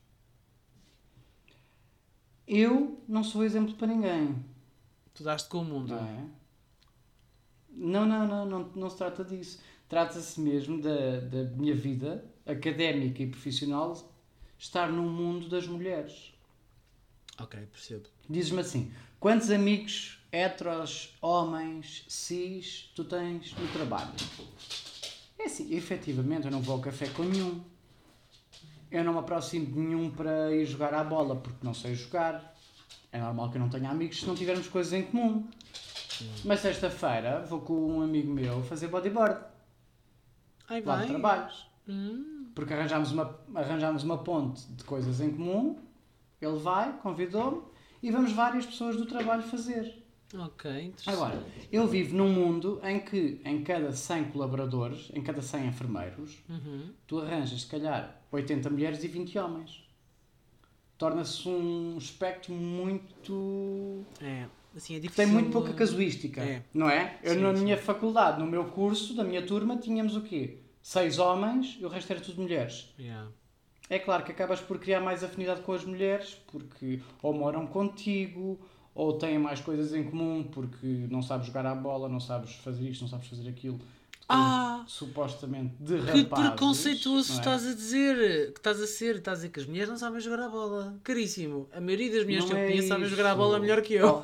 Eu 2.47 3.03
não 3.09 3.25
sou 3.25 3.43
exemplo 3.43 3.75
para 3.75 3.87
ninguém. 3.87 4.45
Tu 5.15 5.23
daste 5.23 5.49
com 5.49 5.59
o 5.59 5.65
mundo. 5.65 5.95
Não 5.95 6.07
é? 6.07 6.25
Não, 7.71 8.07
não, 8.07 8.29
não, 8.29 8.47
não, 8.47 8.73
não 8.75 8.91
se 8.91 8.97
trata 8.97 9.25
disso. 9.25 9.61
Trata-se 9.95 10.41
mesmo 10.41 10.83
da, 10.83 11.21
da 11.21 11.45
minha 11.53 11.73
vida 11.73 12.25
académica 12.45 13.23
e 13.23 13.29
profissional 13.29 13.97
estar 14.59 14.91
no 14.91 15.05
mundo 15.05 15.49
das 15.49 15.69
mulheres. 15.69 16.35
Ok, 17.41 17.61
percebo. 17.71 18.03
Dizes-me 18.29 18.59
assim: 18.59 18.93
quantos 19.21 19.53
amigos 19.53 20.19
heteros, 20.33 21.17
homens, 21.23 22.07
cis, 22.09 22.91
tu 22.97 23.05
tens 23.05 23.55
no 23.55 23.69
trabalho? 23.69 24.11
É 25.39 25.45
assim, 25.45 25.73
efetivamente 25.73 26.47
eu 26.47 26.51
não 26.51 26.61
vou 26.61 26.75
ao 26.75 26.81
café 26.81 27.07
com 27.11 27.23
nenhum. 27.23 27.63
Eu 28.91 29.05
não 29.05 29.13
me 29.13 29.21
aproximo 29.21 29.67
de 29.67 29.79
nenhum 29.79 30.11
para 30.11 30.53
ir 30.53 30.67
jogar 30.67 30.93
à 30.93 31.05
bola 31.05 31.37
porque 31.37 31.65
não 31.65 31.73
sei 31.73 31.95
jogar. 31.95 32.53
É 33.13 33.21
normal 33.21 33.49
que 33.49 33.59
eu 33.59 33.61
não 33.61 33.69
tenha 33.69 33.91
amigos 33.91 34.19
se 34.19 34.27
não 34.27 34.35
tivermos 34.35 34.67
coisas 34.67 34.93
em 34.93 35.05
comum. 35.05 35.49
Mas 36.45 36.59
sexta-feira 36.59 37.45
vou 37.49 37.61
com 37.61 37.75
um 37.75 38.03
amigo 38.03 38.33
meu 38.33 38.61
fazer 38.65 38.89
bodyboard 38.89 39.54
Ai, 40.69 40.81
lá 40.83 40.97
vai. 40.97 41.03
de 41.07 41.09
trabalhos. 41.13 41.67
Hum, 41.89 42.47
Porque 42.55 42.73
arranjámos 42.73 43.13
uma, 43.13 43.39
arranjámos 43.55 44.03
uma 44.05 44.19
ponte 44.19 44.67
de 44.73 44.85
coisas 44.85 45.21
em 45.21 45.31
comum. 45.31 45.79
Ele 46.41 46.59
vai, 46.59 46.93
convidou-me 46.99 47.63
e 48.03 48.11
vamos 48.11 48.33
várias 48.33 48.65
pessoas 48.67 48.97
do 48.97 49.07
trabalho 49.07 49.43
fazer. 49.43 50.03
ok, 50.35 50.71
interessante. 50.87 51.09
Agora, 51.15 51.43
eu 51.73 51.87
vivo 51.87 52.17
num 52.17 52.31
mundo 52.33 52.81
em 52.83 53.01
que 53.01 53.41
em 53.45 53.63
cada 53.63 53.93
100 53.93 54.25
colaboradores, 54.31 55.11
em 55.15 55.23
cada 55.23 55.41
100 55.43 55.67
enfermeiros, 55.69 56.39
Uhum. 56.49 56.91
tu 57.07 57.21
arranjas 57.21 57.63
se 57.63 57.67
calhar 57.67 58.21
80 58.33 58.69
mulheres 58.71 59.03
e 59.05 59.09
20 59.09 59.39
homens. 59.39 59.85
Torna-se 60.97 61.49
um 61.49 61.97
espectro 61.99 62.53
muito. 62.55 64.05
É, 64.21 64.47
assim, 64.77 64.97
é 64.97 64.99
difícil. 64.99 65.25
tem 65.25 65.33
muito 65.33 65.51
pouca 65.51 65.73
casuística, 65.73 66.41
É. 66.43 66.63
não 66.73 66.89
é? 66.89 67.19
Eu 67.23 67.35
Sim, 67.35 67.41
na 67.41 67.55
sim. 67.55 67.63
minha 67.65 67.77
faculdade, 67.77 68.39
no 68.41 68.47
meu 68.47 68.65
curso, 68.67 69.15
da 69.15 69.25
minha 69.25 69.45
turma, 69.47 69.77
tínhamos 69.77 70.17
o 70.17 70.21
quê? 70.23 70.59
Seis 70.83 71.19
homens 71.19 71.77
e 71.81 71.85
o 71.85 71.89
resto 71.89 72.11
era 72.13 72.21
tudo 72.21 72.43
mulheres. 72.43 72.93
Yeah. 72.99 73.31
É 73.89 73.99
claro 73.99 74.25
que 74.25 74.33
acabas 74.33 74.61
por 74.61 74.79
criar 74.79 75.01
mais 75.01 75.23
afinidade 75.23 75.61
com 75.63 75.73
as 75.73 75.85
mulheres, 75.85 76.35
porque 76.51 77.01
ou 77.23 77.33
moram 77.35 77.67
contigo, 77.67 78.59
ou 78.95 79.15
têm 79.19 79.39
mais 79.39 79.61
coisas 79.61 79.95
em 79.95 80.05
comum, 80.05 80.43
porque 80.45 80.87
não 81.11 81.23
sabes 81.23 81.47
jogar 81.47 81.67
à 81.67 81.75
bola, 81.75 82.09
não 82.09 82.21
sabes 82.21 82.55
fazer 82.55 82.89
isto, 82.89 83.03
não 83.03 83.09
sabes 83.09 83.29
fazer 83.29 83.49
aquilo. 83.49 83.79
Ah! 84.29 84.85
Supostamente 84.87 85.75
de 85.81 86.01
Que 86.13 86.25
preconceituoso 86.25 87.33
é? 87.33 87.37
estás 87.37 87.67
a 87.67 87.75
dizer, 87.75 88.53
que 88.53 88.59
estás 88.59 88.81
a 88.81 88.87
ser, 88.87 89.17
estás 89.17 89.35
a 89.35 89.41
dizer 89.43 89.49
que 89.51 89.61
as 89.61 89.67
mulheres 89.67 89.89
não 89.91 89.97
sabem 89.99 90.21
jogar 90.21 90.41
a 90.45 90.49
bola. 90.49 90.99
Caríssimo. 91.05 91.69
A 91.73 91.81
maioria 91.81 92.11
das 92.13 92.25
mulheres 92.25 92.45
Não 92.45 92.51
que 92.51 92.57
eu 92.57 92.59
é 92.65 92.67
conheço 92.69 92.89
sabem 92.89 93.05
isso. 93.07 93.15
jogar 93.17 93.31
a 93.31 93.35
bola 93.35 93.59
melhor 93.59 93.83
que 93.83 93.95
eu. 93.95 94.21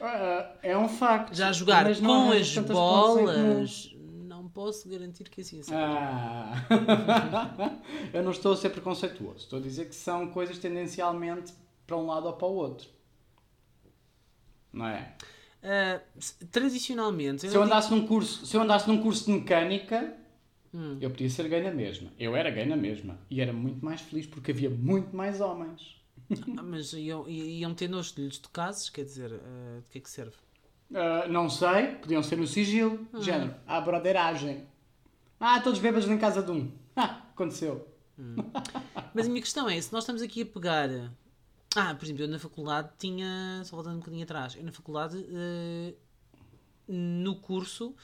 Ah, 0.00 0.52
É 0.62 0.76
um 0.76 0.88
facto. 0.88 1.34
Já 1.34 1.52
jogar 1.52 1.84
com 1.84 1.90
as 1.90 2.00
bolas, 2.00 3.90
não 4.26 4.48
posso 4.48 4.88
garantir 4.88 5.28
que 5.28 5.40
assim 5.42 5.62
seja. 5.62 5.76
Ah. 5.78 6.52
Eu 8.12 8.22
não 8.22 8.30
estou 8.30 8.52
a 8.52 8.56
ser 8.56 8.70
preconceituoso. 8.70 9.38
Estou 9.38 9.58
a 9.58 9.62
dizer 9.62 9.86
que 9.86 9.94
são 9.94 10.28
coisas 10.28 10.58
tendencialmente 10.58 11.52
para 11.86 11.96
um 11.96 12.06
lado 12.06 12.26
ou 12.26 12.32
para 12.34 12.46
o 12.48 12.54
outro. 12.54 12.88
Não 14.72 14.86
é? 14.86 15.14
Se- 16.18 16.44
tradicionalmente, 16.46 17.44
eu 17.46 17.50
Se 17.50 17.56
eu 17.56 17.60
não 17.60 17.66
digo- 17.66 17.74
andasse 17.76 17.90
num 17.94 18.06
curso, 18.06 18.44
se 18.46 18.56
eu 18.56 18.60
andasse 18.62 18.86
num 18.88 19.00
curso 19.02 19.26
de 19.26 19.32
mecânica, 19.32 20.14
Hum. 20.72 20.98
eu 21.00 21.08
podia 21.10 21.30
ser 21.30 21.48
gay 21.48 21.62
na 21.62 21.70
mesma. 21.70 22.10
Eu 22.18 22.34
era 22.36 22.50
gay 22.50 22.66
na 22.66 22.76
mesma. 22.76 23.18
E 23.30 23.40
era 23.40 23.52
muito 23.52 23.84
mais 23.84 24.00
feliz 24.00 24.26
porque 24.26 24.50
havia 24.50 24.68
muito 24.70 25.14
mais 25.16 25.40
homens. 25.40 25.96
Ah, 26.56 26.62
mas 26.62 26.92
iam, 26.94 27.28
iam 27.28 27.74
ter 27.74 27.88
nojo 27.88 28.14
de 28.14 28.22
lhes 28.22 28.38
tocases, 28.38 28.88
quer 28.90 29.04
dizer, 29.04 29.32
ah, 29.34 29.80
de 29.82 29.88
que 29.90 29.98
é 29.98 30.00
que 30.00 30.10
serve? 30.10 30.32
Ah, 30.94 31.26
não 31.28 31.48
sei, 31.50 31.86
podiam 31.96 32.22
ser 32.22 32.36
no 32.36 32.46
sigilo. 32.46 33.06
Género, 33.20 33.54
a 33.66 33.80
broderagem. 33.80 34.66
Ah, 35.40 35.60
todos 35.60 35.78
bêbados 35.80 36.08
em 36.08 36.18
casa 36.18 36.42
de 36.42 36.50
um. 36.50 36.70
Ah, 36.96 37.22
aconteceu. 37.32 37.86
Mas 39.14 39.26
a 39.26 39.28
minha 39.28 39.40
questão 39.42 39.68
é, 39.68 39.80
se 39.80 39.92
nós 39.92 40.04
estamos 40.04 40.22
aqui 40.22 40.42
a 40.42 40.46
pegar. 40.46 40.88
Ah, 41.76 41.94
por 41.94 42.04
exemplo, 42.04 42.22
eu 42.22 42.28
na 42.28 42.38
faculdade 42.38 42.90
tinha. 42.98 43.62
Só 43.64 43.76
voltando 43.76 43.96
um 43.96 43.98
bocadinho 43.98 44.22
atrás. 44.24 44.54
Eu 44.56 44.64
na 44.64 44.72
faculdade, 44.72 45.24
eh, 45.28 45.94
no 46.86 47.36
curso, 47.36 47.94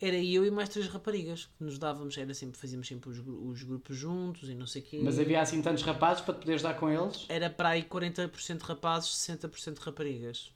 era 0.00 0.16
eu 0.16 0.44
e 0.44 0.50
mais 0.50 0.68
três 0.68 0.86
raparigas 0.88 1.46
que 1.46 1.64
nos 1.64 1.78
dávamos. 1.78 2.16
Era 2.16 2.32
sempre, 2.34 2.58
fazíamos 2.58 2.86
sempre 2.86 3.10
os, 3.10 3.18
os 3.18 3.62
grupos 3.62 3.96
juntos 3.96 4.48
e 4.48 4.54
não 4.54 4.66
sei 4.66 4.82
o 4.82 4.84
quê. 4.84 5.00
Mas 5.02 5.18
havia 5.18 5.40
assim 5.40 5.60
tantos 5.60 5.82
rapazes 5.82 6.22
para 6.22 6.34
te 6.34 6.40
poderes 6.40 6.62
dar 6.62 6.74
com 6.74 6.88
eles? 6.88 7.26
Era 7.28 7.50
para 7.50 7.70
aí 7.70 7.82
40% 7.82 8.62
rapazes, 8.62 9.10
60% 9.10 9.78
raparigas. 9.78 10.52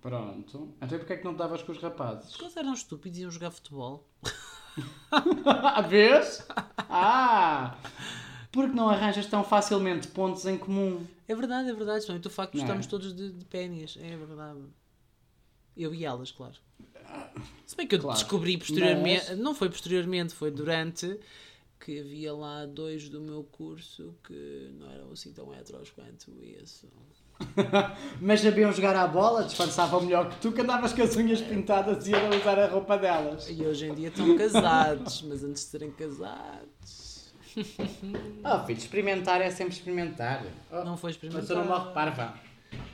Pronto. 0.00 0.74
Então 0.80 0.98
porquê 0.98 1.12
é 1.12 1.16
que 1.18 1.24
não 1.24 1.34
te 1.34 1.38
davas 1.38 1.62
com 1.62 1.72
os 1.72 1.78
rapazes? 1.78 2.30
Porque 2.30 2.44
eles 2.44 2.56
eram 2.56 2.72
estúpidos 2.72 3.18
e 3.18 3.22
iam 3.22 3.30
jogar 3.30 3.50
futebol. 3.50 4.08
A 5.52 5.82
vez? 5.86 6.46
Ah! 6.88 7.76
Porque 8.52 8.74
não 8.74 8.88
arranjas 8.88 9.26
tão 9.26 9.44
facilmente 9.44 10.08
pontos 10.08 10.44
em 10.46 10.58
comum. 10.58 11.06
É 11.28 11.34
verdade, 11.34 11.68
é 11.68 11.72
verdade. 11.72 11.98
Principalmente 11.98 12.26
o 12.26 12.30
facto 12.30 12.52
de 12.54 12.58
é? 12.58 12.62
estarmos 12.62 12.86
todos 12.86 13.14
de, 13.14 13.30
de 13.30 13.44
pénias. 13.44 13.96
É 14.00 14.16
verdade. 14.16 14.58
Eu 15.76 15.94
e 15.94 16.04
elas, 16.04 16.32
claro. 16.32 16.54
Se 17.66 17.76
bem 17.76 17.86
que 17.86 17.94
eu 17.94 18.00
Claro. 18.00 18.18
descobri 18.18 18.58
posteriormente, 18.58 19.26
Mas- 19.30 19.38
não 19.38 19.54
foi 19.54 19.68
posteriormente, 19.70 20.34
foi 20.34 20.50
durante 20.50 21.18
que 21.78 21.98
havia 22.00 22.34
lá 22.34 22.66
dois 22.66 23.08
do 23.08 23.20
meu 23.20 23.42
curso 23.44 24.14
que 24.24 24.70
não 24.78 24.90
eram 24.90 25.12
assim 25.12 25.32
tão 25.32 25.52
heteros 25.54 25.90
quanto 25.90 26.30
isso. 26.62 26.86
Mas 28.20 28.40
sabiam 28.40 28.70
jogar 28.72 28.94
à 28.96 29.06
bola, 29.06 29.44
disfarçavam 29.44 30.02
melhor 30.02 30.28
que 30.28 30.40
tu, 30.40 30.52
que 30.52 30.60
andavas 30.60 30.92
com 30.92 31.02
as 31.02 31.16
unhas 31.16 31.40
pintadas 31.40 32.06
e 32.06 32.10
iam 32.10 32.28
usar 32.38 32.58
a 32.58 32.66
roupa 32.68 32.98
delas. 32.98 33.48
E 33.48 33.62
hoje 33.64 33.86
em 33.86 33.94
dia 33.94 34.08
estão 34.08 34.36
casados, 34.36 35.22
mas 35.22 35.42
antes 35.42 35.64
de 35.64 35.70
serem 35.70 35.90
casados. 35.92 36.99
Oh 38.44 38.64
filho, 38.66 38.78
experimentar 38.78 39.40
é 39.40 39.50
sempre 39.50 39.74
experimentar. 39.74 40.42
Oh, 40.70 40.84
Não 40.84 40.96
foi 40.96 41.10
Mas 41.10 41.16
experimentar. 41.16 41.46
tu 41.46 41.54
não 41.54 41.64
morre 41.66 41.92
parva. 41.92 42.34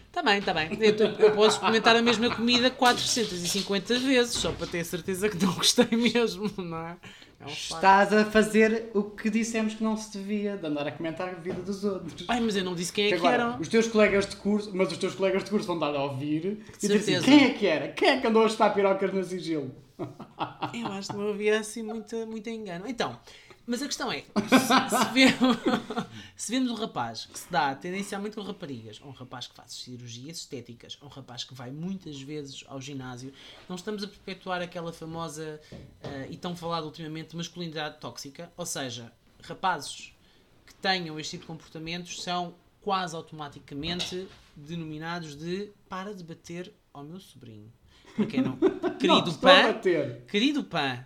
Está 0.09 0.23
bem, 0.23 0.39
está 0.39 0.55
bem. 0.55 0.71
Eu, 0.81 0.95
eu 1.19 1.35
posso 1.35 1.57
experimentar 1.57 1.95
a 1.95 2.01
mesma 2.03 2.35
comida 2.35 2.71
450 2.71 3.99
vezes, 3.99 4.35
só 4.35 4.51
para 4.51 4.67
ter 4.67 4.83
certeza 4.85 5.29
que 5.29 5.37
não 5.45 5.53
gostei 5.55 5.87
mesmo, 5.93 6.51
não 6.57 6.79
é? 6.79 6.97
É 7.39 7.45
um. 7.45 7.49
Estás 7.49 8.13
a 8.15 8.25
fazer 8.25 8.91
o 8.95 9.03
que 9.03 9.29
dissemos 9.29 9.75
que 9.75 9.85
não 9.85 9.95
se 9.95 10.17
devia, 10.17 10.57
de 10.57 10.67
andar 10.67 10.87
a 10.87 10.93
comentar 10.93 11.29
a 11.29 11.33
vida 11.33 11.61
dos 11.61 11.85
outros. 11.85 12.25
Ai, 12.29 12.41
mas 12.41 12.57
eu 12.57 12.65
não 12.65 12.75
disse 12.75 12.91
quem 12.93 13.09
é 13.09 13.11
Que 13.13 13.21
que 13.21 13.27
eram. 13.27 13.61
os 13.61 13.69
teus 13.69 13.87
colegas 13.89 14.27
de 14.27 14.37
curso, 14.37 14.71
mas 14.75 14.91
os 14.91 14.97
teus 14.97 15.15
colegas 15.15 15.45
de 15.45 15.51
curso 15.51 15.67
vão 15.67 15.79
dar 15.79 15.95
a 15.95 16.03
ouvir 16.05 16.65
e 16.83 16.87
dizer 16.89 16.97
assim, 16.97 17.21
quem 17.21 17.45
é 17.45 17.51
que 17.51 17.67
era? 17.67 17.89
Quem 17.89 18.09
é 18.09 18.21
que 18.21 18.27
andou 18.27 18.43
a 18.43 18.47
estar 18.47 18.71
pirocas 18.71 19.13
no 19.13 19.23
sigilo? 19.23 19.71
Eu 20.73 20.87
acho 20.93 21.09
que 21.11 21.17
não 21.17 21.29
havia 21.31 21.59
assim 21.61 21.83
muito, 21.83 22.17
muito 22.27 22.49
engano. 22.49 22.87
Então, 22.89 23.19
mas 23.67 23.83
a 23.83 23.87
questão 23.87 24.13
é: 24.13 24.21
se, 24.21 24.97
se 24.97 25.13
vemos, 25.13 25.57
se 26.37 26.53
vemos 26.53 26.71
um 26.71 26.75
rapaz 26.75 27.27
que 27.27 27.39
se 27.39 27.51
dá 27.51 27.75
tendencialmente 27.75 28.37
com 28.37 28.43
raparigas, 28.43 29.01
ou 29.03 29.09
um 29.09 29.13
rapaz 29.13 29.47
que 29.47 29.55
faz 29.55 29.73
cirurgias 29.73 30.39
estéticas, 30.39 30.97
ou 31.01 31.09
um 31.09 31.11
rapaz 31.11 31.43
que 31.43 31.53
vai 31.53 31.71
muitas 31.71 32.21
vezes 32.21 32.65
ao 32.69 32.81
ginásio, 32.81 33.33
não 33.69 33.77
estamos 33.77 34.05
a 34.05 34.07
perpetuar 34.07 34.63
aquela 34.63 34.93
famosa 34.93 35.61
eh, 36.03 36.29
e 36.31 36.37
tão 36.37 36.55
falada 36.55 36.87
ultimamente 36.87 37.37
masculinidade 37.37 37.99
tóxica. 37.99 38.53
Ou 38.57 38.65
seja, 38.65 39.13
rapazes 39.43 40.13
que 40.65 40.75
tenham 40.75 41.19
este 41.19 41.33
tipo 41.33 41.43
de 41.43 41.47
comportamentos 41.49 42.23
são 42.23 42.55
quase 42.81 43.17
automaticamente 43.17 44.29
denominados 44.55 45.35
de 45.35 45.73
para 45.89 46.15
de 46.15 46.23
bater 46.23 46.73
ao 46.93 47.03
meu 47.03 47.19
sobrinho. 47.19 47.73
Para 48.17 48.27
quem 48.27 48.43
não. 48.43 48.57
Não, 48.87 48.99
Querido 48.99 49.35
pã, 49.35 49.63
bater. 49.73 50.25
Querido 50.27 50.65
PAN, 50.65 51.05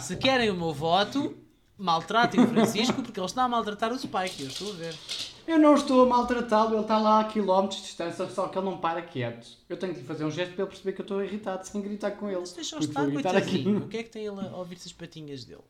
se 0.00 0.16
querem 0.16 0.50
o 0.50 0.54
meu 0.54 0.72
voto, 0.72 1.36
maltratem 1.76 2.40
o 2.40 2.48
Francisco 2.48 3.02
porque 3.02 3.20
ele 3.20 3.26
está 3.26 3.44
a 3.44 3.48
maltratar 3.48 3.92
o 3.92 3.98
Spike. 3.98 4.42
Eu 4.42 4.48
estou 4.48 4.70
a 4.70 4.74
ver. 4.74 4.94
Eu 5.46 5.58
não 5.58 5.74
estou 5.74 6.02
a 6.02 6.06
maltratá-lo, 6.06 6.74
ele 6.74 6.82
está 6.82 6.98
lá 6.98 7.20
a 7.20 7.24
quilómetros 7.24 7.80
de 7.80 7.86
distância, 7.86 8.28
só 8.30 8.48
que 8.48 8.56
ele 8.56 8.64
não 8.64 8.78
para 8.78 9.02
quieto. 9.02 9.46
Eu 9.68 9.76
tenho 9.76 9.92
que 9.92 10.00
lhe 10.00 10.06
fazer 10.06 10.24
um 10.24 10.30
gesto 10.30 10.54
para 10.54 10.62
ele 10.62 10.70
perceber 10.70 10.92
que 10.92 11.00
eu 11.00 11.04
estou 11.04 11.22
irritado 11.22 11.66
sem 11.66 11.82
gritar 11.82 12.12
com 12.12 12.28
ele. 12.28 12.40
Mas 12.40 12.52
deixa-o 12.52 12.78
estar, 12.78 13.36
aqui. 13.36 13.66
O 13.66 13.88
que 13.88 13.98
é 13.98 14.02
que 14.04 14.10
tem 14.10 14.24
ele 14.24 14.40
a 14.40 14.56
ouvir-se 14.56 14.86
as 14.86 14.92
patinhas 14.92 15.44
dele? 15.44 15.64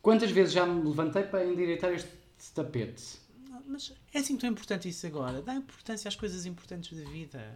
Quantas 0.00 0.30
vezes 0.30 0.54
já 0.54 0.64
me 0.64 0.88
levantei 0.88 1.24
para 1.24 1.44
endireitar 1.44 1.92
este 1.92 2.08
tapete? 2.54 3.18
Não, 3.50 3.62
Mas 3.66 3.92
é 4.14 4.18
assim 4.18 4.36
tão 4.36 4.48
importante 4.48 4.88
isso 4.88 5.06
agora. 5.06 5.42
Dá 5.42 5.54
importância 5.54 6.08
às 6.08 6.16
coisas 6.16 6.46
importantes 6.46 6.96
da 6.96 7.08
vida. 7.10 7.54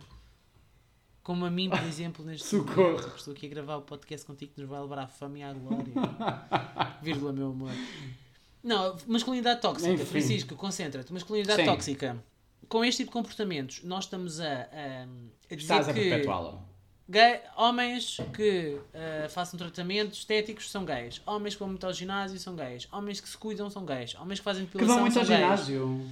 Como 1.22 1.44
a 1.44 1.50
mim, 1.50 1.68
por 1.68 1.82
exemplo, 1.82 2.24
neste 2.24 2.46
Socorro. 2.48 2.82
momento, 2.92 3.10
que 3.10 3.18
estou 3.18 3.34
aqui 3.34 3.46
a 3.46 3.48
gravar 3.50 3.76
o 3.76 3.82
podcast 3.82 4.26
contigo 4.26 4.52
que 4.54 4.60
nos 4.60 4.68
vai 4.70 4.80
levar 4.80 4.98
à 5.00 5.06
fama 5.06 5.38
e 5.38 5.42
à 5.42 5.52
glória. 5.52 5.92
Vírgula, 7.02 7.32
meu 7.32 7.50
amor. 7.50 7.70
Não, 8.62 8.96
masculinidade 9.06 9.60
tóxica. 9.60 9.90
Enfim. 9.92 10.04
Francisco, 10.04 10.54
concentra-te. 10.56 11.12
Masculinidade 11.12 11.60
Sim. 11.62 11.66
tóxica. 11.68 12.24
Com 12.68 12.84
este 12.84 12.98
tipo 12.98 13.10
de 13.10 13.12
comportamentos, 13.12 13.82
nós 13.84 14.04
estamos 14.04 14.40
a, 14.40 14.44
a, 14.46 15.04
a 15.50 15.54
Estás 15.54 15.88
a 15.88 15.92
que 15.94 16.08
perpetuá-lo. 16.08 16.62
gay- 17.08 17.40
homens 17.56 18.18
que 18.34 18.78
ah, 18.94 19.28
façam 19.28 19.58
tratamentos 19.58 20.18
estéticos 20.20 20.70
são 20.70 20.84
gays. 20.84 21.20
Homens 21.26 21.54
que 21.54 21.60
vão 21.60 21.68
muito 21.68 21.84
ao 21.86 21.92
ginásio 21.92 22.38
são 22.38 22.54
gays. 22.54 22.86
Homens 22.92 23.20
que 23.20 23.28
se 23.28 23.36
cuidam 23.36 23.68
são 23.70 23.84
gays. 23.84 24.14
Homens 24.14 24.38
que 24.40 24.44
fazem 24.44 24.66
Que 24.66 24.72
depilação 24.72 24.96
vão 24.96 25.04
muito 25.04 25.14
são 25.14 25.22
ao 25.22 25.28
gays. 25.28 25.66
ginásio. 25.66 26.10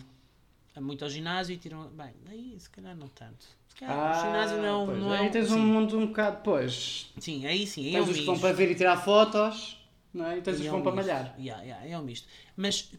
Muito 0.80 1.04
ao 1.04 1.10
ginásio 1.10 1.54
e 1.54 1.56
tiram... 1.58 1.88
Bem, 1.88 2.12
aí 2.28 2.56
se 2.58 2.70
calhar 2.70 2.96
não 2.96 3.08
tanto. 3.08 3.46
Calhar 3.78 3.96
o 3.96 4.00
Ah, 4.00 4.12
ginásio 4.26 4.62
não, 4.62 4.86
pois, 4.86 4.98
não 4.98 5.14
é... 5.14 5.18
Aí 5.20 5.30
tens 5.30 5.48
sim. 5.48 5.54
um 5.54 5.58
mundo 5.66 5.98
um 5.98 6.06
bocado, 6.08 6.40
pois. 6.42 7.12
Sim, 7.18 7.46
aí 7.46 7.66
sim, 7.66 7.82
aí 7.86 7.96
é 7.96 7.98
Tens 7.98 8.08
um 8.08 8.10
os 8.10 8.18
que 8.18 8.24
vão 8.24 8.38
para 8.38 8.52
ver 8.52 8.70
e 8.70 8.74
tirar 8.74 8.96
fotos, 8.96 9.78
não 10.12 10.26
é? 10.26 10.38
E 10.38 10.42
tens 10.42 10.54
os 10.54 10.60
Aí 10.60 10.62
que 10.62 10.68
é 10.68 10.70
vão 10.70 10.80
um 10.80 10.82
para 10.82 10.92
misto. 10.92 11.06
malhar. 11.08 11.34
Yeah, 11.38 11.62
yeah, 11.62 11.86
é 11.86 11.98
um 11.98 12.02
misto. 12.02 12.26
Mas 12.56 12.90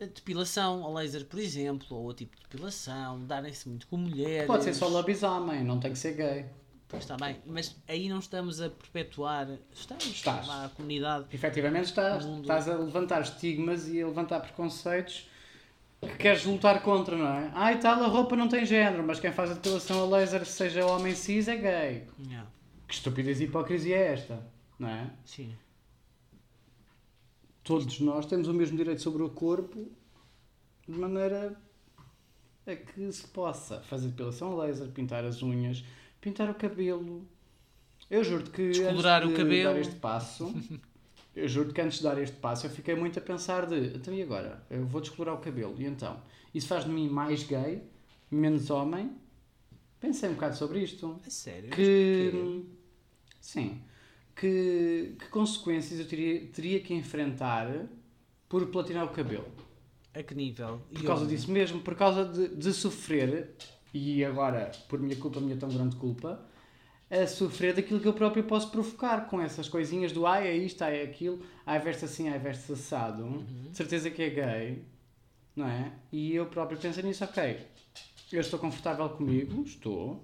a 0.00 0.04
depilação 0.04 0.84
ao 0.84 0.92
laser, 0.94 1.24
por 1.26 1.38
exemplo, 1.38 1.96
ou 1.96 2.04
outro 2.04 2.24
tipo 2.24 2.36
de 2.36 2.42
depilação, 2.42 3.24
darem-se 3.26 3.68
muito 3.68 3.86
com 3.88 3.96
mulheres. 3.96 4.46
Pode 4.46 4.64
ser 4.64 4.74
só 4.74 4.86
lobisomem, 4.88 5.64
não 5.64 5.78
tem 5.80 5.92
que 5.92 5.98
ser 5.98 6.14
gay. 6.14 6.46
Pois 6.88 7.02
está 7.04 7.16
bem, 7.16 7.36
mas 7.46 7.76
aí 7.86 8.08
não 8.08 8.18
estamos 8.18 8.60
a 8.60 8.68
perpetuar. 8.68 9.48
Estamos 9.72 10.06
Estás. 10.06 10.48
a 10.48 10.70
comunidade. 10.74 11.26
Efetivamente 11.32 11.84
estás, 11.84 12.24
estás 12.24 12.68
a 12.68 12.76
levantar 12.76 13.20
estigmas 13.22 13.88
e 13.88 14.02
a 14.02 14.06
levantar 14.08 14.40
preconceitos 14.40 15.28
que 16.00 16.16
queres 16.16 16.44
lutar 16.44 16.82
contra, 16.82 17.16
não 17.16 17.26
é? 17.26 17.50
Ah, 17.54 17.72
e 17.72 17.78
tal, 17.78 18.02
a 18.02 18.06
roupa 18.06 18.34
não 18.36 18.48
tem 18.48 18.64
género, 18.64 19.02
mas 19.06 19.20
quem 19.20 19.32
faz 19.32 19.50
a 19.50 19.54
depilação 19.54 20.02
a 20.02 20.06
laser, 20.16 20.44
seja 20.46 20.86
homem 20.86 21.14
cis, 21.14 21.46
é 21.48 21.56
gay. 21.56 22.06
Yeah, 22.26 22.48
Que 22.88 22.94
estupidez 22.94 23.40
e 23.40 23.44
hipocrisia 23.44 23.96
é 23.96 24.12
esta, 24.12 24.46
não 24.78 24.88
é? 24.88 25.10
sim. 25.24 25.54
Todos 27.62 28.00
nós 28.00 28.26
temos 28.26 28.48
o 28.48 28.54
mesmo 28.54 28.76
direito 28.76 29.02
sobre 29.02 29.22
o 29.22 29.28
corpo 29.28 29.90
de 30.88 30.98
maneira 30.98 31.54
a 32.66 32.74
que 32.74 33.12
se 33.12 33.26
possa 33.28 33.80
fazer 33.82 34.08
depilação 34.08 34.52
a 34.58 34.64
laser, 34.64 34.88
pintar 34.88 35.24
as 35.24 35.42
unhas, 35.42 35.84
pintar 36.20 36.48
o 36.50 36.54
cabelo. 36.54 37.28
Eu 38.10 38.24
juro-te 38.24 38.50
que 38.50 38.70
Descolorar 38.70 39.24
o 39.26 39.34
cabelo. 39.34 39.74
dar 39.74 39.78
este 39.80 39.94
passo, 39.96 40.52
eu 41.34 41.48
juro 41.48 41.72
que 41.72 41.80
antes 41.80 41.98
de 41.98 42.04
dar 42.04 42.18
este 42.18 42.36
passo 42.36 42.66
eu 42.66 42.70
fiquei 42.70 42.94
muito 42.94 43.18
a 43.18 43.22
pensar 43.22 43.66
de, 43.66 43.96
então 43.96 44.12
e 44.12 44.22
agora? 44.22 44.64
Eu 44.70 44.84
vou 44.86 45.00
descolorar 45.00 45.34
o 45.34 45.38
cabelo, 45.38 45.74
e 45.78 45.84
então? 45.84 46.20
Isso 46.54 46.66
faz 46.66 46.84
de 46.84 46.90
mim 46.90 47.08
mais 47.08 47.42
gay, 47.44 47.82
menos 48.30 48.70
homem? 48.70 49.12
Pensei 50.00 50.28
um 50.28 50.34
bocado 50.34 50.56
sobre 50.56 50.82
isto. 50.82 51.20
É 51.26 51.30
sério? 51.30 51.70
Que. 51.70 52.30
Mas 52.32 52.80
Sim. 53.40 53.80
Que, 54.34 55.16
que 55.18 55.28
consequências 55.28 56.00
eu 56.00 56.06
teria, 56.06 56.46
teria 56.46 56.80
que 56.80 56.94
enfrentar 56.94 57.86
por 58.48 58.66
platinar 58.66 59.04
o 59.04 59.10
cabelo? 59.10 59.46
A 60.14 60.22
que 60.22 60.34
nível? 60.34 60.80
Por 60.92 61.04
causa 61.04 61.26
disso 61.26 61.50
mesmo, 61.50 61.80
por 61.80 61.94
causa 61.94 62.24
de, 62.24 62.48
de 62.48 62.72
sofrer, 62.72 63.54
e 63.92 64.24
agora, 64.24 64.72
por 64.88 64.98
minha 64.98 65.16
culpa, 65.16 65.40
minha 65.40 65.56
tão 65.56 65.68
grande 65.68 65.96
culpa, 65.96 66.44
a 67.10 67.26
sofrer 67.26 67.74
daquilo 67.74 67.98
que 68.00 68.06
eu 68.06 68.12
próprio 68.12 68.44
posso 68.44 68.70
provocar 68.70 69.26
com 69.28 69.40
essas 69.40 69.68
coisinhas 69.68 70.12
do 70.12 70.26
ai 70.26 70.46
é 70.46 70.56
isto, 70.56 70.82
ai 70.82 71.00
é 71.00 71.02
aquilo, 71.02 71.42
ai 71.66 71.78
veste 71.80 72.04
assim, 72.04 72.28
ai 72.28 72.38
veste 72.38 72.72
assado, 72.72 73.44
de 73.70 73.76
certeza 73.76 74.10
que 74.10 74.22
é 74.22 74.30
gay, 74.30 74.84
não 75.56 75.66
é? 75.66 75.92
E 76.12 76.32
eu 76.34 76.46
próprio 76.46 76.78
penso 76.78 77.02
nisso, 77.02 77.24
ok, 77.24 77.58
eu 78.32 78.40
estou 78.40 78.58
confortável 78.60 79.08
comigo, 79.08 79.62
estou. 79.62 80.22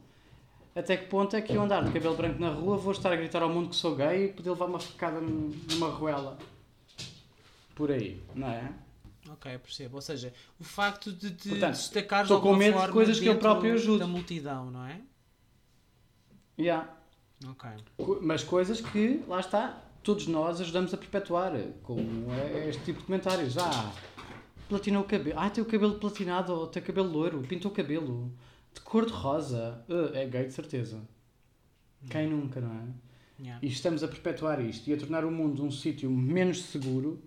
Até 0.76 0.97
que 0.97 1.07
ponto 1.07 1.34
é 1.34 1.41
que 1.41 1.55
eu 1.55 1.62
andar 1.62 1.82
de 1.84 1.91
cabelo 1.91 2.14
branco 2.16 2.39
na 2.39 2.51
rua 2.51 2.76
vou 2.76 2.93
estar 2.93 3.11
a 3.12 3.16
gritar 3.16 3.43
ao 3.43 3.49
mundo 3.49 3.70
que 3.70 3.76
sou 3.76 3.97
gay 3.97 4.26
e 4.26 4.28
poder 4.32 4.51
levar 4.51 4.66
uma 4.66 4.78
facada 4.78 5.20
num- 5.20 5.51
numa 5.70 5.89
ruela? 5.89 6.39
Por 7.74 7.91
aí, 7.91 8.22
não 8.34 8.49
é? 8.49 8.72
Ok, 9.30 9.59
percebo. 9.59 9.97
Ou 9.97 10.01
seja, 10.03 10.32
o 10.61 10.64
facto 10.64 11.12
de 11.12 11.30
te 11.32 11.49
Portanto, 11.49 11.74
destacares 11.74 12.26
estou 12.30 12.41
com 12.41 12.55
medo 12.55 12.80
de 12.80 12.93
coisas 12.93 13.18
que 13.18 13.26
eu 13.26 13.39
próprio 13.39 13.72
ajudo. 13.74 13.99
da 13.99 14.07
multidão, 14.07 14.70
não 14.70 14.87
é? 14.87 15.01
Yeah. 16.59 16.88
Ok. 17.48 17.68
Co- 17.98 18.18
Mas 18.22 18.42
coisas 18.42 18.80
que, 18.80 19.22
lá 19.28 19.40
está, 19.40 19.82
todos 20.02 20.26
nós 20.26 20.61
ajudamos 20.61 20.92
a 20.94 20.96
perpetuar, 20.96 21.52
como 21.82 22.00
é 22.32 22.68
este 22.68 22.82
tipo 22.84 23.00
de 23.00 23.07
comentários. 23.07 23.57
Ah, 23.59 23.92
platinou 24.68 25.02
o 25.02 25.07
cabelo. 25.07 25.38
Ah, 25.38 25.50
tem 25.50 25.62
o 25.62 25.66
cabelo 25.66 25.98
platinado, 25.98 26.52
ou 26.52 26.66
tem 26.66 26.82
o 26.82 26.86
cabelo 26.86 27.09
loiro, 27.09 27.40
pintou 27.42 27.70
o 27.70 27.74
cabelo 27.74 28.32
de 28.74 28.80
cor 28.80 29.04
de 29.07 29.12
rosa. 29.12 29.84
Ah, 29.88 30.11
é 30.18 30.26
gay 30.26 30.46
de 30.46 30.52
certeza. 30.52 31.00
Quem 32.11 32.28
nunca, 32.28 32.61
não 32.61 32.72
é? 32.72 32.84
Yeah. 33.38 33.61
E 33.62 33.68
estamos 33.68 34.02
a 34.02 34.09
perpetuar 34.09 34.61
isto 34.64 34.88
e 34.88 34.94
a 34.94 34.96
tornar 34.96 35.24
o 35.24 35.30
mundo 35.30 35.62
um 35.62 35.70
sítio 35.70 36.11
menos 36.11 36.62
seguro 36.64 37.20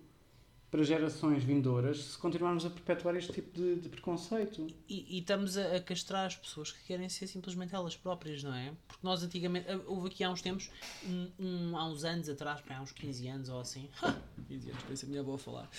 para 0.70 0.84
gerações 0.84 1.42
vindouras 1.42 1.98
se 2.04 2.18
continuarmos 2.18 2.64
a 2.64 2.70
perpetuar 2.70 3.16
este 3.16 3.32
tipo 3.32 3.50
de, 3.58 3.76
de 3.80 3.88
preconceito. 3.88 4.66
E, 4.88 5.16
e 5.16 5.18
estamos 5.18 5.56
a, 5.56 5.76
a 5.76 5.80
castrar 5.80 6.26
as 6.26 6.36
pessoas 6.36 6.70
que 6.70 6.84
querem 6.84 7.08
ser 7.08 7.26
simplesmente 7.26 7.74
elas 7.74 7.96
próprias, 7.96 8.42
não 8.44 8.54
é? 8.54 8.72
Porque 8.86 9.04
nós 9.04 9.22
antigamente, 9.22 9.66
ah, 9.68 9.80
houve 9.86 10.08
aqui 10.08 10.22
há 10.22 10.30
uns 10.30 10.40
tempos, 10.40 10.70
um, 11.04 11.28
um- 11.40 11.76
há 11.76 11.86
uns 11.88 12.04
anos 12.04 12.28
atrás, 12.28 12.62
há 12.68 12.80
uns 12.80 12.92
15 12.92 13.26
anos 13.28 13.48
ou 13.48 13.60
assim, 13.60 13.88
15 14.48 14.70
anos, 14.70 14.82
parece 14.84 15.04
a 15.04 15.08
minha 15.08 15.20
avó 15.20 15.34
a 15.34 15.38
falar, 15.38 15.70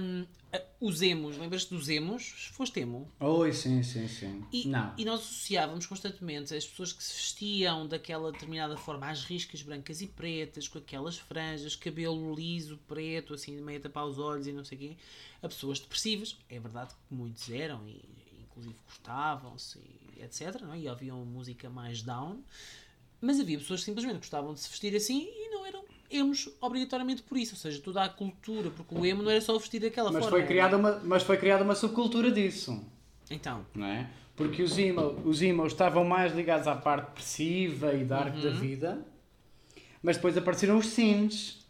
um, 0.00 0.26
ah, 0.52 0.62
os 0.80 1.00
emos, 1.00 1.36
lembras-te 1.38 1.72
dos 1.72 1.88
emos? 1.88 2.50
Foste 2.54 2.80
emo? 2.80 3.08
Oi, 3.20 3.52
sim, 3.52 3.82
sim, 3.84 4.08
sim. 4.08 4.44
E, 4.52 4.66
não. 4.68 4.92
e 4.98 5.04
nós 5.04 5.20
associávamos 5.20 5.86
constantemente 5.86 6.54
as 6.54 6.66
pessoas 6.66 6.92
que 6.92 7.02
se 7.04 7.14
vestiam 7.14 7.86
daquela 7.86 8.32
determinada 8.32 8.76
forma, 8.76 9.08
às 9.08 9.22
riscas 9.24 9.62
brancas 9.62 10.00
e 10.00 10.06
pretas, 10.08 10.66
com 10.66 10.78
aquelas 10.78 11.16
franjas, 11.18 11.76
cabelo 11.76 12.34
liso, 12.34 12.78
preto, 12.88 13.34
assim, 13.34 13.60
meio 13.60 13.80
tapar 13.80 14.04
os 14.06 14.18
olhos 14.24 14.46
e 14.46 14.52
não 14.52 14.64
sei 14.64 14.76
o 14.76 14.80
quê, 14.80 14.96
a 15.42 15.48
pessoas 15.48 15.78
depressivas. 15.80 16.36
É 16.48 16.58
verdade 16.58 16.94
que 16.94 17.14
muitos 17.14 17.48
eram, 17.50 17.86
e 17.86 18.00
inclusive 18.42 18.74
cortavam-se, 18.86 19.78
e 20.16 20.22
etc. 20.22 20.60
Não 20.62 20.72
é? 20.74 20.78
E 20.80 20.88
ouviam 20.88 21.24
música 21.24 21.68
mais 21.68 22.02
down. 22.02 22.40
Mas 23.20 23.40
havia 23.40 23.58
pessoas 23.58 23.80
que 23.80 23.86
simplesmente 23.86 24.18
gostavam 24.18 24.52
de 24.54 24.60
se 24.60 24.68
vestir 24.68 24.94
assim 24.94 25.26
e 25.26 25.48
não 25.50 25.64
eram 25.66 25.84
emos 26.10 26.48
obrigatoriamente 26.60 27.22
por 27.22 27.36
isso. 27.38 27.54
Ou 27.54 27.58
seja, 27.58 27.80
toda 27.80 28.02
a 28.04 28.08
cultura, 28.08 28.70
porque 28.70 28.94
o 28.94 29.04
emo 29.04 29.22
não 29.22 29.30
era 29.30 29.40
só 29.40 29.56
vestir 29.58 29.80
daquela 29.80 30.12
Mas 30.12 30.24
forma. 30.24 30.38
foi, 30.38 30.46
criada 30.46 30.76
uma, 30.76 30.98
mas 31.02 31.22
foi 31.22 31.36
criada 31.36 31.64
uma 31.64 31.74
subcultura 31.74 32.30
disso. 32.30 32.84
Então, 33.30 33.66
não 33.74 33.86
é? 33.86 34.10
Porque 34.36 34.62
os 34.62 34.76
emo, 34.78 35.00
os 35.24 35.40
emos 35.42 35.72
estavam 35.72 36.04
mais 36.04 36.34
ligados 36.34 36.66
à 36.68 36.76
parte 36.76 37.06
depressiva 37.08 37.94
e 37.94 38.04
dark 38.04 38.34
Uhum. 38.34 38.42
da 38.42 38.50
vida, 38.50 39.06
mas 40.02 40.16
depois 40.16 40.36
apareceram 40.36 40.76
os 40.76 40.86
scenes. 40.86 41.63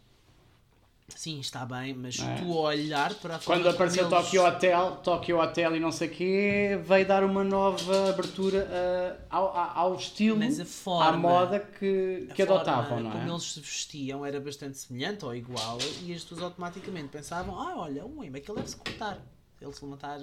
Sim, 1.15 1.39
está 1.39 1.65
bem, 1.65 1.93
mas 1.93 2.19
é? 2.19 2.35
tu 2.35 2.53
olhar 2.55 3.13
para 3.15 3.37
a 3.37 3.39
Quando 3.39 3.67
apareceu 3.69 4.05
eles- 4.07 4.09
Tokyo 4.17 4.45
Hotel, 4.45 4.91
Tokyo 5.03 5.39
Hotel 5.39 5.75
e 5.75 5.79
não 5.79 5.91
sei 5.91 6.07
o 6.07 6.11
quê, 6.11 6.79
veio 6.83 7.07
dar 7.07 7.23
uma 7.23 7.43
nova 7.43 8.09
abertura 8.09 8.67
ah, 8.69 9.37
ao, 9.37 9.57
ao- 9.57 9.95
estilo, 9.95 10.39
forma- 10.65 11.07
à 11.09 11.17
moda 11.17 11.59
que, 11.59 12.27
que 12.35 12.41
adotavam, 12.43 12.99
não 12.99 13.09
é? 13.09 13.13
como 13.13 13.29
eles 13.31 13.43
se 13.53 13.59
vestiam 13.59 14.25
era 14.25 14.39
bastante 14.39 14.77
semelhante 14.77 15.25
ou 15.25 15.33
igual 15.35 15.77
e 16.03 16.13
as 16.13 16.21
pessoas 16.21 16.41
automaticamente 16.43 17.07
pensavam 17.07 17.59
ah, 17.59 17.75
olha, 17.77 18.05
um 18.05 18.23
emo, 18.23 18.37
aquele 18.37 18.57
deve-se 18.57 18.75
cortar. 18.77 19.19
Ele 19.61 19.71
se 19.73 19.83
levantar 19.83 20.19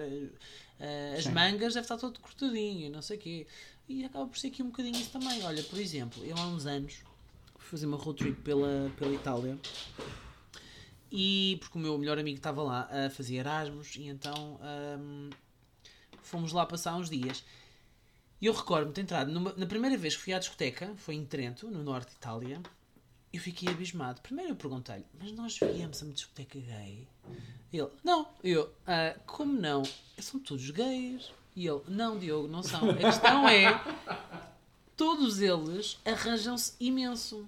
eh, 0.78 1.14
as 1.16 1.24
Sim. 1.24 1.32
mangas 1.32 1.72
deve 1.74 1.84
estar 1.84 1.97
todo 1.97 2.20
cortadinho 2.20 2.86
e 2.86 2.90
não 2.90 3.01
sei 3.01 3.16
o 3.16 3.20
quê. 3.20 3.47
E 3.88 4.05
acaba 4.05 4.26
por 4.26 4.38
ser 4.38 4.49
aqui 4.49 4.62
um 4.62 4.66
bocadinho 4.66 4.95
isso 4.97 5.11
também. 5.11 5.43
Olha, 5.45 5.62
por 5.62 5.78
exemplo, 5.80 6.22
eu 6.24 6.36
há 6.36 6.47
uns 6.47 6.66
anos 6.66 6.97
fui 7.57 7.70
fazer 7.70 7.86
uma 7.86 7.97
road 7.97 8.18
trip 8.18 8.40
pela, 8.43 8.90
pela 8.99 9.11
Itália 9.12 9.59
e 11.12 11.58
porque 11.60 11.76
o 11.76 11.80
meu 11.80 11.96
melhor 11.98 12.18
amigo 12.18 12.38
estava 12.38 12.62
lá 12.62 12.88
a 12.90 13.10
fazer 13.10 13.34
Erasmus 13.36 13.94
e 13.96 14.06
então 14.08 14.58
ahm, 14.62 15.28
fomos 16.22 16.52
lá 16.52 16.64
passar 16.64 16.96
uns 16.96 17.10
dias. 17.10 17.44
E 18.40 18.46
eu 18.46 18.52
recordo-me 18.54 18.88
de 18.90 18.94
ter 18.96 19.00
entrado 19.02 19.30
numa- 19.30 19.52
na 19.56 19.66
primeira 19.66 19.96
vez 19.96 20.16
que 20.16 20.22
fui 20.22 20.32
à 20.32 20.38
discoteca, 20.38 20.92
foi 20.96 21.14
em 21.14 21.24
Trento, 21.24 21.68
no 21.68 21.82
norte 21.84 22.08
de 22.08 22.14
Itália, 22.16 22.60
eu 23.32 23.40
fiquei 23.40 23.68
abismado. 23.68 24.20
Primeiro 24.22 24.52
eu 24.52 24.56
perguntei-lhe, 24.56 25.04
mas 25.20 25.30
nós 25.32 25.58
viemos 25.58 26.02
a 26.02 26.06
uma 26.06 26.14
discoteca 26.14 26.58
gay? 26.58 27.06
Ele, 27.72 27.88
não. 28.02 28.26
Eu, 28.42 28.72
"Ah, 28.86 29.14
como 29.26 29.52
não? 29.52 29.82
São 30.18 30.40
todos 30.40 30.68
gays. 30.70 31.30
E 31.54 31.66
ele, 31.66 31.82
não, 31.88 32.18
Diogo, 32.18 32.48
não 32.48 32.62
são. 32.62 32.88
A 32.90 32.94
questão 32.94 33.46
é, 33.48 33.68
todos 34.96 35.40
eles 35.40 35.98
arranjam-se 36.04 36.74
imenso. 36.80 37.46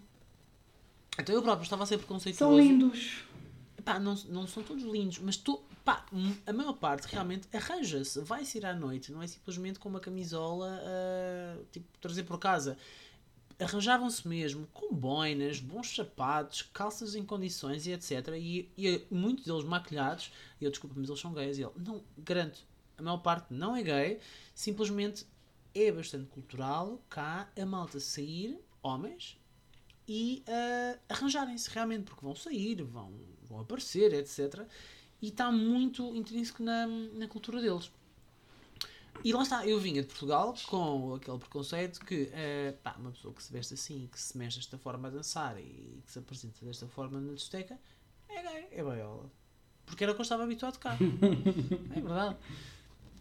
Então 1.19 1.35
eu 1.35 1.43
próprio 1.43 1.65
estava 1.65 1.83
a 1.85 1.87
ser 1.87 1.99
preconceituoso. 1.99 2.53
São 2.57 2.59
lindos. 2.59 3.25
Pá, 3.85 3.99
não, 3.99 4.15
não 4.29 4.47
são 4.47 4.63
todos 4.63 4.83
lindos, 4.83 5.19
mas 5.19 5.37
tu, 5.37 5.63
pá, 5.85 6.07
a 6.47 6.53
maior 6.53 6.73
parte 6.75 7.07
realmente 7.07 7.49
arranja-se, 7.55 8.21
vai-se 8.21 8.59
ir 8.59 8.65
à 8.65 8.75
noite, 8.75 9.13
não 9.13 9.23
é 9.23 9.27
simplesmente 9.27 9.79
com 9.79 9.89
uma 9.89 10.01
camisola 10.01 10.81
ah, 10.83 11.59
tipo 11.71 11.87
trazer 12.01 12.23
por 12.23 12.39
casa. 12.39 12.79
Arranjavam-se 13.59 14.27
mesmo 14.27 14.67
com 14.73 14.93
boinas, 14.93 15.61
bons 15.61 15.95
sapatos, 15.95 16.63
calças 16.63 17.15
em 17.15 17.25
condições 17.25 17.87
e 17.87 17.93
etc. 17.93 18.29
E, 18.37 18.69
e 18.77 19.07
muitos 19.11 19.45
deles 19.45 19.65
maquilhados. 19.65 20.33
E 20.61 20.65
eu, 20.65 20.71
desculpa, 20.71 20.97
mas 20.99 21.09
eles 21.09 21.21
são 21.21 21.33
gays. 21.33 21.59
E 21.59 21.63
ele, 21.63 21.73
não, 21.77 22.03
garanto, 22.19 22.67
a 22.99 23.03
maior 23.03 23.19
parte 23.19 23.53
não 23.53 23.77
é 23.77 23.83
gay, 23.83 24.21
simplesmente 24.55 25.27
é 25.75 25.91
bastante 25.91 26.27
cultural 26.27 27.01
cá 27.09 27.51
a 27.61 27.67
malta 27.67 27.99
sair, 28.01 28.59
homens, 28.83 29.39
e 30.07 30.45
ah, 30.47 30.99
arranjarem-se 31.09 31.71
realmente, 31.71 32.05
porque 32.05 32.25
vão 32.25 32.35
sair, 32.35 32.83
vão, 32.83 33.13
vão 33.55 33.63
aparecer, 33.63 34.13
etc. 34.13 34.67
E 35.23 35.29
está 35.29 35.51
muito 35.51 36.15
intrínseco 36.15 36.63
na, 36.63 36.87
na 36.87 37.29
cultura 37.29 37.61
deles. 37.61 37.91
E 39.23 39.33
lá 39.33 39.43
está, 39.43 39.67
eu 39.67 39.79
vinha 39.79 40.03
de 40.03 40.09
Portugal 40.09 40.55
com 40.67 41.15
aquele 41.15 41.39
preconceito 41.39 42.05
que 42.05 42.31
eh, 42.33 42.75
pá, 42.83 42.97
uma 42.99 43.11
pessoa 43.13 43.33
que 43.33 43.43
se 43.43 43.53
veste 43.53 43.75
assim, 43.75 44.09
que 44.11 44.21
se 44.21 44.37
mexe 44.37 44.59
desta 44.59 44.77
forma 44.77 45.09
a 45.09 45.11
dançar 45.11 45.59
e 45.59 46.03
que 46.05 46.13
se 46.13 46.19
apresenta 46.19 46.65
desta 46.65 46.87
forma 46.89 47.21
na 47.21 47.33
discoteca 47.33 47.79
é 48.29 48.43
gay, 48.43 48.69
é 48.73 48.83
baiola. 48.83 49.31
Porque 49.87 50.03
era 50.03 50.13
o 50.13 50.15
que 50.15 50.21
eu 50.21 50.25
estava 50.25 50.43
habituado 50.43 50.79
cá. 50.79 50.97
é 51.97 52.01
verdade. 52.01 52.37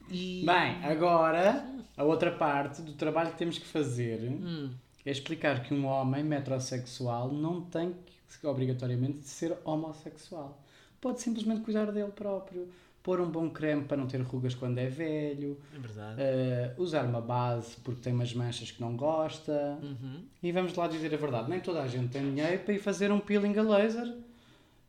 E, 0.09 0.43
Bem, 0.45 0.83
agora 0.83 1.65
a 1.95 2.03
outra 2.03 2.31
parte 2.31 2.81
do 2.81 2.93
trabalho 2.93 3.31
que 3.31 3.37
temos 3.37 3.57
que 3.57 3.65
fazer 3.65 4.29
hum, 4.29 4.73
é 5.05 5.11
explicar 5.11 5.63
que 5.63 5.73
um 5.73 5.85
homem 5.85 6.23
metrosexual 6.23 7.31
não 7.31 7.61
tem 7.61 7.93
que 7.93 8.13
obrigatoriamente 8.43 9.27
ser 9.27 9.57
homossexual. 9.63 10.61
Pode 11.01 11.21
simplesmente 11.21 11.61
cuidar 11.61 11.91
dele 11.91 12.11
próprio, 12.11 12.69
pôr 13.01 13.19
um 13.19 13.29
bom 13.29 13.49
creme 13.49 13.83
para 13.83 13.97
não 13.97 14.07
ter 14.07 14.21
rugas 14.21 14.55
quando 14.55 14.77
é 14.77 14.87
velho, 14.87 15.57
é 15.75 15.79
verdade. 15.79 16.15
eh, 16.21 16.73
usar 16.77 17.05
uma 17.05 17.19
base 17.19 17.75
porque 17.83 18.01
tem 18.01 18.13
umas 18.13 18.33
manchas 18.33 18.71
que 18.71 18.79
não 18.81 18.95
gosta. 18.95 19.77
Uhum. 19.81 20.23
E 20.41 20.51
vamos 20.51 20.73
lá 20.75 20.87
dizer 20.87 21.13
a 21.13 21.17
verdade: 21.17 21.49
nem 21.49 21.59
toda 21.59 21.81
a 21.81 21.87
gente 21.87 22.09
tem 22.09 22.21
dinheiro 22.33 22.63
para 22.63 22.73
ir 22.73 22.79
fazer 22.79 23.11
um 23.11 23.19
peeling 23.19 23.57
a 23.57 23.61
laser 23.63 24.15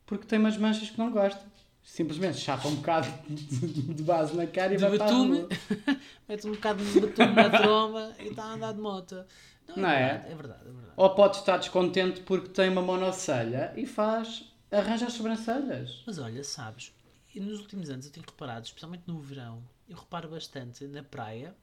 porque 0.06 0.26
tem 0.26 0.38
umas 0.38 0.56
manchas 0.56 0.90
que 0.90 0.98
não 0.98 1.10
gosta. 1.10 1.40
Simplesmente 1.82 2.38
chapa 2.38 2.66
um 2.68 2.76
bocado 2.76 3.08
de 3.28 3.94
de 3.94 4.02
base 4.04 4.34
na 4.34 4.46
cara 4.46 4.72
e 4.72 4.76
De 4.76 4.82
vai 4.82 4.96
para 4.96 5.04
a 5.04 5.08
betume. 5.10 5.38
rua. 5.40 5.48
Mete 6.28 6.46
um 6.46 6.52
bocado 6.52 6.82
de 6.82 7.00
betume 7.00 7.32
na 7.34 7.50
tromba 7.50 8.12
e 8.20 8.28
está 8.28 8.44
a 8.44 8.52
andar 8.54 8.72
de 8.72 8.80
moto. 8.80 9.22
Não, 9.68 9.76
Não 9.76 9.88
é? 9.88 10.12
verdade, 10.12 10.32
é 10.32 10.34
verdade, 10.34 10.60
é 10.62 10.72
verdade. 10.72 10.92
Ou 10.96 11.14
pode 11.14 11.36
estar 11.38 11.56
descontente 11.56 12.20
porque 12.20 12.48
tem 12.48 12.68
uma 12.68 12.82
monocelha 12.82 13.72
e 13.76 13.86
faz, 13.86 14.52
arranja 14.70 15.06
as 15.06 15.14
sobrancelhas. 15.14 16.02
Mas 16.06 16.18
olha, 16.18 16.44
sabes, 16.44 16.92
nos 17.34 17.60
últimos 17.60 17.90
anos 17.90 18.06
eu 18.06 18.12
tenho 18.12 18.26
reparado, 18.26 18.66
especialmente 18.66 19.04
no 19.06 19.18
verão, 19.18 19.62
eu 19.88 19.96
reparo 19.96 20.28
bastante 20.28 20.86
na 20.86 21.02
praia, 21.02 21.54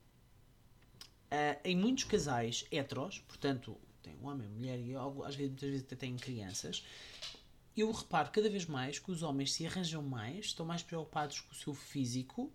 ah, 1.29 1.57
em 1.63 1.75
muitos 1.75 2.03
casais 2.03 2.65
heteros, 2.71 3.19
portanto, 3.19 3.77
tem 4.01 4.15
um 4.17 4.27
homem, 4.27 4.47
mulher 4.49 4.79
e 4.79 4.93
algo, 4.93 5.23
às 5.23 5.35
vezes, 5.35 5.51
muitas 5.51 5.69
vezes 5.69 5.85
até 5.85 5.95
têm 5.95 6.17
crianças, 6.17 6.83
eu 7.75 7.89
reparo 7.91 8.29
cada 8.31 8.49
vez 8.49 8.65
mais 8.65 8.99
que 8.99 9.11
os 9.11 9.23
homens 9.23 9.53
se 9.53 9.65
arranjam 9.65 10.01
mais, 10.01 10.47
estão 10.47 10.65
mais 10.65 10.83
preocupados 10.83 11.39
com 11.39 11.53
o 11.53 11.55
seu 11.55 11.73
físico, 11.73 12.51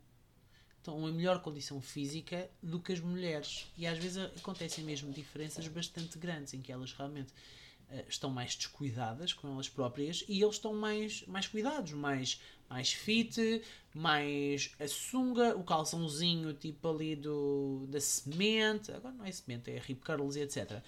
estão 0.86 1.08
em 1.08 1.12
melhor 1.12 1.42
condição 1.42 1.80
física 1.80 2.48
do 2.62 2.78
que 2.78 2.92
as 2.92 3.00
mulheres. 3.00 3.66
E 3.76 3.86
às 3.86 3.98
vezes 3.98 4.18
acontecem 4.18 4.84
mesmo 4.84 5.12
diferenças 5.12 5.66
bastante 5.66 6.16
grandes 6.16 6.54
em 6.54 6.62
que 6.62 6.70
elas 6.70 6.92
realmente 6.92 7.32
eh, 7.90 8.04
estão 8.08 8.30
mais 8.30 8.54
descuidadas 8.54 9.32
com 9.32 9.52
elas 9.52 9.68
próprias 9.68 10.24
e 10.28 10.40
eles 10.40 10.54
estão 10.54 10.72
mais, 10.72 11.26
mais 11.26 11.48
cuidados, 11.48 11.92
mais, 11.92 12.40
mais 12.70 12.92
fit, 12.92 13.62
mais 13.92 14.70
a 14.78 14.86
sunga, 14.86 15.56
o 15.56 15.64
calçãozinho 15.64 16.54
tipo 16.54 16.88
ali 16.88 17.16
do, 17.16 17.86
da 17.88 18.00
semente, 18.00 18.92
agora 18.92 19.14
não 19.14 19.24
é 19.24 19.32
semente, 19.32 19.70
é 19.70 19.78
rip 19.78 20.04
curls 20.04 20.38
e 20.38 20.42
etc. 20.42 20.80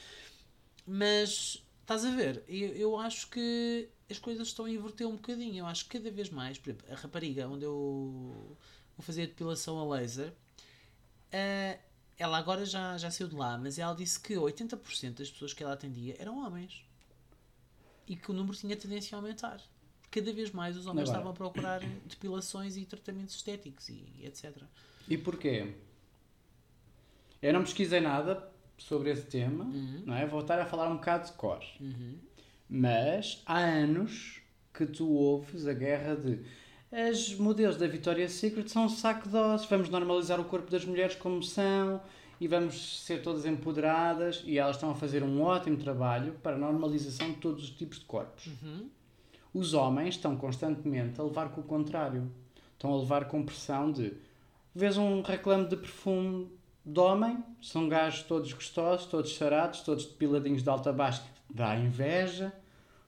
Mas 0.87 1.63
estás 1.81 2.05
a 2.05 2.11
ver, 2.11 2.45
eu, 2.47 2.69
eu 2.77 2.97
acho 2.99 3.29
que 3.29 3.89
as 4.09 4.19
coisas 4.19 4.49
estão 4.49 4.65
a 4.65 4.71
inverter 4.71 5.07
um 5.07 5.17
bocadinho. 5.17 5.59
Eu 5.59 5.67
acho 5.67 5.87
que 5.87 5.99
cada 5.99 6.11
vez 6.11 6.31
mais, 6.31 6.57
por 6.57 6.71
exemplo, 6.71 6.87
a 6.91 6.95
rapariga 6.95 7.49
onde 7.49 7.65
eu 7.65 8.57
fazer 9.03 9.23
a 9.23 9.27
depilação 9.27 9.79
a 9.79 9.97
laser, 9.97 10.33
eh, 11.31 11.79
ela 12.19 12.39
agora 12.39 12.65
já, 12.67 12.99
já 12.99 13.11
saiu 13.11 13.29
de 13.29 13.37
lá, 13.37 13.57
mas 13.57 13.79
ela 13.79 13.95
disse 13.95 14.19
que 14.19 14.35
80% 14.35 15.15
das 15.15 15.31
pessoas 15.31 15.53
que 15.53 15.63
ela 15.63 15.73
atendia 15.73 16.17
eram 16.19 16.45
homens 16.45 16.85
e 18.07 18.17
que 18.17 18.31
o 18.31 18.35
número 18.35 18.57
tinha 18.57 18.77
tendência 18.77 19.17
a 19.17 19.21
aumentar. 19.21 19.61
Cada 20.11 20.33
vez 20.33 20.51
mais 20.51 20.77
os 20.77 20.87
homens 20.87 21.11
Agora. 21.11 21.19
estavam 21.19 21.33
a 21.33 21.35
procurar 21.35 21.81
depilações 22.07 22.77
e 22.77 22.85
tratamentos 22.85 23.35
estéticos 23.35 23.89
e 23.91 24.25
etc. 24.25 24.57
E 25.07 25.19
porquê? 25.19 25.75
Eu 27.43 27.53
não 27.53 27.63
pesquisei 27.63 28.01
nada 28.01 28.51
sobre 28.79 29.11
esse 29.11 29.27
tema, 29.27 29.65
não 30.05 30.15
é? 30.15 30.27
Vou 30.27 30.41
estar 30.41 30.59
a 30.59 30.67
falar 30.67 30.89
um 30.89 30.97
bocado 30.97 31.27
de 31.27 31.33
cor. 31.33 31.63
Mas 32.69 33.43
há 33.47 33.59
anos 33.59 34.41
que 34.73 34.87
tu 34.87 35.09
ouves 35.09 35.67
a 35.67 35.75
guerra 35.75 36.17
de 36.17 36.45
as 36.91 37.35
modelos 37.35 37.77
da 37.77 37.87
Victoria's 37.87 38.33
Secret 38.33 38.69
são 38.69 38.87
um 38.87 38.89
saco 38.89 39.29
de 39.29 39.37
ossos, 39.37 39.69
vamos 39.69 39.89
normalizar 39.89 40.41
o 40.41 40.45
corpo 40.45 40.71
das 40.71 40.85
mulheres 40.85 41.15
como 41.17 41.43
são 41.43 42.01
e 42.41 42.49
vamos 42.49 43.05
ser 43.05 43.23
todas 43.23 43.45
empoderadas 43.45 44.43
e 44.47 44.59
elas 44.59 44.77
estão 44.77 44.91
a 44.91 44.95
fazer 44.95 45.23
um 45.23 45.43
ótimo 45.43 45.77
trabalho 45.77 46.35
para 46.43 46.57
a 46.57 46.59
normalização 46.59 47.31
de 47.31 47.37
todos 47.37 47.65
os 47.65 47.71
tipos 47.71 47.99
de 47.99 48.05
corpos. 48.05 48.49
Os 49.53 49.75
homens 49.75 50.15
estão 50.15 50.37
constantemente 50.37 51.21
a 51.21 51.25
levar 51.25 51.51
com 51.51 51.61
o 51.61 51.65
contrário. 51.65 52.31
Estão 52.73 52.95
a 52.95 52.99
levar 52.99 53.25
com 53.27 53.45
pressão 53.45 53.91
de 53.91 54.15
vês 54.75 54.97
um 54.97 55.21
reclame 55.21 55.67
de 55.67 55.77
perfume 55.77 56.49
de 56.85 57.01
homem, 57.01 57.43
são 57.61 57.89
gajos 57.89 58.23
todos 58.23 58.53
gostosos, 58.53 59.07
todos 59.07 59.37
sarados, 59.37 59.81
todos 59.81 60.07
depiladinhos 60.07 60.63
de 60.63 60.71
alta 60.71 60.91
a 60.91 60.93
baixo, 60.93 61.23
dá 61.51 61.77
inveja, 61.77 62.53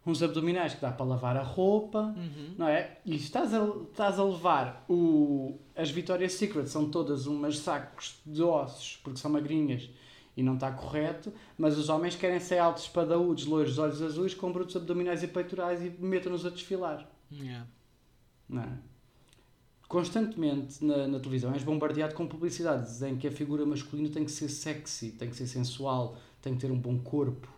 uns 0.05 0.23
abdominais 0.23 0.75
que 0.75 0.81
dá 0.81 0.91
para 0.91 1.05
lavar 1.05 1.37
a 1.37 1.43
roupa, 1.43 2.15
não 2.57 2.67
é? 2.67 2.99
E 3.05 3.17
estás 3.17 3.53
a, 3.53 3.65
estás 3.91 4.19
a 4.19 4.25
levar 4.25 4.85
o, 4.89 5.59
as 5.77 5.91
Victoria's 5.91 6.33
Secret, 6.35 6.67
são 6.67 6.91
todas 6.91 7.27
umas 7.27 7.59
sacos 7.59 8.21
de 8.25 8.43
ossos, 8.43 8.99
porque 9.03 9.19
são 9.19 9.31
magrinhas 9.31 9.91
e 10.37 10.43
não 10.43 10.55
está 10.55 10.71
correto, 10.73 11.33
mas 11.59 11.77
os 11.77 11.89
homens 11.89 12.17
querem 12.17 12.41
ser 12.41 12.59
altos 12.59 12.85
espadaúdos, 12.85 13.45
loiros, 13.45 13.79
olhos 13.79 14.01
azuis, 14.01 14.33
com 14.33 14.51
brutos 14.51 14.75
abdominais 14.75 15.23
e 15.23 15.29
peitorais 15.29 15.83
e 15.85 15.91
metam-nos 15.99 16.47
a 16.47 16.51
desfilar. 16.51 17.07
Yeah. 17.31 17.67
Não 18.49 18.63
é? 18.63 18.79
Constantemente 19.87 20.85
na, 20.85 21.09
na 21.09 21.19
televisão 21.19 21.53
és 21.53 21.65
bombardeado 21.65 22.15
com 22.15 22.27
publicidades 22.27 23.03
em 23.03 23.17
que 23.17 23.27
a 23.27 23.33
figura 23.33 23.67
masculina 23.67 24.09
tem 24.09 24.25
que 24.25 24.31
ser 24.31 24.49
sexy, 24.49 25.11
tem 25.11 25.29
que 25.29 25.37
ser 25.37 25.49
sensual, 25.49 26.17
tem 26.41 26.55
que 26.55 26.61
ter 26.61 26.71
um 26.71 26.79
bom 26.79 26.97
corpo. 26.99 27.49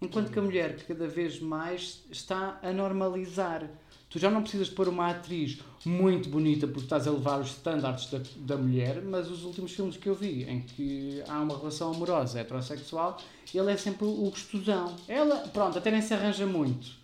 Enquanto 0.00 0.32
que 0.32 0.38
a 0.38 0.42
mulher 0.42 0.76
cada 0.86 1.06
vez 1.06 1.38
mais 1.40 2.02
está 2.10 2.58
a 2.62 2.72
normalizar 2.72 3.68
Tu 4.10 4.18
já 4.18 4.28
não 4.28 4.42
precisas 4.42 4.68
pôr 4.68 4.88
uma 4.88 5.08
atriz 5.08 5.60
muito 5.86 6.28
bonita 6.28 6.66
porque 6.66 6.80
estás 6.80 7.06
a 7.06 7.12
levar 7.12 7.40
os 7.40 7.50
standards 7.50 8.10
da, 8.10 8.20
da 8.38 8.56
mulher, 8.56 9.00
mas 9.02 9.30
os 9.30 9.44
últimos 9.44 9.70
filmes 9.70 9.96
que 9.96 10.08
eu 10.08 10.16
vi 10.16 10.42
em 10.42 10.62
que 10.62 11.22
há 11.28 11.40
uma 11.40 11.56
relação 11.56 11.92
amorosa 11.92 12.40
heterossexual, 12.40 13.18
ele 13.54 13.70
é 13.70 13.76
sempre 13.76 14.04
o 14.04 14.28
gostosão. 14.28 14.96
Ela, 15.06 15.36
pronto, 15.52 15.78
até 15.78 15.92
nem 15.92 16.02
se 16.02 16.12
arranja 16.12 16.44
muito. 16.44 16.99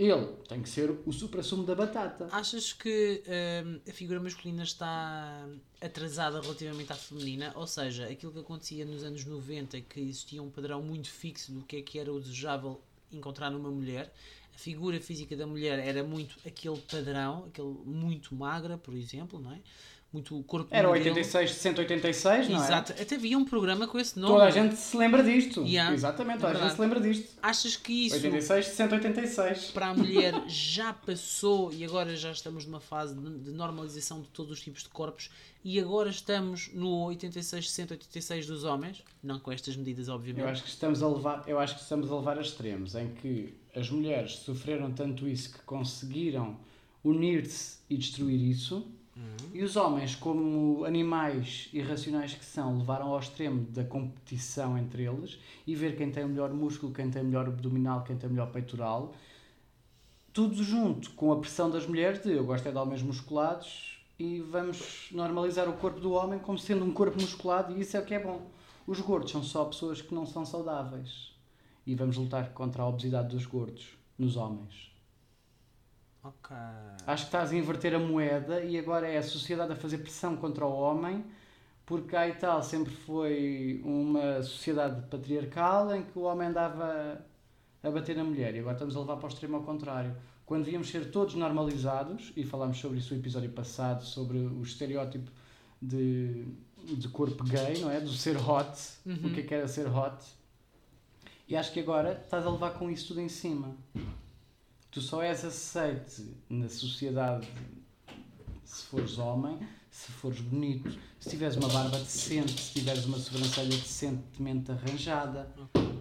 Ele 0.00 0.28
tem 0.48 0.62
que 0.62 0.68
ser 0.70 0.90
o 1.04 1.12
supra-sumo 1.12 1.62
da 1.62 1.74
batata. 1.74 2.26
Achas 2.32 2.72
que 2.72 3.22
hum, 3.66 3.80
a 3.86 3.92
figura 3.92 4.18
masculina 4.18 4.62
está 4.62 5.46
atrasada 5.78 6.40
relativamente 6.40 6.90
à 6.90 6.96
feminina? 6.96 7.52
Ou 7.54 7.66
seja, 7.66 8.08
aquilo 8.08 8.32
que 8.32 8.38
acontecia 8.38 8.86
nos 8.86 9.04
anos 9.04 9.26
90, 9.26 9.78
que 9.82 10.00
existia 10.00 10.42
um 10.42 10.48
padrão 10.48 10.82
muito 10.82 11.10
fixo 11.10 11.52
do 11.52 11.60
que 11.64 11.76
é 11.76 11.82
que 11.82 11.98
era 11.98 12.10
o 12.10 12.18
desejável 12.18 12.80
encontrar 13.12 13.50
numa 13.50 13.70
mulher, 13.70 14.10
a 14.54 14.58
figura 14.58 14.98
física 15.02 15.36
da 15.36 15.46
mulher 15.46 15.78
era 15.78 16.02
muito 16.02 16.34
aquele 16.46 16.78
padrão, 16.78 17.44
aquele 17.48 17.68
muito 17.84 18.34
magra, 18.34 18.78
por 18.78 18.94
exemplo, 18.94 19.38
não 19.38 19.52
é? 19.52 19.60
Muito 20.12 20.42
corpo 20.42 20.68
Era 20.70 20.88
modelo. 20.88 21.06
86, 21.08 21.52
186, 21.52 22.48
não 22.48 22.60
é? 22.60 22.64
Exato. 22.64 22.92
Até 23.00 23.14
havia 23.14 23.38
um 23.38 23.44
programa 23.44 23.86
com 23.86 23.98
esse 23.98 24.18
nome. 24.18 24.34
Toda 24.34 24.44
a 24.44 24.50
gente 24.50 24.74
se 24.74 24.96
lembra 24.96 25.22
disto. 25.22 25.64
Yeah. 25.64 25.94
Exatamente, 25.94 26.40
toda 26.40 26.52
É 26.52 26.56
a 26.56 26.62
gente 26.64 26.74
se 26.74 26.80
lembra 26.80 27.00
disto. 27.00 27.38
Achas 27.40 27.76
que 27.76 28.06
isso 28.06 28.16
86, 28.16 28.66
186. 28.66 29.70
para 29.70 29.86
a 29.88 29.94
mulher 29.94 30.34
já 30.48 30.92
passou 30.92 31.72
e 31.72 31.84
agora 31.84 32.16
já 32.16 32.32
estamos 32.32 32.66
numa 32.66 32.80
fase 32.80 33.14
de 33.14 33.30
de 33.40 33.50
normalização 33.50 34.20
de 34.20 34.28
todos 34.28 34.52
os 34.52 34.60
tipos 34.60 34.82
de 34.82 34.88
corpos 34.88 35.30
e 35.64 35.78
agora 35.78 36.08
estamos 36.10 36.70
no 36.72 37.04
86, 37.06 37.70
186 37.70 38.46
dos 38.46 38.64
homens? 38.64 39.02
Não 39.22 39.38
com 39.38 39.52
estas 39.52 39.76
medidas, 39.76 40.08
obviamente. 40.08 40.42
Eu 40.42 40.48
acho 40.48 40.62
que 40.62 40.68
estamos 40.70 41.02
a 41.02 41.08
levar, 41.08 41.44
eu 41.46 41.58
acho 41.58 41.74
que 41.76 41.82
estamos 41.82 42.10
a 42.10 42.16
levar 42.16 42.38
a 42.38 42.40
extremos 42.40 42.94
em 42.94 43.08
que 43.14 43.54
as 43.74 43.90
mulheres 43.90 44.32
sofreram 44.36 44.90
tanto 44.92 45.28
isso 45.28 45.52
que 45.52 45.60
conseguiram 45.60 46.56
unir-se 47.04 47.78
e 47.88 47.96
destruir 47.96 48.40
isso. 48.42 48.86
E 49.52 49.62
os 49.62 49.76
homens, 49.76 50.14
como 50.14 50.84
animais 50.84 51.68
irracionais 51.72 52.34
que 52.34 52.44
são, 52.44 52.78
levaram 52.78 53.08
ao 53.08 53.18
extremo 53.18 53.62
da 53.70 53.84
competição 53.84 54.78
entre 54.78 55.04
eles 55.04 55.38
e 55.66 55.74
ver 55.74 55.96
quem 55.96 56.10
tem 56.10 56.24
o 56.24 56.28
melhor 56.28 56.52
músculo, 56.52 56.92
quem 56.92 57.10
tem 57.10 57.22
o 57.22 57.24
melhor 57.24 57.46
abdominal, 57.46 58.04
quem 58.04 58.16
tem 58.16 58.28
o 58.28 58.32
melhor 58.32 58.50
peitoral. 58.50 59.14
Tudo 60.32 60.62
junto 60.62 61.10
com 61.10 61.32
a 61.32 61.40
pressão 61.40 61.68
das 61.68 61.86
mulheres 61.86 62.22
de 62.22 62.30
eu 62.30 62.44
gosto 62.44 62.68
é 62.68 62.70
de 62.70 62.78
homens 62.78 63.02
musculados 63.02 64.00
e 64.18 64.40
vamos 64.40 65.08
normalizar 65.10 65.68
o 65.68 65.72
corpo 65.72 65.98
do 65.98 66.12
homem 66.12 66.38
como 66.38 66.58
sendo 66.58 66.84
um 66.84 66.92
corpo 66.92 67.20
musculado 67.20 67.76
e 67.76 67.80
isso 67.80 67.96
é 67.96 68.00
o 68.00 68.04
que 68.04 68.14
é 68.14 68.22
bom. 68.22 68.48
Os 68.86 69.00
gordos 69.00 69.32
são 69.32 69.42
só 69.42 69.64
pessoas 69.64 70.00
que 70.00 70.14
não 70.14 70.24
são 70.24 70.46
saudáveis. 70.46 71.32
E 71.86 71.94
vamos 71.94 72.16
lutar 72.16 72.52
contra 72.52 72.82
a 72.82 72.88
obesidade 72.88 73.34
dos 73.34 73.46
gordos 73.46 73.88
nos 74.16 74.36
homens. 74.36 74.89
Ok. 76.30 76.56
Acho 77.06 77.22
que 77.24 77.28
estás 77.28 77.50
a 77.52 77.56
inverter 77.56 77.94
a 77.94 77.98
moeda 77.98 78.62
e 78.62 78.78
agora 78.78 79.06
é 79.08 79.18
a 79.18 79.22
sociedade 79.22 79.72
a 79.72 79.76
fazer 79.76 79.98
pressão 79.98 80.36
contra 80.36 80.64
o 80.64 80.72
homem, 80.72 81.24
porque 81.84 82.14
a 82.14 82.28
Itália 82.28 82.62
sempre 82.62 82.94
foi 82.94 83.80
uma 83.84 84.42
sociedade 84.42 85.02
patriarcal 85.08 85.94
em 85.94 86.02
que 86.04 86.18
o 86.18 86.22
homem 86.22 86.48
andava 86.48 87.20
a 87.82 87.90
bater 87.90 88.16
na 88.16 88.22
mulher 88.24 88.54
e 88.54 88.58
agora 88.60 88.74
estamos 88.74 88.94
a 88.96 89.00
levar 89.00 89.16
para 89.16 89.26
o 89.26 89.28
extremo 89.28 89.56
ao 89.56 89.62
contrário. 89.62 90.14
Quando 90.46 90.64
devíamos 90.64 90.88
ser 90.90 91.10
todos 91.10 91.34
normalizados, 91.34 92.32
e 92.36 92.44
falámos 92.44 92.78
sobre 92.78 92.98
isso 92.98 93.14
no 93.14 93.20
episódio 93.20 93.50
passado, 93.50 94.04
sobre 94.04 94.38
o 94.38 94.62
estereótipo 94.62 95.30
de, 95.80 96.44
de 96.96 97.08
corpo 97.08 97.42
gay, 97.44 97.78
não 97.80 97.90
é? 97.90 98.00
Do 98.00 98.12
ser 98.12 98.36
hot, 98.36 98.76
Uhum. 99.06 99.14
o 99.28 99.30
que 99.32 99.40
é 99.40 99.42
que 99.44 99.54
era 99.54 99.66
ser 99.68 99.86
hot. 99.88 100.16
E 101.48 101.56
acho 101.56 101.72
que 101.72 101.80
agora 101.80 102.20
estás 102.24 102.44
a 102.46 102.50
levar 102.50 102.70
com 102.74 102.90
isso 102.90 103.08
tudo 103.08 103.20
em 103.20 103.28
cima. 103.28 103.76
Tu 104.90 105.00
só 105.00 105.22
és 105.22 105.44
aceite 105.44 106.34
na 106.48 106.68
sociedade 106.68 107.46
se 108.64 108.86
fores 108.86 109.18
homem, 109.18 109.58
se 109.88 110.10
fores 110.10 110.40
bonito, 110.40 110.98
se 111.18 111.30
tiveres 111.30 111.56
uma 111.56 111.68
barba 111.68 111.98
decente, 111.98 112.60
se 112.60 112.72
tiveres 112.72 113.04
uma 113.04 113.18
sobrancelha 113.18 113.68
decentemente 113.68 114.72
arranjada, 114.72 115.48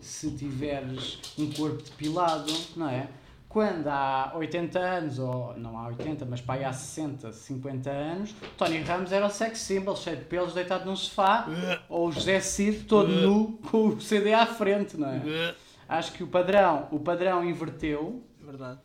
se 0.01 0.31
tiveres 0.31 1.19
um 1.37 1.51
corpo 1.51 1.83
depilado, 1.83 2.51
não 2.75 2.89
é? 2.89 3.09
Quando 3.47 3.87
há 3.87 4.31
80 4.35 4.79
anos, 4.79 5.19
ou 5.19 5.57
não 5.57 5.77
há 5.77 5.87
80, 5.87 6.25
mas 6.25 6.41
pá, 6.41 6.53
aí 6.53 6.63
há 6.63 6.71
60, 6.71 7.31
50 7.31 7.89
anos, 7.89 8.35
Tony 8.57 8.79
Ramos 8.81 9.11
era 9.11 9.25
o 9.25 9.29
sex 9.29 9.59
symbol, 9.59 9.95
cheio 9.95 10.17
de 10.17 10.25
pelos, 10.25 10.53
deitado 10.53 10.85
num 10.85 10.95
sofá, 10.95 11.47
ou 11.89 12.07
o 12.07 12.11
José 12.11 12.39
Cid 12.39 12.85
todo 12.85 13.07
nu, 13.09 13.59
com 13.69 13.87
o 13.87 14.01
CD 14.01 14.33
à 14.33 14.45
frente, 14.45 14.97
não 14.97 15.09
é? 15.09 15.55
Acho 15.89 16.11
que 16.13 16.23
o 16.23 16.27
padrão, 16.27 16.87
o 16.91 16.99
padrão 16.99 17.43
inverteu, 17.43 18.23
Verdade. 18.49 18.79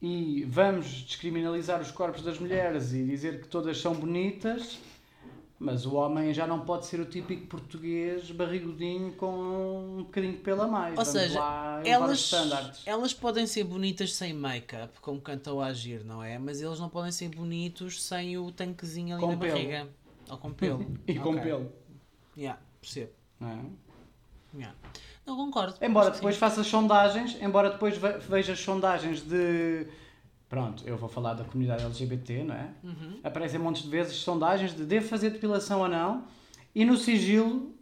e 0.00 0.44
vamos 0.48 0.86
descriminalizar 0.86 1.80
os 1.80 1.90
corpos 1.90 2.22
das 2.22 2.38
mulheres 2.38 2.92
e 2.92 3.04
dizer 3.04 3.40
que 3.42 3.48
todas 3.48 3.78
são 3.80 3.94
bonitas, 3.94 4.78
mas 5.58 5.86
o 5.86 5.94
homem 5.94 6.32
já 6.34 6.46
não 6.46 6.60
pode 6.60 6.86
ser 6.86 7.00
o 7.00 7.04
típico 7.06 7.46
português 7.46 8.30
barrigudinho 8.30 9.12
com 9.12 9.96
um 9.98 10.02
bocadinho 10.04 10.34
de 10.34 10.38
pelo 10.40 10.62
a 10.62 10.66
mais. 10.68 10.98
Ou 10.98 11.04
Vamos 11.04 11.20
seja, 11.20 11.40
Elas, 11.84 12.82
elas 12.86 13.14
podem 13.14 13.46
ser 13.46 13.64
bonitas 13.64 14.12
sem 14.14 14.32
make-up, 14.34 15.00
como 15.00 15.20
cantou 15.20 15.60
a 15.62 15.66
agir, 15.66 16.04
não 16.04 16.22
é? 16.22 16.38
Mas 16.38 16.60
eles 16.60 16.78
não 16.78 16.88
podem 16.90 17.10
ser 17.12 17.28
bonitos 17.30 18.02
sem 18.02 18.36
o 18.38 18.50
tanquezinho 18.52 19.14
ali 19.16 19.24
Com 19.24 19.32
na 19.32 19.36
pelo. 19.38 19.52
barriga. 19.54 19.88
Ou 20.28 20.38
com 20.38 20.52
pelo. 20.52 20.86
E 21.08 21.14
com 21.18 21.30
Ok. 21.30 21.42
pelo. 21.42 21.72
Yeah, 22.36 22.60
percebo. 22.80 23.12
é? 23.40 23.58
Yeah. 24.54 24.76
Não 25.26 25.36
concordo. 25.36 25.74
Embora 25.82 26.10
depois 26.10 26.34
sim. 26.36 26.40
faças 26.40 26.66
sondagens, 26.66 27.36
embora 27.42 27.70
depois 27.70 27.96
ve- 27.98 28.18
vejas 28.18 28.60
sondagens 28.60 29.22
de. 29.22 29.86
Pronto, 30.48 30.84
eu 30.86 30.96
vou 30.96 31.08
falar 31.08 31.34
da 31.34 31.42
comunidade 31.44 31.84
LGBT, 31.84 32.44
não 32.44 32.54
é? 32.54 32.70
Uhum. 32.84 33.18
Aparecem 33.24 33.58
montes 33.58 33.82
de 33.82 33.88
vezes 33.88 34.14
sondagens 34.16 34.74
de 34.74 34.84
devo 34.84 35.08
fazer 35.08 35.30
depilação 35.30 35.80
ou 35.80 35.88
não, 35.88 36.24
e 36.72 36.84
no 36.84 36.96
sigilo, 36.96 37.74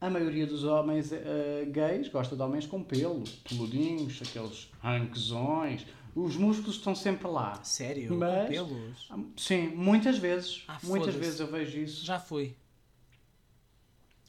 a 0.00 0.10
maioria 0.10 0.44
dos 0.46 0.64
homens 0.64 1.12
eh, 1.12 1.64
gays 1.70 2.08
gosta 2.08 2.34
de 2.34 2.42
homens 2.42 2.66
com 2.66 2.82
pelo, 2.82 3.22
peludinhos, 3.48 4.20
aqueles 4.20 4.68
ranquezões, 4.82 5.86
os 6.16 6.34
músculos 6.36 6.74
estão 6.76 6.94
sempre 6.96 7.28
lá. 7.28 7.60
Sério? 7.62 8.12
Mas- 8.16 8.46
Com 8.46 8.66
pelos? 8.66 9.08
Sim, 9.36 9.68
muitas 9.76 10.18
vezes, 10.18 10.64
Ah, 10.66 10.78
muitas 10.82 11.14
vezes 11.14 11.38
eu 11.38 11.46
vejo 11.46 11.78
isso. 11.78 12.04
Já 12.04 12.18
fui. 12.18 12.56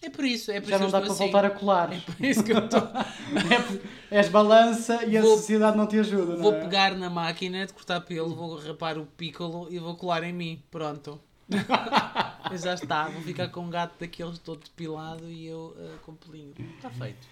É 0.02 0.10
por 0.10 0.24
isso, 0.24 0.50
é 0.52 0.62
por 0.62 0.70
Já 0.70 0.76
isso 0.78 0.84
não 0.86 0.92
dá 0.92 1.00
para 1.02 1.12
estou 1.12 1.28
voltar 1.28 1.46
assim. 1.46 1.56
a 1.56 1.60
colar. 1.60 1.94
É 1.94 2.00
por 2.00 2.26
isso 2.26 2.44
que 2.44 2.52
eu 2.54 2.60
estou. 2.60 2.82
É 4.12 4.18
és 4.20 4.28
balança 4.30 5.04
e 5.06 5.18
a 5.18 5.22
Vou- 5.22 5.38
sociedade 5.38 5.78
não 5.78 5.86
te 5.86 6.00
ajuda, 6.00 6.36
não 6.36 6.42
Vou 6.44 6.54
é? 6.54 6.62
pegar 6.62 6.96
na 6.96 7.10
máquina 7.10 7.66
de 7.68 7.74
cortar 7.74 8.02
pelo, 8.02 8.34
vou 8.36 8.56
rapar 8.58 8.98
o 8.98 9.06
piccolo 9.06 9.68
e 9.70 9.78
vou 9.78 9.96
colar 9.96 10.24
em 10.24 10.34
mim. 10.34 10.64
Pronto. 10.72 11.20
Já 12.56 12.74
está, 12.76 13.08
vou 13.10 13.22
ficar 13.22 13.50
com 13.50 13.62
um 13.62 13.70
gato 13.70 13.94
daqueles 14.00 14.40
todo 14.40 14.64
depilado 14.64 15.30
e 15.30 15.46
eu 15.48 15.76
eh, 15.80 15.96
com 16.04 16.16
pelinho. 16.16 16.54
Está 16.78 16.90
feito. 16.90 17.28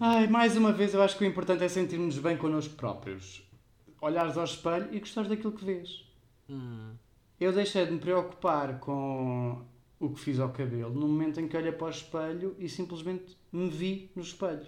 Ai, 0.00 0.26
mais 0.28 0.56
uma 0.56 0.72
vez, 0.72 0.94
eu 0.94 1.02
acho 1.02 1.16
que 1.16 1.24
o 1.24 1.26
importante 1.26 1.64
é 1.64 1.68
sentirmos 1.68 2.18
bem 2.18 2.36
connosco 2.36 2.74
próprios. 2.74 3.42
Olhares 4.00 4.36
ao 4.36 4.44
espelho 4.44 4.88
e 4.92 5.00
gostares 5.00 5.28
daquilo 5.28 5.52
que 5.52 5.64
vês. 5.64 6.04
Hum. 6.48 6.92
Eu 7.40 7.52
deixei 7.52 7.86
de 7.86 7.92
me 7.92 7.98
preocupar 7.98 8.78
com 8.78 9.62
o 10.00 10.08
que 10.08 10.18
fiz 10.18 10.40
ao 10.40 10.48
cabelo 10.48 10.94
no 10.94 11.06
momento 11.06 11.38
em 11.38 11.46
que 11.46 11.56
olhei 11.56 11.70
para 11.70 11.86
o 11.86 11.90
espelho 11.90 12.56
e 12.58 12.68
simplesmente 12.68 13.36
me 13.52 13.68
vi 13.68 14.10
no 14.16 14.22
espelho. 14.22 14.66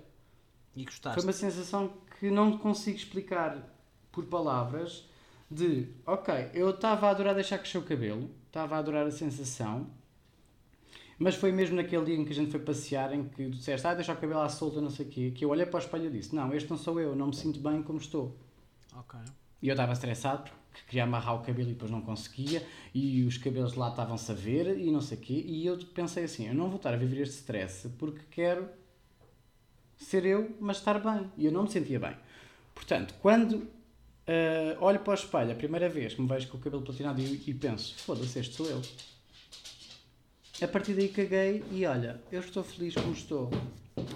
E 0.76 0.85
gostaste? 0.85 1.20
Foi 1.20 1.26
uma 1.26 1.33
sensação 1.33 1.95
que 2.20 2.30
não 2.30 2.59
consigo 2.59 2.99
explicar 2.99 3.66
por 4.12 4.26
palavras 4.26 5.09
de, 5.51 5.89
ok, 6.07 6.51
eu 6.53 6.70
estava 6.70 7.09
a 7.09 7.11
adorar 7.11 7.35
deixar 7.35 7.59
crescer 7.59 7.78
o 7.78 7.83
cabelo, 7.83 8.30
estava 8.47 8.76
a 8.76 8.78
adorar 8.78 9.07
a 9.07 9.11
sensação, 9.11 9.91
mas 11.18 11.35
foi 11.35 11.51
mesmo 11.51 11.76
naquele 11.76 12.05
dia 12.05 12.16
em 12.16 12.24
que 12.24 12.33
a 12.33 12.35
gente 12.35 12.51
foi 12.51 12.61
passear, 12.61 13.14
em 13.14 13.24
que 13.24 13.49
disseste, 13.49 13.87
ah, 13.87 13.95
deixa 13.95 14.12
o 14.12 14.16
cabelo 14.16 14.41
à 14.41 14.49
solta, 14.49 14.80
não 14.80 14.91
sei 14.91 15.07
o 15.07 15.09
quê, 15.09 15.30
que 15.30 15.45
eu 15.45 15.49
olhei 15.49 15.64
para 15.64 15.76
o 15.76 15.80
espelho 15.80 16.07
e 16.07 16.11
disse, 16.11 16.35
não, 16.35 16.53
este 16.55 16.70
não 16.70 16.76
sou 16.76 17.01
eu, 17.01 17.16
não 17.16 17.28
me 17.28 17.35
sinto 17.35 17.59
bem 17.61 17.83
como 17.83 17.99
estou. 17.99 18.37
Ok. 18.95 19.18
E 19.62 19.68
eu 19.68 19.72
estava 19.72 19.93
estressado 19.93 20.43
porque 20.43 20.57
queria 20.87 21.05
amarrar 21.05 21.37
o 21.37 21.41
cabelo 21.45 21.70
e 21.70 21.73
depois 21.73 21.91
não 21.91 22.01
conseguia, 22.01 22.66
e 22.95 23.23
os 23.25 23.37
cabelos 23.39 23.75
lá 23.75 23.89
estavam-se 23.91 24.31
a 24.31 24.35
ver 24.35 24.79
e 24.79 24.91
não 24.91 25.01
sei 25.01 25.18
o 25.18 25.20
quê, 25.20 25.45
e 25.47 25.66
eu 25.66 25.79
pensei 25.95 26.25
assim, 26.25 26.49
eu 26.49 26.55
não 26.55 26.68
vou 26.68 26.77
estar 26.77 26.93
a 26.93 26.97
viver 26.97 27.23
este 27.23 27.37
stress 27.37 27.89
porque 27.99 28.20
quero 28.31 28.68
ser 29.97 30.25
eu, 30.25 30.55
mas 30.61 30.79
estar 30.79 30.99
bem. 30.99 31.31
E 31.37 31.47
eu 31.47 31.53
não 31.53 31.62
me 31.62 31.70
sentia 31.70 32.01
bem. 32.01 32.16
Portanto, 32.75 33.14
quando 33.20 33.68
ah, 34.27 34.77
olho 34.81 35.01
para 35.01 35.12
o 35.12 35.14
espelho 35.14 35.53
a 35.53 35.55
primeira 35.55 35.89
vez 35.89 36.14
que 36.14 36.23
me 36.23 36.29
vejo 36.29 36.49
com 36.49 36.57
o 36.57 36.61
cabelo 36.61 36.83
platinado 36.83 37.20
e, 37.20 37.43
e 37.47 37.55
penso, 37.55 37.95
foda-se, 37.97 38.39
este 38.39 38.55
sou 38.55 38.66
eu. 38.66 38.81
A 40.62 40.68
partir 40.68 40.95
daí 40.95 41.09
caguei 41.09 41.64
e 41.73 41.85
olha, 41.87 42.20
eu 42.31 42.41
estou 42.41 42.62
feliz 42.62 42.95
como 42.95 43.12
estou. 43.12 43.51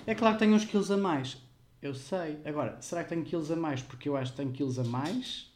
É 0.07 0.15
claro 0.15 0.37
que 0.37 0.41
tenho 0.41 0.55
uns 0.55 0.65
quilos 0.65 0.91
a 0.91 0.97
mais. 0.97 1.37
Eu 1.83 1.95
sei. 1.95 2.39
Agora, 2.45 2.81
será 2.81 3.03
que 3.03 3.11
tenho 3.11 3.25
quilos 3.25 3.51
a 3.51 3.57
mais 3.57 3.83
porque 3.83 4.09
eu 4.09 4.17
acho 4.17 4.31
que 4.31 4.37
tenho 4.37 4.53
quilos 4.53 4.79
a 4.79 4.85
mais? 4.85 5.53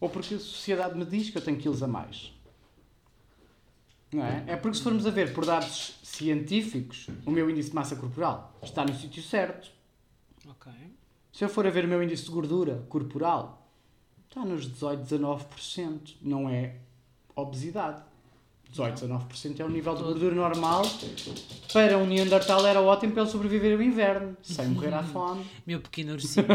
Ou 0.00 0.08
porque 0.08 0.34
a 0.34 0.38
sociedade 0.38 0.96
me 0.96 1.04
diz 1.04 1.30
que 1.30 1.38
eu 1.38 1.42
tenho 1.42 1.58
quilos 1.58 1.82
a 1.82 1.88
mais? 1.88 2.32
Não 4.12 4.24
é? 4.24 4.44
É 4.46 4.56
porque 4.56 4.78
se 4.78 4.82
formos 4.82 5.06
a 5.06 5.10
ver 5.10 5.34
por 5.34 5.44
dados 5.44 5.98
científicos, 6.02 7.08
o 7.26 7.30
meu 7.30 7.48
índice 7.50 7.70
de 7.70 7.74
massa 7.74 7.94
corporal 7.96 8.56
está 8.62 8.84
no 8.84 8.94
sítio 8.94 9.22
certo. 9.22 9.70
Ok. 10.48 10.72
Se 11.32 11.44
eu 11.44 11.48
for 11.48 11.66
a 11.66 11.70
ver 11.70 11.84
o 11.84 11.88
meu 11.88 12.02
índice 12.02 12.24
de 12.24 12.30
gordura 12.30 12.86
corporal, 12.88 13.70
está 14.28 14.44
nos 14.44 14.66
18, 14.66 15.02
19%. 15.02 16.16
Não 16.22 16.48
é 16.48 16.76
obesidade. 17.36 18.02
18, 18.70 19.06
19% 19.06 19.60
é 19.60 19.64
o 19.64 19.68
nível 19.68 19.94
de 19.94 20.02
gordura 20.02 20.34
normal. 20.34 20.82
Para 21.72 21.96
um 21.96 22.06
Neandertal 22.06 22.66
era 22.66 22.80
ótimo 22.80 23.12
para 23.12 23.22
ele 23.22 23.30
sobreviver 23.30 23.74
ao 23.74 23.82
inverno, 23.82 24.36
sem 24.42 24.68
morrer 24.68 24.92
à 24.92 25.02
fome. 25.04 25.44
Meu 25.66 25.80
pequeno 25.80 26.12
ursinho. 26.12 26.46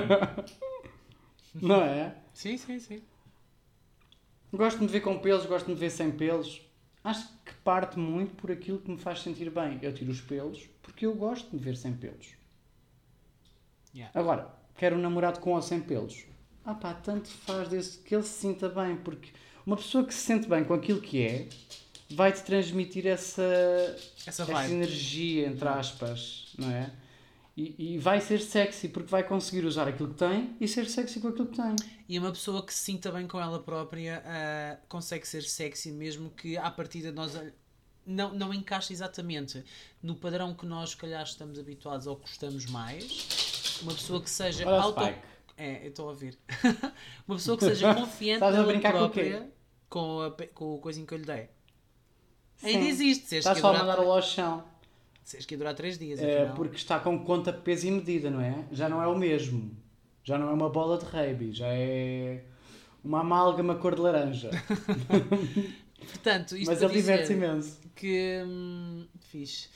Não 1.55 1.81
é? 1.81 2.15
sim, 2.33 2.57
sim, 2.57 2.79
sim. 2.79 3.01
Gosto 4.53 4.77
de 4.77 4.85
me 4.85 4.91
ver 4.91 5.01
com 5.01 5.17
pelos, 5.17 5.47
gosto 5.47 5.65
de 5.65 5.73
me 5.73 5.79
ver 5.79 5.89
sem 5.89 6.11
pelos. 6.11 6.61
Acho 7.03 7.27
que 7.43 7.53
parte 7.63 7.97
muito 7.97 8.35
por 8.35 8.51
aquilo 8.51 8.77
que 8.77 8.89
me 8.89 8.97
faz 8.97 9.21
sentir 9.21 9.49
bem. 9.49 9.79
Eu 9.81 9.91
tiro 9.93 10.11
os 10.11 10.21
pelos 10.21 10.69
porque 10.83 11.07
eu 11.07 11.15
gosto 11.15 11.49
de 11.49 11.55
me 11.55 11.61
ver 11.61 11.75
sem 11.75 11.91
pelos. 11.93 12.35
Yeah. 13.95 14.17
Agora, 14.17 14.47
quero 14.77 14.95
um 14.95 14.99
namorado 14.99 15.39
com 15.39 15.53
ou 15.53 15.61
sem 15.61 15.81
pelos. 15.81 16.25
Ah 16.63 16.75
pá, 16.75 16.93
tanto 16.93 17.29
faz 17.29 17.67
desde 17.67 17.97
que 17.97 18.13
ele 18.13 18.23
se 18.23 18.39
sinta 18.39 18.69
bem, 18.69 18.95
porque 18.95 19.31
uma 19.65 19.75
pessoa 19.75 20.05
que 20.05 20.13
se 20.13 20.21
sente 20.21 20.47
bem 20.47 20.63
com 20.63 20.73
aquilo 20.73 21.01
que 21.01 21.21
é, 21.21 21.49
vai-te 22.11 22.43
transmitir 22.43 23.07
essa, 23.07 23.43
Essa 24.25 24.43
essa 24.43 24.69
energia, 24.69 25.47
entre 25.47 25.67
aspas, 25.67 26.53
não 26.57 26.69
é? 26.69 26.91
E, 27.55 27.93
e 27.93 27.97
vai 27.99 28.19
ser 28.19 28.39
sexy, 28.39 28.89
porque 28.89 29.09
vai 29.09 29.23
conseguir 29.23 29.63
usar 29.63 29.87
aquilo 29.87 30.09
que 30.09 30.15
tem 30.15 30.55
e 30.59 30.67
ser 30.67 30.87
sexy 30.87 31.19
com 31.19 31.27
aquilo 31.27 31.47
que 31.47 31.55
tem. 31.55 31.75
E 32.09 32.17
uma 32.17 32.31
pessoa 32.31 32.65
que 32.65 32.73
se 32.73 32.79
sinta 32.79 33.11
bem 33.11 33.27
com 33.27 33.39
ela 33.39 33.59
própria 33.59 34.23
ah, 34.25 34.77
consegue 34.89 35.27
ser 35.27 35.43
sexy 35.43 35.91
mesmo 35.91 36.31
que 36.31 36.57
à 36.57 36.71
partida 36.71 37.11
nós 37.11 37.39
não, 38.05 38.33
não 38.33 38.53
encaixa 38.53 38.91
exatamente 38.91 39.63
no 40.01 40.15
padrão 40.15 40.55
que 40.55 40.65
nós 40.65 40.91
se 40.91 40.97
calhar 40.97 41.23
estamos 41.23 41.59
habituados 41.59 42.07
ou 42.07 42.15
gostamos 42.15 42.65
mais. 42.65 43.79
Uma 43.83 43.93
pessoa 43.93 44.21
que 44.21 44.29
seja 44.29 44.65
Olha 44.67 44.77
o 44.77 44.81
auto... 44.81 45.01
Spike. 45.03 45.33
É, 45.55 45.85
eu 45.85 45.89
estou 45.89 46.07
a 46.07 46.09
ouvir. 46.09 46.35
uma 47.27 47.35
pessoa 47.37 47.55
que 47.55 47.65
seja 47.65 47.93
confiante 47.95 48.41
nela 48.41 48.63
brincar 48.63 48.91
com 48.91 48.97
o 48.97 49.01
própria 49.01 49.53
com, 49.87 50.21
a, 50.21 50.31
com 50.55 50.75
o 50.75 50.79
coisinho 50.79 51.05
que 51.05 51.13
eu 51.13 51.19
lhe 51.19 51.25
dei. 51.25 51.49
Sim. 52.55 52.67
Ainda 52.67 52.85
existe. 52.87 53.35
Estás 53.35 53.59
só 53.59 53.75
a 53.75 53.77
mandar 53.77 53.99
ao 53.99 54.21
chão. 54.23 54.63
Se 55.23 55.37
que 55.37 55.53
ia 55.53 55.57
durar 55.57 55.73
3 55.73 55.97
dias. 55.97 56.19
É, 56.19 56.39
afinal. 56.39 56.55
porque 56.55 56.75
está 56.75 56.99
com 56.99 57.23
conta, 57.23 57.51
peso 57.53 57.87
e 57.87 57.91
medida, 57.91 58.29
não 58.29 58.41
é? 58.41 58.65
Já 58.71 58.89
não 58.89 59.01
é 59.01 59.07
o 59.07 59.17
mesmo. 59.17 59.75
Já 60.23 60.37
não 60.37 60.49
é 60.49 60.53
uma 60.53 60.69
bola 60.69 60.97
de 60.97 61.05
rugby, 61.05 61.51
já 61.51 61.67
é 61.67 62.43
uma 63.03 63.19
amálgama 63.19 63.75
cor 63.75 63.95
de 63.95 64.01
laranja. 64.01 64.49
Portanto, 65.99 66.55
isto 66.55 66.69
Mas 66.69 66.81
ele 66.81 66.93
diverte-se 66.93 67.33
dizer 67.33 67.47
imenso. 67.47 67.79
que 67.95 68.43
hum, 68.45 69.07
fixe. 69.19 69.69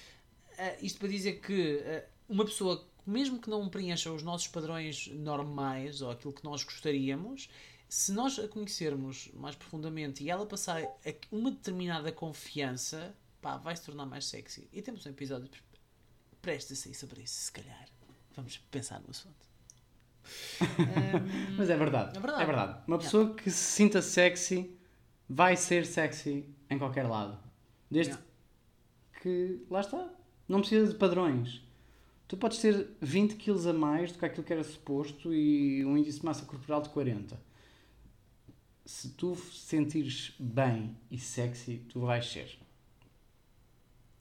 Ah, 0.57 0.75
isto 0.81 0.99
para 0.99 1.07
dizer 1.07 1.39
que 1.39 1.81
ah, 1.85 2.03
uma 2.29 2.45
pessoa, 2.45 2.85
mesmo 3.05 3.39
que 3.39 3.49
não 3.49 3.67
preencha 3.69 4.11
os 4.11 4.23
nossos 4.23 4.47
padrões 4.47 5.07
normais 5.13 6.01
ou 6.01 6.11
aquilo 6.11 6.33
que 6.33 6.43
nós 6.43 6.63
gostaríamos, 6.63 7.49
se 7.89 8.11
nós 8.11 8.37
a 8.39 8.47
conhecermos 8.47 9.29
mais 9.33 9.55
profundamente 9.55 10.23
e 10.23 10.29
ela 10.29 10.45
passar 10.45 10.81
uma 11.31 11.51
determinada 11.51 12.11
confiança, 12.11 13.15
pá, 13.41 13.57
vai 13.57 13.75
se 13.75 13.83
tornar 13.83 14.05
mais 14.05 14.25
sexy. 14.25 14.67
E 14.71 14.81
temos 14.81 15.05
um 15.05 15.09
episódio 15.09 15.49
prestes 16.41 16.79
a 16.79 16.83
sair 16.83 16.93
sobre 16.93 17.21
isso, 17.21 17.41
se 17.45 17.51
calhar. 17.51 17.85
Vamos 18.35 18.57
pensar 18.57 18.99
no 19.01 19.09
assunto. 19.09 19.47
Hum, 20.61 21.55
Mas 21.57 21.69
é 21.69 21.77
verdade. 21.77 22.17
É 22.17 22.45
verdade. 22.45 22.83
Uma 22.87 22.97
Yeah. 22.97 23.03
pessoa 23.03 23.33
que 23.35 23.49
se 23.49 23.57
sinta 23.57 24.01
sexy 24.01 24.77
vai 25.29 25.55
ser 25.57 25.85
sexy 25.85 26.45
em 26.69 26.77
qualquer 26.77 27.07
lado. 27.07 27.37
Desde 27.89 28.11
Yeah. 28.13 28.27
que, 29.21 29.65
lá 29.69 29.81
está, 29.81 30.09
não 30.47 30.59
precisa 30.59 30.91
de 30.91 30.95
padrões. 30.97 31.61
Tu 32.27 32.35
podes 32.35 32.59
ter 32.59 32.89
20 33.01 33.35
quilos 33.35 33.65
a 33.65 33.73
mais 33.73 34.11
do 34.11 34.19
que 34.19 34.25
aquilo 34.25 34.43
que 34.43 34.51
era 34.53 34.63
suposto 34.63 35.33
e 35.33 35.83
um 35.85 35.97
índice 35.97 36.19
de 36.19 36.25
massa 36.25 36.45
corporal 36.45 36.81
de 36.81 36.89
40. 36.89 37.39
Se 38.85 39.09
tu 39.11 39.35
sentires 39.35 40.33
bem 40.39 40.97
e 41.09 41.17
sexy, 41.17 41.77
tu 41.89 42.01
vais 42.01 42.25
ser. 42.29 42.57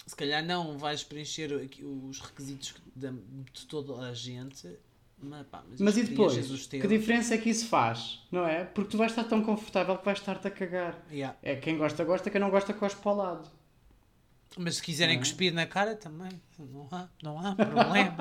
Se 0.06 0.14
calhar 0.16 0.44
não 0.44 0.78
vais 0.78 1.02
preencher 1.02 1.52
os 1.82 2.20
requisitos 2.20 2.74
da- 2.94 3.10
de 3.10 3.66
toda 3.66 4.00
a 4.08 4.14
gente, 4.14 4.68
mas, 5.18 5.46
pá, 5.48 5.62
mas, 5.68 5.80
Mas 5.80 5.96
e 5.96 6.04
depois? 6.04 6.66
Que 6.68 6.86
diferença 6.86 7.34
é 7.34 7.38
que 7.38 7.50
isso 7.50 7.66
faz? 7.66 8.20
Não 8.30 8.46
é? 8.46 8.64
Porque 8.64 8.90
tu 8.90 8.98
vais 8.98 9.10
estar 9.12 9.24
tão 9.24 9.42
confortável 9.42 9.96
que 9.98 10.04
vais 10.04 10.18
estar-te 10.18 10.46
a 10.46 10.50
cagar. 10.50 10.96
Yeah. 11.10 11.36
É 11.42 11.56
quem 11.56 11.76
gosta, 11.76 12.04
gosta, 12.04 12.30
quem 12.30 12.40
não 12.40 12.50
gosta, 12.50 12.72
cospe 12.72 13.00
para 13.02 13.12
o 13.12 13.16
lado. 13.16 13.48
Mas 14.58 14.76
se 14.76 14.82
quiserem 14.82 15.16
Não 15.16 15.22
é? 15.22 15.24
cuspir 15.24 15.52
na 15.52 15.66
cara 15.66 15.96
também, 15.96 16.30
não 16.58 16.88
há, 16.90 17.08
não 17.22 17.38
há 17.38 17.54
problema. 17.54 18.14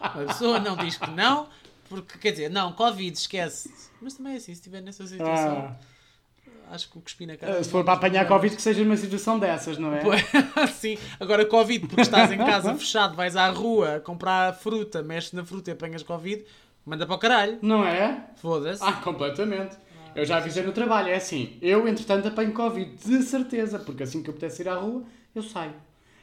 a 0.00 0.24
pessoa 0.28 0.58
não 0.60 0.76
diz 0.76 0.96
que 0.96 1.10
não, 1.10 1.48
porque 1.88 2.16
quer 2.18 2.30
dizer, 2.30 2.48
não, 2.50 2.72
Covid, 2.72 3.16
esquece. 3.18 3.70
Mas 4.00 4.14
também 4.14 4.34
é 4.34 4.36
assim, 4.36 4.46
se 4.46 4.52
estiver 4.52 4.80
nessa 4.80 5.06
situação, 5.06 5.76
acho 6.70 6.90
que 6.90 6.98
o 6.98 7.00
cuspir 7.00 7.26
na 7.26 7.36
cara. 7.36 7.58
Ah, 7.58 7.62
se 7.64 7.70
for 7.70 7.84
para 7.84 7.94
apanhar 7.94 8.26
Covid, 8.26 8.54
que 8.56 8.62
seja 8.62 8.82
numa 8.82 8.96
situação 8.96 9.38
dessas, 9.38 9.78
não 9.78 9.92
é? 9.94 10.02
Sim, 10.72 10.96
agora 11.18 11.44
Covid, 11.44 11.86
porque 11.86 12.02
estás 12.02 12.30
em 12.32 12.38
casa 12.38 12.74
fechado, 12.78 13.14
vais 13.14 13.36
à 13.36 13.48
rua 13.50 14.00
comprar 14.04 14.52
fruta, 14.54 15.02
mexes 15.02 15.32
na 15.32 15.44
fruta 15.44 15.70
e 15.70 15.72
apanhas 15.72 16.02
Covid, 16.02 16.44
manda 16.84 17.06
para 17.06 17.14
o 17.14 17.18
caralho, 17.18 17.58
Não 17.62 17.84
é? 17.86 18.24
foda-se. 18.36 18.82
Ah, 18.82 18.92
completamente. 18.92 19.76
Eu 20.14 20.24
já 20.24 20.38
avisei 20.38 20.62
no 20.64 20.72
trabalho, 20.72 21.08
é 21.08 21.14
assim, 21.16 21.56
eu 21.62 21.86
entretanto 21.86 22.26
apanho 22.28 22.52
Covid, 22.52 22.90
de 22.96 23.22
certeza, 23.22 23.78
porque 23.78 24.02
assim 24.02 24.22
que 24.22 24.30
eu 24.30 24.34
pudesse 24.34 24.62
ir 24.62 24.68
à 24.68 24.74
rua, 24.74 25.04
eu 25.34 25.42
saio. 25.42 25.74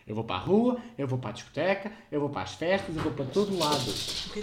Eu 0.08 0.14
vou 0.14 0.24
para 0.24 0.36
a 0.36 0.40
rua, 0.40 0.78
eu 1.00 1.08
vou 1.08 1.18
para 1.18 1.32
a 1.32 1.34
discoteca, 1.34 1.92
eu 2.12 2.20
vou 2.20 2.30
para 2.30 2.44
as 2.44 2.54
festas, 2.54 2.96
eu 2.96 3.02
vou 3.02 3.12
para 3.12 3.26
todo 3.26 3.58
lado. 3.58 3.92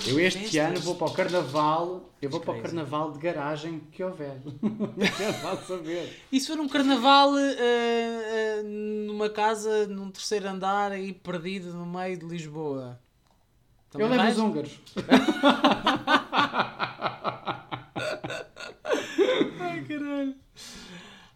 Eu 0.08 0.18
este 0.18 0.58
ano 0.58 0.80
vou 0.80 0.96
para 0.96 1.06
o 1.06 1.12
carnaval, 1.12 2.10
eu 2.20 2.28
vou 2.28 2.40
para 2.40 2.58
o 2.58 2.60
carnaval 2.60 3.12
de 3.12 3.20
garagem 3.20 3.80
que 3.92 4.02
houver. 4.02 4.40
Quero 5.16 5.44
lá 5.44 5.56
saber. 5.58 6.18
E 6.32 6.40
se 6.40 6.48
for 6.48 6.58
um 6.58 6.68
carnaval 6.68 7.38
eh, 7.38 7.56
eh, 7.58 8.62
numa 8.64 9.30
casa, 9.30 9.86
num 9.86 10.10
terceiro 10.10 10.48
andar, 10.48 10.90
aí 10.90 11.12
perdido 11.12 11.72
no 11.72 11.86
meio 11.86 12.18
de 12.18 12.26
Lisboa? 12.26 12.98
Também 13.88 14.08
eu 14.08 14.10
levo 14.10 14.22
vais? 14.22 14.36
os 14.36 14.42
húngaros. 14.42 14.80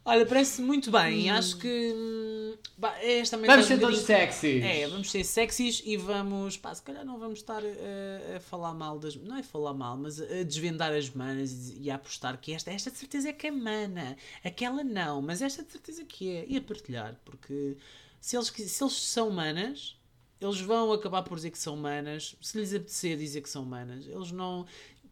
Olha, 0.09 0.24
parece 0.24 0.62
muito 0.62 0.88
bem. 0.88 1.28
Acho 1.30 1.57
que 1.59 1.92
hum, 1.92 2.54
é 3.00 3.18
esta 3.18 3.36
Vamos 3.36 3.66
ser 3.66 3.74
um 3.74 3.78
todos 3.80 4.00
bocadinho- 4.02 4.32
sexys. 4.32 4.62
É, 4.64 4.86
vamos 4.86 5.11
ser 5.11 5.24
sexys 5.24 5.82
e 5.84 5.96
vamos. 5.96 6.57
Pá, 6.57 6.72
se 6.72 6.80
calhar 6.80 7.04
não 7.04 7.18
vamos 7.18 7.40
estar 7.40 7.61
eh, 7.64 8.34
a 8.36 8.40
falar 8.40 8.72
mal 8.72 9.00
das. 9.00 9.16
Não 9.16 9.36
é 9.36 9.42
falar 9.42 9.74
mal, 9.74 9.96
mas 9.96 10.20
a 10.20 10.44
desvendar 10.44 10.92
as 10.92 11.11
manas 11.11 11.72
e 11.76 11.90
a 11.90 11.96
apostar 11.96 12.38
que 12.40 12.52
esta, 12.52 12.70
esta 12.70 12.88
de 12.88 12.98
certeza 12.98 13.30
é 13.30 13.32
que 13.32 13.48
é 13.48 13.50
mana, 13.50 14.16
aquela 14.44 14.84
não, 14.84 15.20
mas 15.20 15.42
esta 15.42 15.64
de 15.64 15.72
certeza 15.72 16.04
que 16.04 16.30
é. 16.30 16.46
E 16.48 16.57
a 16.57 16.61
partilhar, 16.61 17.20
porque 17.24 17.76
se 18.20 18.36
eles, 18.36 18.46
se 18.46 18.84
eles 18.84 18.94
são 18.94 19.28
manas, 19.30 19.98
eles 20.40 20.61
vão 20.61 20.92
acabar 20.92 21.24
por 21.24 21.34
dizer 21.34 21.50
que 21.50 21.59
são 21.59 21.76
manas. 21.76 22.36
Se 22.40 22.57
lhes 22.57 22.72
apetecer 22.72 23.16
dizer 23.18 23.40
que 23.40 23.50
são 23.50 23.64
manas, 23.64 24.07
eles 24.07 24.30
não. 24.30 24.66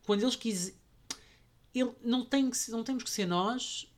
Quando 0.07 0.23
eles 0.23 0.37
quiserem. 0.37 0.79
Ele, 1.75 1.91
não, 2.05 2.25
tem 2.25 2.49
que, 2.49 2.71
não 2.71 2.85
temos 2.85 3.03
que 3.03 3.11
ser 3.11 3.27
nós 3.27 3.93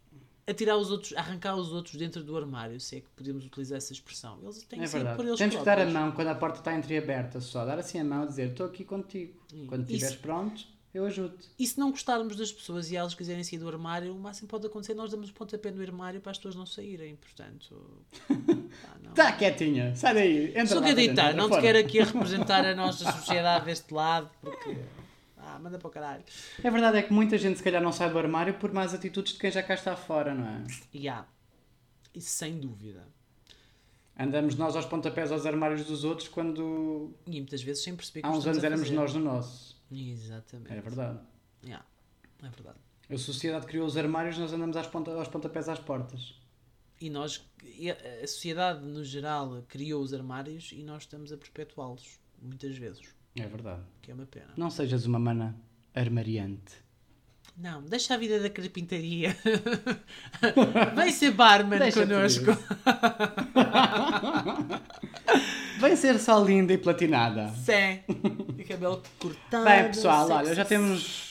a 0.49 0.55
tirar 0.55 0.77
os 0.77 0.91
outros, 0.91 1.13
a 1.17 1.21
arrancar 1.21 1.57
os 1.57 1.73
outros 1.73 1.97
dentro 1.97 2.23
do 2.23 2.37
armário, 2.37 2.79
se 2.79 2.97
é 2.97 3.01
que 3.01 3.09
podemos 3.17 3.45
utilizar 3.45 3.79
essa 3.79 3.93
expressão. 3.93 4.39
Eles 4.43 4.63
têm 4.63 4.79
É 4.79 4.83
que 4.83 4.89
ser 4.89 4.99
verdade. 4.99 5.17
por 5.17 5.27
eles 5.27 5.39
Temos 5.39 5.57
que 5.57 5.65
dar 5.65 5.73
a 5.73 5.77
próprios. 5.77 5.95
mão 6.01 6.13
quando 6.13 6.29
a 6.29 6.35
porta 6.35 6.59
está 6.61 6.75
entreaberta 6.75 7.41
só. 7.41 7.65
Dar 7.65 7.79
assim 7.79 7.99
a 7.99 8.05
mão 8.05 8.25
e 8.25 8.29
dizer 8.29 8.51
estou 8.51 8.67
aqui 8.67 8.85
contigo. 8.85 9.35
Quando 9.69 9.83
estiveres 9.91 10.17
pronto, 10.17 10.65
eu 10.95 11.05
ajudo-te. 11.05 11.49
E 11.59 11.67
se 11.67 11.79
não 11.81 11.91
gostarmos 11.91 12.37
das 12.37 12.53
pessoas 12.53 12.91
e 12.91 12.97
elas 12.97 13.15
quiserem 13.15 13.43
sair 13.43 13.59
do 13.59 13.69
armário, 13.69 14.15
o 14.15 14.19
máximo 14.19 14.49
pode 14.49 14.67
acontecer 14.67 14.95
nós 14.95 15.11
damos 15.11 15.31
o 15.31 15.33
pontapé 15.35 15.71
no 15.73 15.83
armário 15.83 16.21
para 16.21 16.31
as 16.31 16.39
pessoas 16.39 16.55
não 16.55 16.65
saírem. 16.65 17.17
Portanto. 17.17 17.77
Está 19.11 19.33
quietinha, 19.33 19.95
sai 19.97 20.15
daí. 20.15 20.49
Entra 20.51 20.67
Sou 20.67 20.81
lá 20.81 20.91
entra 20.91 21.33
não 21.35 21.47
te 21.47 21.49
fora. 21.51 21.63
quero 21.63 21.79
aqui 21.79 22.01
a 22.01 22.05
representar 22.07 22.65
a 22.65 22.75
nossa 22.75 23.11
sociedade 23.13 23.65
deste 23.65 23.93
lado, 23.93 24.31
porque. 24.41 24.77
Ah, 25.49 25.61
manda 25.61 25.79
para 25.79 25.87
o 25.87 25.91
caralho. 25.91 26.25
A 26.65 26.71
verdade 26.71 26.99
é 26.99 27.03
que 27.03 27.13
muita 27.13 27.39
gente 27.39 27.59
se 27.59 27.63
calhar 27.63 27.81
não 27.81 27.93
sai 27.93 28.11
do 28.11 28.19
armário 28.19 28.55
por 28.55 28.73
mais 28.73 28.93
atitudes 28.93 29.35
de 29.35 29.39
quem 29.39 29.51
já 29.51 29.63
cá 29.63 29.75
está 29.75 29.95
fora, 29.95 30.35
não 30.35 30.45
é? 30.45 30.65
E 30.93 31.09
há. 31.09 31.25
Isso 32.13 32.31
sem 32.31 32.59
dúvida. 32.59 33.05
Andamos 34.19 34.57
nós 34.57 34.75
aos 34.75 34.87
pontapés 34.87 35.31
aos 35.31 35.47
armários 35.47 35.85
dos 35.85 36.03
outros 36.03 36.27
quando 36.27 37.15
E 37.27 37.33
muitas 37.33 37.63
vezes 37.63 37.85
sem 37.85 37.95
perceber 37.95 38.23
que 38.23 38.27
há 38.27 38.31
uns 38.31 38.47
anos 38.47 38.65
éramos 38.65 38.91
nós 38.91 39.15
no 39.15 39.21
nosso. 39.21 39.77
Exatamente. 39.93 40.73
É 40.73 40.81
verdade. 40.81 41.21
Yeah, 41.63 41.85
é 42.43 42.49
verdade. 42.49 42.79
A 43.09 43.19
sociedade 43.19 43.67
criou 43.67 43.87
os 43.87 43.97
armários, 43.97 44.37
nós 44.37 44.53
andamos 44.53 44.77
às 44.77 44.87
ponta, 44.87 45.13
aos 45.13 45.29
pontapés 45.29 45.69
às 45.69 45.79
portas. 45.79 46.35
E 47.01 47.09
nós, 47.09 47.47
e 47.63 47.91
a 47.91 48.27
sociedade 48.27 48.85
no 48.85 49.05
geral 49.05 49.63
criou 49.69 50.03
os 50.03 50.13
armários 50.13 50.73
e 50.73 50.83
nós 50.83 51.03
estamos 51.03 51.31
a 51.31 51.37
perpetuá-los, 51.37 52.19
muitas 52.41 52.77
vezes, 52.77 53.15
É 53.39 53.47
verdade. 53.47 53.81
que 54.03 54.11
é 54.11 54.15
uma 54.15 54.27
pena. 54.27 54.49
Não 54.57 54.71
sejas 54.71 55.07
uma 55.07 55.19
mana 55.19 55.57
armariante. 55.95 56.85
Não, 57.57 57.83
deixa 57.83 58.15
a 58.15 58.19
vida 58.19 58.39
da 58.39 58.51
carpintaria. 58.51 59.35
Vem 60.95 61.11
ser 61.11 61.31
barman 61.31 61.79
Deixa-te 61.79 62.07
connosco. 62.07 62.45
Vem 65.81 65.97
ser 65.97 66.19
só 66.19 66.39
linda 66.43 66.75
e 66.75 66.79
platinada. 66.79 67.49
Sé. 67.55 68.05
E 68.59 68.65
cabelo 68.65 69.03
cortado. 69.19 69.65
Bem, 69.65 69.85
pessoal, 69.85 70.31
olha, 70.31 70.55
já 70.55 70.67
temos 70.67 71.26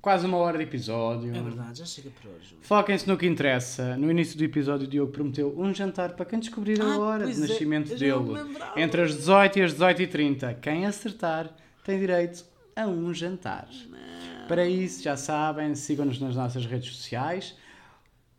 quase 0.00 0.26
uma 0.26 0.36
hora 0.38 0.58
de 0.58 0.64
episódio. 0.64 1.34
É 1.34 1.40
verdade, 1.42 1.78
já 1.80 1.84
chega 1.84 2.10
por 2.10 2.30
hoje. 2.30 2.56
Foquem-se 2.60 3.06
no 3.08 3.16
que 3.16 3.26
interessa. 3.26 3.96
No 3.96 4.10
início 4.10 4.38
do 4.38 4.44
episódio, 4.44 4.86
o 4.86 4.90
Diogo 4.90 5.12
prometeu 5.12 5.54
um 5.58 5.72
jantar 5.74 6.12
para 6.12 6.24
quem 6.24 6.38
descobrir 6.38 6.80
a 6.80 6.84
Ah, 6.84 6.98
hora 6.98 7.26
de 7.26 7.32
é, 7.32 7.36
nascimento 7.48 7.88
não 7.88 7.94
me 7.94 7.98
dele. 8.00 8.60
Entre 8.76 9.02
as 9.02 9.14
18 9.16 9.58
e 9.58 9.62
as 9.62 9.74
18h30. 9.74 10.60
Quem 10.60 10.86
acertar 10.86 11.50
tem 11.84 11.98
direito 11.98 12.44
a 12.76 12.86
um 12.86 13.12
jantar. 13.12 13.68
Para 14.46 14.66
isso, 14.66 15.02
já 15.02 15.16
sabem, 15.16 15.74
sigam-nos 15.74 16.18
nas 16.18 16.34
nossas 16.34 16.64
redes 16.64 16.94
sociais. 16.96 17.54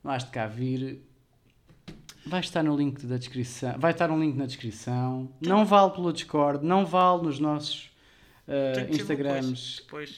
Vais 0.03 0.23
de 0.23 0.31
cá 0.31 0.47
vir. 0.47 1.03
Vai 2.25 2.39
estar 2.39 2.63
no 2.63 2.75
link 2.75 3.05
da 3.05 3.17
descrição. 3.17 3.75
Vai 3.77 3.91
estar 3.91 4.09
um 4.09 4.19
link 4.19 4.35
na 4.35 4.45
descrição. 4.45 5.31
Não 5.39 5.65
vale 5.65 5.91
pelo 5.91 6.11
Discord, 6.11 6.65
não 6.65 6.85
vale 6.85 7.23
nos 7.23 7.39
nossos 7.39 7.91
uh, 8.47 8.93
Instagrams 8.93 9.81
coisa. 9.89 10.13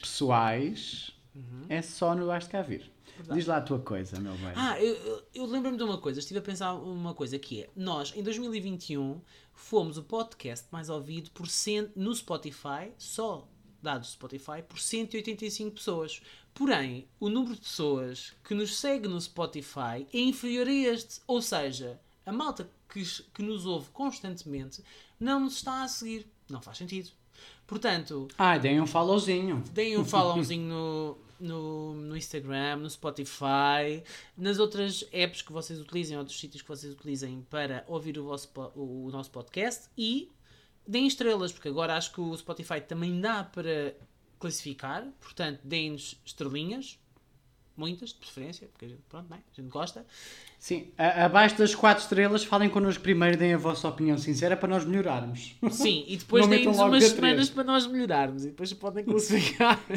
Pessoais. 1.32 1.66
É 1.68 1.82
só 1.82 2.14
no 2.14 2.38
de 2.38 2.46
cá 2.46 2.62
vir. 2.62 2.90
Verdade. 3.16 3.38
Diz 3.38 3.46
lá 3.46 3.56
a 3.58 3.60
tua 3.60 3.78
coisa, 3.78 4.18
meu 4.20 4.34
bem. 4.34 4.52
Ah, 4.54 4.80
eu, 4.80 4.94
eu, 4.94 5.22
eu 5.34 5.46
lembro-me 5.46 5.76
de 5.76 5.82
uma 5.82 5.98
coisa, 5.98 6.18
estive 6.20 6.38
a 6.38 6.42
pensar 6.42 6.74
uma 6.74 7.14
coisa 7.14 7.38
que 7.38 7.62
é, 7.62 7.70
nós 7.76 8.12
em 8.16 8.22
2021 8.22 9.20
fomos 9.52 9.98
o 9.98 10.02
podcast 10.02 10.66
mais 10.70 10.88
ouvido 10.88 11.30
por 11.30 11.46
cento, 11.46 11.92
no 11.94 12.14
Spotify, 12.14 12.92
só 12.96 13.48
dados 13.82 14.08
do 14.08 14.12
Spotify, 14.12 14.62
por 14.66 14.78
185 14.78 15.72
pessoas. 15.72 16.22
Porém, 16.54 17.08
o 17.18 17.28
número 17.28 17.54
de 17.54 17.62
pessoas 17.62 18.32
que 18.44 18.54
nos 18.54 18.78
segue 18.78 19.08
no 19.08 19.20
Spotify 19.20 20.06
é 20.12 20.20
inferior 20.20 20.68
a 20.68 20.72
este. 20.72 21.20
Ou 21.26 21.42
seja, 21.42 22.00
a 22.24 22.32
malta 22.32 22.70
que, 22.88 23.02
que 23.34 23.42
nos 23.42 23.66
ouve 23.66 23.90
constantemente 23.90 24.82
não 25.18 25.40
nos 25.40 25.56
está 25.56 25.82
a 25.82 25.88
seguir. 25.88 26.26
Não 26.48 26.60
faz 26.60 26.78
sentido. 26.78 27.10
Portanto, 27.72 28.28
Ah, 28.36 28.58
deem 28.58 28.80
um 28.80 28.86
followzinho. 28.86 29.64
Deem 29.72 29.96
um 29.96 30.04
followzinho 30.04 30.68
no, 30.68 31.18
no, 31.40 31.94
no 31.94 32.16
Instagram, 32.16 32.76
no 32.76 32.90
Spotify, 32.90 34.02
nas 34.36 34.58
outras 34.58 35.04
apps 35.10 35.40
que 35.40 35.52
vocês 35.52 35.80
utilizem, 35.80 36.18
outros 36.18 36.38
sítios 36.38 36.60
que 36.62 36.68
vocês 36.68 36.92
utilizem 36.92 37.46
para 37.48 37.82
ouvir 37.88 38.18
o, 38.18 38.24
vosso, 38.24 38.50
o, 38.76 39.06
o 39.06 39.10
nosso 39.10 39.30
podcast 39.30 39.88
e 39.96 40.30
deem 40.86 41.06
estrelas, 41.06 41.50
porque 41.50 41.68
agora 41.68 41.96
acho 41.96 42.12
que 42.12 42.20
o 42.20 42.36
Spotify 42.36 42.80
também 42.80 43.20
dá 43.20 43.42
para 43.42 43.94
classificar, 44.38 45.06
portanto, 45.20 45.60
deem-nos 45.64 46.20
estrelinhas, 46.24 46.98
muitas, 47.82 48.10
de 48.10 48.14
preferência, 48.14 48.68
porque 48.68 48.84
a 48.84 48.88
gente, 48.88 49.02
pronto, 49.08 49.26
não 49.28 49.36
é? 49.36 49.40
a 49.40 49.60
gente 49.60 49.68
gosta. 49.68 50.06
Sim, 50.56 50.92
abaixo 50.96 51.58
das 51.58 51.74
4 51.74 52.04
estrelas, 52.04 52.44
falem 52.44 52.70
connosco 52.70 53.02
primeiro, 53.02 53.36
deem 53.36 53.54
a 53.54 53.58
vossa 53.58 53.88
opinião 53.88 54.16
sincera 54.16 54.56
para 54.56 54.68
nós 54.68 54.84
melhorarmos. 54.84 55.56
Sim, 55.72 56.04
e 56.06 56.16
depois 56.16 56.46
deem-nos 56.48 56.78
umas 56.78 57.02
semanas 57.04 57.50
para 57.50 57.64
nós 57.64 57.84
melhorarmos 57.88 58.44
e 58.44 58.48
depois 58.50 58.72
podem 58.72 59.04
classificar. 59.04 59.80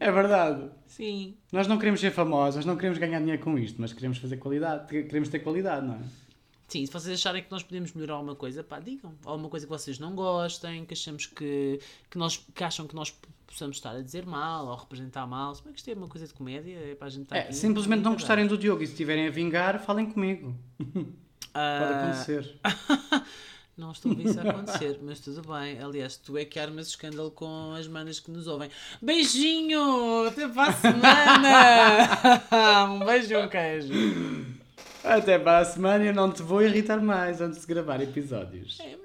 é 0.00 0.10
verdade. 0.10 0.70
Sim. 0.86 1.36
Nós 1.52 1.66
não 1.66 1.76
queremos 1.76 2.00
ser 2.00 2.10
famosos, 2.10 2.64
não 2.64 2.76
queremos 2.76 2.96
ganhar 2.96 3.18
dinheiro 3.18 3.42
com 3.42 3.58
isto, 3.58 3.78
mas 3.78 3.92
queremos 3.92 4.16
fazer 4.16 4.38
qualidade, 4.38 4.86
queremos 4.88 5.28
ter 5.28 5.40
qualidade, 5.40 5.86
não 5.86 5.96
é? 5.96 6.23
Sim, 6.66 6.86
se 6.86 6.92
vocês 6.92 7.18
acharem 7.20 7.42
que 7.42 7.50
nós 7.50 7.62
podemos 7.62 7.92
melhorar 7.92 8.14
alguma 8.14 8.34
coisa, 8.34 8.64
pá, 8.64 8.80
digam. 8.80 9.14
Alguma 9.24 9.48
coisa 9.48 9.66
que 9.66 9.70
vocês 9.72 9.98
não 9.98 10.14
gostem, 10.14 10.84
que 10.84 10.94
achamos 10.94 11.26
que, 11.26 11.78
que, 12.10 12.18
nós, 12.18 12.44
que 12.54 12.64
acham 12.64 12.86
que 12.86 12.94
nós 12.94 13.14
possamos 13.46 13.76
estar 13.76 13.90
a 13.94 14.00
dizer 14.00 14.26
mal 14.26 14.66
ou 14.66 14.74
representar 14.74 15.26
mal. 15.26 15.54
Se 15.54 15.62
bem 15.62 15.72
que 15.72 15.78
isto 15.78 15.90
é 15.90 15.94
uma 15.94 16.08
coisa 16.08 16.26
de 16.26 16.34
comédia, 16.34 16.76
é 16.76 16.94
para 16.94 17.06
a 17.06 17.10
gente 17.10 17.24
estar 17.24 17.36
É, 17.36 17.40
aqui. 17.42 17.54
simplesmente 17.54 18.02
não 18.02 18.14
gostarem 18.14 18.46
do 18.46 18.58
Diogo 18.58 18.82
e 18.82 18.86
se 18.86 18.92
estiverem 18.94 19.28
a 19.28 19.30
vingar, 19.30 19.78
falem 19.84 20.06
comigo. 20.10 20.54
Pode 20.78 21.06
Ah, 21.54 22.02
acontecer. 22.02 22.58
Não 23.76 23.90
estou 23.90 24.12
a 24.12 24.14
ver 24.14 24.26
isso 24.26 24.38
a 24.40 24.48
acontecer, 24.48 25.00
mas 25.02 25.18
tudo 25.18 25.42
bem. 25.52 25.80
Aliás, 25.82 26.16
tu 26.16 26.38
é 26.38 26.44
que 26.44 26.60
armas 26.60 26.86
escândalo 26.86 27.32
com 27.32 27.72
as 27.72 27.88
manas 27.88 28.20
que 28.20 28.30
nos 28.30 28.46
ouvem. 28.46 28.70
Beijinho! 29.02 30.26
Até 30.28 30.46
para 30.48 30.70
a 30.70 30.72
semana! 30.72 32.42
um 32.94 33.04
beijo 33.04 33.34
e 33.34 33.36
um 33.36 33.48
queijo. 33.48 33.92
Até 35.04 35.38
para 35.38 35.58
a 35.58 35.64
semana 35.66 36.02
eu 36.02 36.14
não 36.14 36.32
te 36.32 36.42
vou 36.42 36.62
irritar 36.62 37.00
mais 37.00 37.40
antes 37.40 37.60
de 37.60 37.66
gravar 37.66 38.00
episódios. 38.00 38.80
É, 38.80 38.96